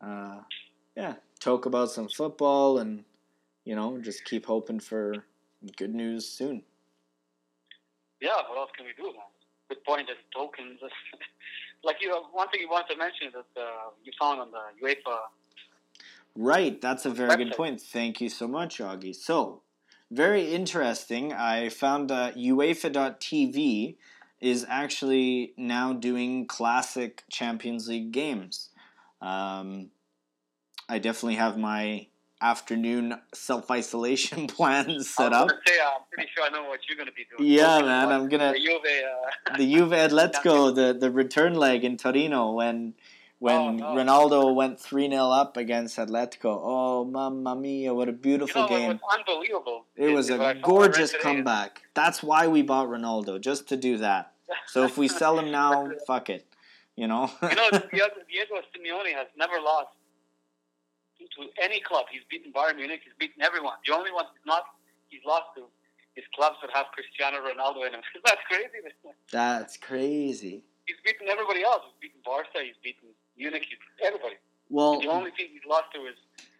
uh, 0.00 0.40
yeah, 0.96 1.14
talk 1.38 1.66
about 1.66 1.90
some 1.90 2.08
football 2.08 2.78
and 2.78 3.04
you 3.64 3.76
know 3.76 3.98
just 3.98 4.24
keep 4.24 4.46
hoping 4.46 4.80
for 4.80 5.14
good 5.76 5.94
news 5.94 6.26
soon. 6.26 6.62
Yeah, 8.20 8.30
what 8.48 8.58
else 8.58 8.70
can 8.76 8.86
we 8.86 8.92
do. 8.96 9.12
Good 9.68 9.84
point. 9.84 10.08
There's 10.08 10.18
tokens. 10.34 10.80
like 11.84 11.96
you, 12.00 12.12
have 12.14 12.24
one 12.32 12.48
thing 12.48 12.62
you 12.62 12.68
wanted 12.68 12.94
to 12.94 12.98
mention 12.98 13.28
that 13.32 13.60
uh, 13.60 13.90
you 14.02 14.10
found 14.18 14.40
on 14.40 14.48
the 14.50 14.86
UEFA. 14.86 15.18
Right, 16.34 16.80
that's 16.80 17.06
a 17.06 17.10
very 17.10 17.36
good 17.36 17.54
point. 17.56 17.80
Thank 17.80 18.20
you 18.20 18.28
so 18.28 18.48
much, 18.48 18.78
Ogi. 18.78 19.14
So, 19.14 19.62
very 20.10 20.52
interesting. 20.52 21.32
I 21.32 21.68
found 21.68 22.10
uh, 22.10 22.32
UEFA.tv 22.32 23.96
is 24.40 24.66
actually 24.68 25.52
now 25.56 25.92
doing 25.92 26.46
classic 26.46 27.24
Champions 27.30 27.88
League 27.88 28.12
games. 28.12 28.70
Um, 29.20 29.90
I 30.88 30.98
definitely 30.98 31.34
have 31.34 31.58
my 31.58 32.06
afternoon 32.40 33.20
self 33.34 33.70
isolation 33.70 34.46
plan 34.56 35.02
set 35.02 35.32
I 35.32 35.40
up. 35.40 35.50
say, 35.66 35.74
I'm 35.80 36.02
pretty 36.12 36.30
sure 36.34 36.44
I 36.44 36.50
know 36.50 36.68
what 36.68 36.80
you're 36.88 36.96
gonna 36.96 37.12
be 37.12 37.26
doing. 37.36 37.50
Yeah, 37.50 37.80
man, 37.80 38.10
I'm 38.10 38.28
gonna 38.28 38.52
the 38.52 38.60
Juve. 38.60 38.80
Uh, 39.50 39.56
the 39.56 39.74
Juve 39.74 39.90
Atletico, 39.90 40.74
the 40.74 40.96
the 40.98 41.10
return 41.10 41.54
leg 41.54 41.84
in 41.84 41.96
Torino 41.96 42.52
when 42.52 42.94
when 43.38 43.54
Oh, 43.54 43.70
no. 43.72 43.86
Ronaldo 43.94 44.54
went 44.54 44.80
three 44.80 45.08
0 45.08 45.22
up 45.30 45.56
against 45.56 45.96
Atletico. 45.98 46.58
Oh, 46.62 47.04
mamma 47.04 47.54
mia! 47.56 47.94
What 47.94 48.08
a 48.08 48.12
you 48.12 48.18
beautiful 48.18 48.62
know, 48.62 48.68
game. 48.68 48.90
it 48.92 49.00
was 49.00 49.18
unbelievable. 49.18 49.84
It 49.96 50.08
was 50.08 50.30
a 50.30 50.34
I 50.34 50.36
saw- 50.38 50.44
I 50.48 50.54
gorgeous 50.54 51.14
comeback. 51.14 51.82
That's 51.94 52.22
why 52.22 52.48
we 52.48 52.62
bought 52.62 52.88
Ronaldo, 52.88 53.40
just 53.40 53.68
to 53.68 53.76
do 53.76 53.98
that. 53.98 54.32
So 54.66 54.84
if 54.84 54.96
we 54.96 55.08
sell 55.08 55.38
him 55.38 55.50
now, 55.50 55.90
fuck 56.06 56.30
it. 56.30 56.46
You 56.96 57.06
know? 57.06 57.30
you 57.42 57.48
know, 57.54 57.70
Diego, 57.92 58.06
Diego 58.28 58.54
Simeone 58.74 59.14
has 59.14 59.28
never 59.36 59.60
lost 59.60 59.90
to 61.18 61.42
any 61.62 61.80
club. 61.80 62.06
He's 62.10 62.22
beaten 62.30 62.52
Bayern 62.52 62.76
Munich. 62.76 63.00
He's 63.04 63.12
beaten 63.18 63.42
everyone. 63.42 63.74
The 63.86 63.94
only 63.94 64.10
one 64.10 64.24
he's 64.34 64.46
not 64.46 64.64
he's 65.08 65.20
lost 65.26 65.54
to 65.56 65.64
is 66.16 66.24
clubs 66.34 66.56
that 66.62 66.70
have 66.74 66.86
Cristiano 66.92 67.38
Ronaldo 67.38 67.86
in 67.86 67.92
them. 67.92 68.00
That's 68.24 68.40
crazy. 68.48 68.82
That's 69.30 69.76
crazy. 69.76 70.64
He's 70.86 70.96
beaten 71.04 71.28
everybody 71.28 71.62
else. 71.62 71.82
He's 71.86 72.08
beaten 72.10 72.20
Barca. 72.24 72.58
He's 72.64 72.74
beaten 72.82 73.10
He's 73.38 73.52
everybody. 74.04 74.34
Well, 74.68 75.00
the 75.00 75.08
only 75.08 75.30
team 75.30 75.48
he's 75.52 75.62
lost 75.66 75.92
to 75.94 76.00
is 76.06 76.16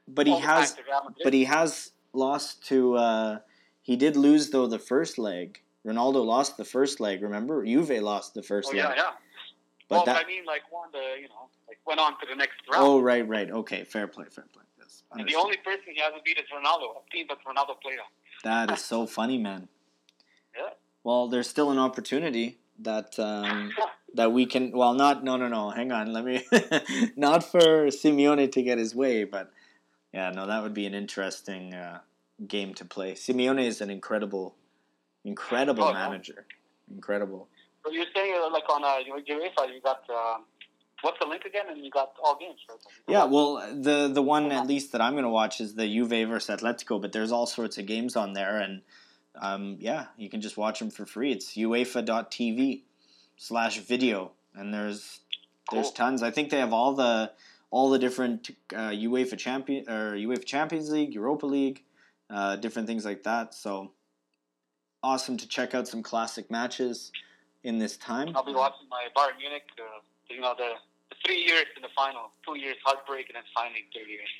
but 0.07 0.27
he 0.27 0.33
all 0.33 0.41
the 0.41 0.47
time 0.47 0.61
has 0.61 0.75
to 0.75 0.83
Real 0.83 1.01
Madrid. 1.05 1.21
but 1.25 1.33
he 1.35 1.45
has 1.45 1.93
lost 2.13 2.67
to 2.69 2.97
uh 2.97 3.39
he 3.83 3.97
did 3.97 4.17
lose 4.17 4.51
though 4.51 4.67
the 4.67 4.79
first 4.79 5.19
leg. 5.19 5.61
Ronaldo 5.87 6.25
lost 6.25 6.57
the 6.57 6.65
first 6.65 7.01
leg, 7.01 7.23
remember? 7.23 7.65
Juve 7.65 7.91
lost 8.03 8.35
the 8.35 8.43
first 8.43 8.71
oh 8.73 8.77
leg. 8.77 8.85
yeah, 8.85 8.95
yeah. 8.97 9.11
But 9.89 9.95
well, 9.97 10.05
that 10.07 10.25
I 10.25 10.27
mean, 10.27 10.45
like 10.45 10.63
won 10.73 10.89
the 10.93 11.21
you 11.21 11.29
know, 11.29 11.49
like 11.67 11.79
went 11.87 12.01
on 12.01 12.13
to 12.21 12.27
the 12.29 12.37
next 12.37 12.57
round. 12.71 12.85
Oh 12.85 13.01
right, 13.01 13.27
right. 13.27 13.51
Okay, 13.51 13.85
fair 13.85 14.07
play, 14.07 14.27
fair 14.31 14.45
play. 14.53 14.65
Yes. 14.79 15.03
and 15.13 15.29
the 15.29 15.35
only 15.35 15.57
person 15.59 15.85
he 15.95 16.01
hasn't 16.01 16.25
beat 16.25 16.39
is 16.39 16.45
Ronaldo, 16.55 16.97
a 16.97 17.11
team 17.11 17.27
that 17.29 17.39
Ronaldo 17.45 17.81
played 17.81 17.99
on. 17.99 18.11
That 18.45 18.71
is 18.77 18.85
so 18.93 19.07
funny, 19.07 19.39
man. 19.39 19.69
Yeah. 20.57 20.71
Well, 21.05 21.29
there's 21.29 21.49
still 21.49 21.71
an 21.71 21.79
opportunity 21.79 22.59
that 22.81 23.19
um, 23.19 23.71
that 24.19 24.33
we 24.33 24.47
can. 24.47 24.73
Well, 24.73 24.95
not 24.95 25.23
no 25.25 25.37
no 25.37 25.49
no. 25.49 25.71
Hang 25.71 25.91
on, 25.93 26.13
let 26.13 26.25
me. 26.25 26.45
not 27.17 27.45
for 27.45 27.87
Simeone 27.87 28.51
to 28.53 28.63
get 28.63 28.77
his 28.77 28.95
way, 28.95 29.23
but 29.25 29.51
yeah, 30.13 30.31
no, 30.31 30.47
that 30.47 30.63
would 30.63 30.75
be 30.75 30.87
an 30.87 30.95
interesting 30.95 31.73
uh, 31.73 32.01
game 32.47 32.75
to 32.75 32.85
play. 32.85 33.13
Simeone 33.13 33.65
is 33.65 33.81
an 33.81 33.91
incredible, 33.91 34.57
incredible 35.25 35.85
Oh, 35.85 35.93
no. 35.93 35.95
manager. 35.95 36.47
Incredible. 36.93 37.49
So 37.85 37.93
you're 37.93 38.07
saying 38.15 38.35
uh, 38.37 38.51
like 38.53 38.69
on 38.69 38.83
uh, 38.85 38.99
UEFA, 39.09 39.73
you 39.73 39.81
got 39.83 40.03
um, 40.11 40.45
what's 41.03 41.19
the 41.21 41.27
link 41.27 41.45
again? 41.45 41.67
And 41.71 41.85
you 41.85 41.91
got 41.91 42.11
all 42.23 42.37
games, 42.39 42.59
right? 42.69 42.79
Yeah, 43.07 43.25
well, 43.25 43.65
the 43.73 44.09
the 44.13 44.23
one 44.23 44.51
at 44.51 44.67
least 44.67 44.91
that 44.93 45.01
I'm 45.01 45.13
going 45.13 45.25
to 45.25 45.31
watch 45.31 45.61
is 45.61 45.77
the 45.77 45.87
Juve 45.87 46.29
versus 46.29 46.61
Atletico, 46.61 47.01
but 47.01 47.13
there's 47.13 47.31
all 47.31 47.47
sorts 47.47 47.79
of 47.79 47.87
games 47.87 48.17
on 48.17 48.33
there, 48.33 48.59
and 48.59 48.83
um, 49.41 49.77
yeah, 49.79 50.07
you 50.17 50.29
can 50.29 50.41
just 50.41 50.57
watch 50.57 50.81
them 50.81 50.91
for 50.91 51.07
free. 51.07 51.31
It's 51.31 51.55
UEFA.tv 51.55 52.83
slash 53.39 53.79
video, 53.79 54.33
and 54.55 54.75
there's 54.75 55.21
there's 55.73 55.87
Cool. 55.87 55.93
tons. 55.93 56.23
I 56.23 56.31
think 56.31 56.51
they 56.51 56.59
have 56.59 56.75
all 56.75 56.93
the 56.95 57.33
all 57.71 57.89
the 57.91 57.99
different 57.99 58.51
uh, 58.75 58.91
UEFA 58.91 59.39
champion 59.39 59.89
or 59.89 60.15
UEFA 60.15 60.45
Champions 60.45 60.91
League, 60.91 61.15
Europa 61.15 61.47
League, 61.47 61.85
uh, 62.31 62.57
different 62.57 62.89
things 62.89 63.05
like 63.05 63.23
that. 63.23 63.55
So 63.55 63.93
awesome 65.03 65.37
to 65.39 65.49
check 65.49 65.75
out 65.75 65.89
some 65.89 66.03
classic 66.03 66.51
matches 66.51 67.13
in 67.63 67.79
this 67.79 67.97
time. 67.97 68.35
I'll 68.35 68.45
be 68.45 68.53
watching 68.53 68.89
my 68.91 69.07
Bayern 69.17 69.39
Munich. 69.39 69.65
Uh, 69.79 70.01
you 70.29 70.41
know 70.41 70.55
the, 70.57 70.75
the 71.11 71.17
three 71.25 71.43
years 71.43 71.67
in 71.77 71.83
the 71.83 71.89
final, 71.97 72.31
two 72.47 72.59
years 72.59 72.77
heartbreak, 72.85 73.27
and 73.29 73.37
then 73.37 73.45
finally 73.55 73.85
three 73.93 74.13
years. 74.13 74.31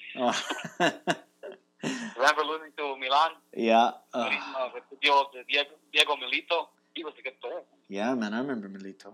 Oh. 0.81 1.15
Remember 2.19 2.43
losing 2.43 2.73
to 2.77 2.97
Milan 2.99 3.31
yeah. 3.55 3.93
uh, 4.13 4.31
with 4.75 4.83
the 5.01 5.09
old 5.11 5.29
Diego, 5.49 5.71
Diego 5.93 6.15
Milito? 6.17 6.67
He 6.99 7.05
was 7.05 7.15
a 7.17 7.23
good 7.23 7.41
player. 7.41 7.61
Yeah, 7.89 8.13
man, 8.17 8.35
I 8.35 8.41
remember 8.41 8.69
Milito. 8.69 9.13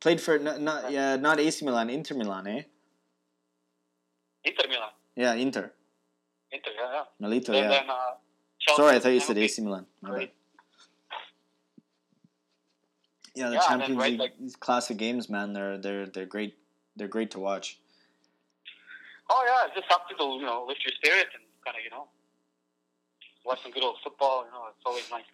Played 0.00 0.20
for 0.20 0.38
not 0.38 0.60
not 0.60 0.92
yeah 0.92 1.16
not 1.16 1.40
AC 1.40 1.64
Milan, 1.64 1.88
Inter 1.88 2.14
Milan, 2.14 2.46
eh? 2.46 2.62
Inter 4.44 4.68
Milan. 4.68 4.90
Yeah, 5.16 5.32
Inter. 5.32 5.72
Inter, 6.52 6.70
yeah, 6.78 6.90
yeah. 6.92 7.26
Milito, 7.26 7.46
Then, 7.46 7.62
yeah. 7.64 7.68
then, 7.70 7.88
uh, 7.88 8.74
Sorry, 8.76 8.96
I 8.96 8.98
thought 8.98 9.14
you 9.16 9.20
said. 9.20 9.38
AC 9.38 9.62
Milan. 9.62 9.86
My 10.02 10.10
bad. 10.10 10.30
Yeah, 13.34 13.48
the 13.48 13.54
Yeah, 13.54 13.54
and 13.54 13.54
then, 13.54 13.60
Champions 13.68 13.98
right, 14.02 14.10
League, 14.12 14.20
like- 14.20 14.38
these 14.38 14.56
classic 14.56 14.98
games, 14.98 15.30
man, 15.30 15.54
they're 15.54 15.78
they're 15.78 16.06
they're 16.06 16.26
great. 16.36 16.52
They're 16.96 17.08
great 17.16 17.30
to 17.30 17.38
watch. 17.40 17.78
Oh 19.30 19.42
yeah, 19.48 19.66
it's 19.68 19.74
just 19.76 19.88
something 19.90 20.16
to 20.18 20.24
you 20.38 20.44
know 20.44 20.66
lift 20.68 20.84
your 20.84 20.92
spirit 21.00 21.28
and 21.32 21.44
kind 21.64 21.76
of 21.78 21.82
you 21.86 21.92
know 21.96 22.08
watch 23.46 23.62
some 23.62 23.72
good 23.72 23.84
old 23.88 23.96
football. 24.04 24.44
You 24.44 24.52
know, 24.52 24.64
it's 24.68 24.84
always 24.84 25.08
nice 25.16 25.28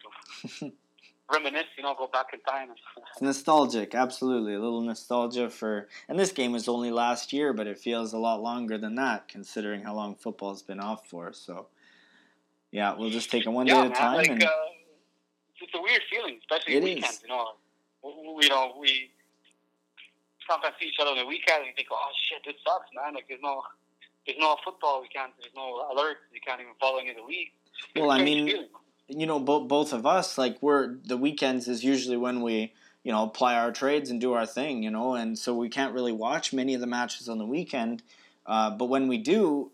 to 0.60 0.70
reminisce. 1.32 1.66
You 1.76 1.82
know, 1.82 1.94
go 1.96 2.08
back 2.12 2.26
in 2.32 2.40
time. 2.40 2.70
It's 3.12 3.22
nostalgic, 3.22 3.94
absolutely. 3.94 4.54
A 4.54 4.60
little 4.60 4.82
nostalgia 4.82 5.48
for, 5.50 5.88
and 6.08 6.18
this 6.18 6.30
game 6.30 6.52
was 6.52 6.68
only 6.68 6.90
last 6.90 7.32
year, 7.32 7.52
but 7.52 7.66
it 7.66 7.78
feels 7.78 8.12
a 8.12 8.18
lot 8.18 8.42
longer 8.42 8.78
than 8.78 8.94
that, 8.96 9.28
considering 9.28 9.82
how 9.82 9.94
long 9.94 10.14
football's 10.14 10.62
been 10.62 10.78
off 10.78 11.08
for. 11.08 11.32
So, 11.32 11.66
yeah, 12.70 12.94
we'll 12.96 13.10
just 13.10 13.30
take 13.30 13.46
it 13.46 13.48
one 13.50 13.66
yeah, 13.66 13.74
day 13.74 13.86
at 13.86 13.92
a 13.92 13.94
time. 13.94 14.16
like 14.16 14.28
and 14.28 14.44
uh, 14.44 14.48
it's 15.60 15.72
a 15.74 15.80
weird 15.82 16.02
feeling, 16.10 16.38
especially 16.40 16.76
It 16.76 16.82
weekends. 16.82 17.16
is. 17.16 17.22
You 17.22 17.28
know, 17.28 17.46
we, 18.02 18.44
you 18.44 18.48
know 18.50 18.74
we 18.78 19.10
sometimes 20.48 20.74
see 20.80 20.88
each 20.88 20.98
other 21.00 21.10
on 21.10 21.18
the 21.18 21.26
weekend 21.26 21.58
and 21.60 21.66
you 21.66 21.72
think, 21.74 21.88
oh 21.90 22.10
shit, 22.28 22.42
this 22.44 22.60
sucks, 22.64 22.88
man. 22.94 23.14
Like 23.14 23.26
there's 23.28 23.40
no. 23.42 23.62
There's 24.26 24.38
no 24.38 24.56
football. 24.62 25.00
We 25.00 25.08
can't. 25.08 25.32
There's 25.40 25.54
no 25.56 25.88
alerts. 25.88 26.20
You 26.34 26.40
can't 26.46 26.60
even 26.60 26.74
follow 26.78 26.98
any 26.98 27.08
of 27.10 27.16
the 27.16 27.22
league. 27.22 27.48
A 27.96 28.00
Well, 28.00 28.10
I 28.10 28.22
mean, 28.22 28.46
feeling. 28.46 28.68
You 29.08 29.26
know, 29.26 29.40
both 29.40 29.68
both 29.68 29.92
of 29.92 30.06
us, 30.06 30.38
like 30.38 30.58
we're 30.60 30.96
the 31.04 31.16
weekends 31.16 31.66
is 31.66 31.82
usually 31.82 32.16
when 32.16 32.42
we, 32.42 32.74
you 33.02 33.12
know, 33.12 33.24
apply 33.24 33.56
our 33.56 33.72
trades 33.72 34.10
and 34.10 34.20
do 34.20 34.34
our 34.34 34.46
thing, 34.46 34.82
you 34.82 34.90
know, 34.90 35.14
and 35.14 35.38
so 35.38 35.54
we 35.54 35.68
can't 35.68 35.94
really 35.94 36.12
watch 36.12 36.52
many 36.52 36.74
of 36.74 36.80
the 36.80 36.86
matches 36.86 37.28
on 37.28 37.38
the 37.38 37.46
weekend. 37.46 38.02
Uh, 38.46 38.70
but 38.70 38.86
when 38.86 39.08
we 39.08 39.18
do, 39.18 39.70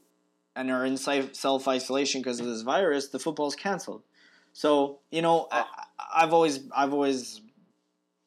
and 0.56 0.70
are 0.70 0.84
in 0.84 0.96
self 0.96 1.66
isolation 1.68 2.20
because 2.20 2.40
of 2.40 2.46
this 2.46 2.62
virus, 2.62 3.08
the 3.08 3.18
football's 3.18 3.56
canceled. 3.56 4.02
So 4.52 5.00
you 5.10 5.22
know, 5.22 5.48
I, 5.50 5.64
I've 6.14 6.32
always 6.32 6.60
I've 6.74 6.92
always 6.92 7.40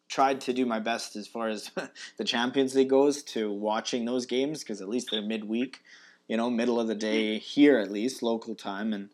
tried 0.10 0.42
to 0.42 0.54
do 0.54 0.66
my 0.66 0.80
best 0.80 1.16
as 1.16 1.28
far 1.28 1.48
as 1.48 1.72
the 2.18 2.24
Champions 2.24 2.76
League 2.76 2.90
goes 2.90 3.24
to 3.24 3.52
watching 3.52 4.06
those 4.06 4.26
games 4.26 4.60
because 4.60 4.82
at 4.82 4.90
least 4.90 5.10
they're 5.12 5.22
midweek, 5.22 5.82
you 6.28 6.38
know, 6.38 6.50
middle 6.50 6.80
of 6.80 6.88
the 6.88 6.96
day 6.96 7.38
here 7.38 7.78
at 7.80 7.92
least 7.92 8.24
local 8.24 8.56
time, 8.56 8.94
and 8.94 9.10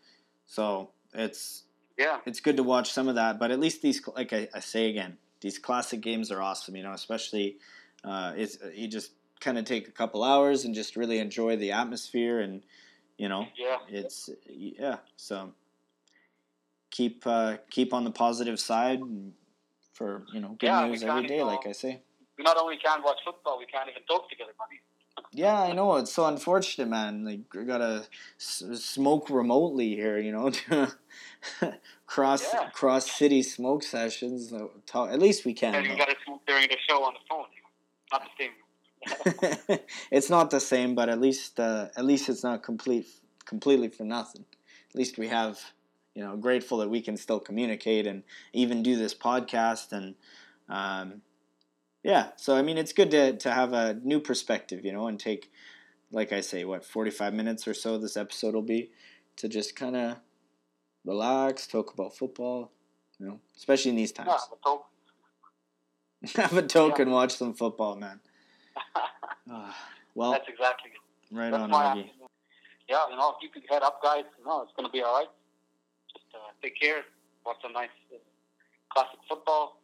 so 0.48 0.90
it's 1.14 1.64
yeah. 1.98 2.20
it's 2.26 2.40
good 2.40 2.58
to 2.58 2.64
watch 2.64 2.92
some 2.92 3.08
of 3.08 3.16
that. 3.16 3.40
But 3.40 3.52
at 3.52 3.60
least 3.60 3.82
these, 3.82 4.02
like 4.16 4.34
I, 4.34 4.48
I 4.54 4.60
say 4.60 4.90
again, 4.90 5.18
these 5.42 5.60
classic 5.60 6.02
games 6.02 6.32
are 6.32 6.42
awesome. 6.42 6.76
You 6.76 6.84
know, 6.84 6.94
especially 6.94 7.58
uh, 8.04 8.34
it's 8.36 8.58
you 8.74 8.88
just 8.88 9.12
kind 9.40 9.58
of 9.58 9.66
take 9.66 9.88
a 9.88 9.92
couple 9.92 10.24
hours 10.24 10.66
and 10.66 10.74
just 10.74 10.96
really 10.96 11.20
enjoy 11.20 11.56
the 11.58 11.72
atmosphere, 11.72 12.40
and 12.40 12.62
you 13.18 13.30
know, 13.30 13.48
Yeah. 13.58 13.78
it's 13.90 14.30
yeah. 14.48 14.98
So 15.18 15.54
keep 16.92 17.26
uh, 17.26 17.58
keep 17.70 17.94
on 17.94 18.04
the 18.04 18.12
positive 18.12 18.60
side 18.60 19.02
for 19.94 20.26
you 20.34 20.40
know 20.40 20.56
good 20.60 20.68
Yeah, 20.68 20.88
news 20.88 21.04
every 21.04 21.28
day, 21.28 21.40
uh, 21.42 21.46
like 21.46 21.66
I 21.68 21.72
say. 21.72 22.02
We 22.38 22.44
not 22.44 22.58
only 22.58 22.78
can't 22.78 23.04
watch 23.04 23.18
football, 23.24 23.60
we 23.60 23.66
can't 23.66 23.90
even 23.90 24.04
talk 24.04 24.30
together, 24.30 24.52
buddy. 24.58 24.80
Yeah, 25.32 25.62
I 25.62 25.74
know 25.74 25.96
it's 25.98 26.12
so 26.14 26.26
unfortunate, 26.26 26.88
man. 26.90 27.26
Like 27.26 27.42
we 27.54 27.64
gotta 27.66 28.06
s- 28.40 28.64
smoke 28.74 29.30
remotely 29.30 29.90
here, 29.96 30.18
you 30.20 30.32
know, 30.32 30.52
cross 32.06 32.44
Yeah. 32.54 32.70
cross 32.70 33.10
city 33.12 33.44
smoke 33.44 33.84
sessions. 33.84 34.54
Talk, 34.86 35.10
at 35.12 35.20
least 35.20 35.46
we 35.46 35.54
can. 35.54 35.76
And 35.76 35.86
you 35.86 35.98
got 35.98 36.10
to 36.10 36.16
smoke 36.26 36.42
during 36.46 36.68
the 36.70 36.78
show 36.88 37.04
on 37.04 37.14
the 37.14 37.20
phone. 37.30 37.46
Not 38.12 38.22
the 38.24 38.44
same. 39.70 39.80
it's 40.12 40.30
not 40.30 40.50
the 40.50 40.60
same, 40.60 40.96
but 40.96 41.10
at 41.10 41.20
least 41.20 41.60
uh, 41.60 41.88
at 41.98 42.06
least 42.06 42.30
it's 42.30 42.44
not 42.44 42.64
complete 42.64 43.08
completely 43.46 43.90
for 43.90 44.04
nothing. 44.04 44.46
At 44.90 44.96
least 44.96 45.18
we 45.18 45.28
have, 45.28 45.60
you 46.16 46.24
know, 46.24 46.38
grateful 46.38 46.78
that 46.80 46.90
we 46.90 47.02
can 47.02 47.18
still 47.18 47.40
communicate 47.40 48.08
and 48.08 48.24
even 48.54 48.84
do 48.84 48.96
this 48.96 49.14
podcast 49.14 49.92
and, 49.92 50.16
um, 50.70 51.22
yeah. 52.04 52.30
So 52.38 52.56
I 52.56 52.62
mean, 52.62 52.78
it's 52.78 52.94
good 52.94 53.12
to 53.12 53.36
to 53.38 53.52
have 53.52 53.74
a 53.74 53.96
new 54.04 54.20
perspective, 54.20 54.86
you 54.86 54.94
know, 54.94 55.08
and 55.08 55.20
take, 55.20 55.52
like 56.12 56.32
I 56.32 56.42
say, 56.42 56.64
what 56.64 56.86
forty 56.86 57.12
five 57.12 57.34
minutes 57.34 57.68
or 57.68 57.74
so 57.74 57.98
this 57.98 58.16
episode 58.16 58.54
will 58.56 58.62
be, 58.62 58.92
to 59.38 59.50
just 59.50 59.76
kind 59.76 59.96
of 59.96 60.18
relax, 61.06 61.68
talk 61.68 61.94
about 61.94 62.16
football, 62.16 62.72
you 63.20 63.28
know, 63.28 63.40
especially 63.58 63.90
in 63.92 63.98
these 63.98 64.12
times. 64.12 64.30
Yeah, 64.30 64.38
a 64.52 64.64
talk. 64.64 64.90
have 66.36 66.58
a 66.58 66.62
token, 66.68 67.12
watch 67.12 67.36
some 67.36 67.54
football, 67.54 67.96
man. 67.96 68.20
Ah, 69.52 69.76
well, 70.16 70.32
That's 70.32 70.48
exactly 70.48 70.92
it. 70.92 71.36
right 71.38 71.52
That's 71.52 71.64
on, 71.64 71.70
Ogi. 71.70 71.76
I'm- 71.76 72.10
yeah, 72.88 73.10
you 73.10 73.18
know, 73.18 73.36
keep 73.42 73.54
your 73.56 73.64
head 73.70 73.82
up, 73.84 74.02
guys. 74.02 74.24
You 74.40 74.46
know, 74.46 74.62
it's 74.62 74.72
going 74.78 74.88
to 74.88 74.92
be 74.92 75.02
all 75.02 75.20
right. 75.20 75.28
Just 76.14 76.26
uh, 76.34 76.38
take 76.62 76.80
care. 76.80 77.02
Watch 77.46 77.58
some 77.62 77.74
nice 77.74 77.90
uh, 78.14 78.18
classic 78.94 79.20
football. 79.28 79.82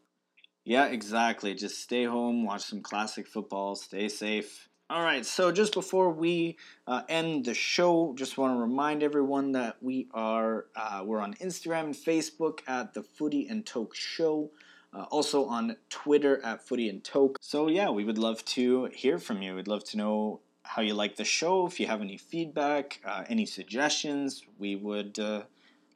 Yeah, 0.64 0.86
exactly. 0.86 1.54
Just 1.56 1.82
stay 1.82 2.06
home, 2.06 2.46
watch 2.46 2.62
some 2.62 2.82
classic 2.82 3.28
football, 3.28 3.76
stay 3.76 4.08
safe. 4.08 4.69
All 4.92 5.04
right, 5.04 5.24
so 5.24 5.52
just 5.52 5.76
before 5.76 6.10
we 6.10 6.58
uh, 6.88 7.04
end 7.08 7.46
the 7.46 7.54
show, 7.54 8.16
just 8.18 8.40
want 8.40 8.56
to 8.56 8.60
remind 8.60 9.04
everyone 9.04 9.52
that 9.52 9.78
we 9.84 10.08
are 10.16 10.66
uh, 10.76 11.04
we're 11.06 11.20
on 11.20 11.36
Instagram 11.36 11.84
and 11.84 11.94
Facebook 11.94 12.62
at 12.68 12.96
the 12.96 13.04
Footy 13.04 13.48
and 13.48 13.64
Toke 13.64 13.94
Show. 13.94 14.50
Uh, 14.92 15.04
also 15.12 15.46
on 15.46 15.76
Twitter 15.92 16.44
at 16.44 16.68
Footy 16.68 16.90
and 16.90 17.04
Toke. 17.04 17.38
So 17.40 17.68
yeah, 17.68 17.92
we 17.92 18.04
would 18.04 18.18
love 18.18 18.44
to 18.46 18.86
hear 18.86 19.20
from 19.20 19.44
you. 19.44 19.54
We'd 19.54 19.68
love 19.68 19.84
to 19.90 19.98
know 19.98 20.40
how 20.64 20.82
you 20.82 20.96
like 20.96 21.18
the 21.18 21.24
show. 21.24 21.68
If 21.68 21.80
you 21.80 21.86
have 21.86 22.02
any 22.02 22.18
feedback, 22.18 23.00
uh, 23.06 23.26
any 23.30 23.46
suggestions, 23.46 24.44
we 24.58 24.76
would 24.76 25.20
uh, 25.20 25.44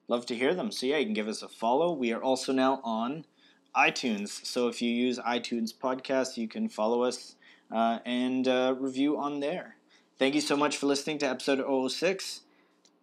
love 0.07 0.27
to 0.27 0.35
hear 0.35 0.53
them. 0.53 0.71
So 0.71 0.85
yeah, 0.85 0.97
you 0.97 1.05
can 1.05 1.15
give 1.15 1.27
us 1.27 1.41
a 1.41 1.47
follow. 1.47 1.93
We 1.93 2.13
are 2.13 2.21
also 2.21 2.53
now 2.53 2.79
on 2.83 3.25
iTunes. 3.75 4.45
So 4.45 4.67
if 4.67 4.83
you 4.83 4.91
use 4.91 5.17
iTunes 5.17 5.73
podcast, 5.73 6.37
you 6.37 6.47
can 6.47 6.69
follow 6.69 7.01
us 7.01 7.37
uh, 7.74 7.99
and 8.05 8.47
uh, 8.47 8.76
review 8.80 9.17
on 9.17 9.39
there. 9.39 9.76
Thank 10.19 10.36
you 10.36 10.41
so 10.41 10.55
much 10.55 10.78
for 10.78 10.86
listening 10.86 11.17
to 11.19 11.28
episode 11.28 11.59
006. 11.89 12.41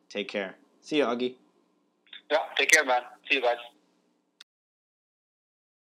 Take 0.09 0.29
care. 0.29 0.57
See 0.81 0.99
you, 0.99 1.05
Ogi. 1.05 1.35
Yeah, 2.31 2.39
take 2.57 2.71
care, 2.71 2.85
man. 2.85 3.03
See 3.29 3.37
you 3.37 3.43
guys. 3.43 3.57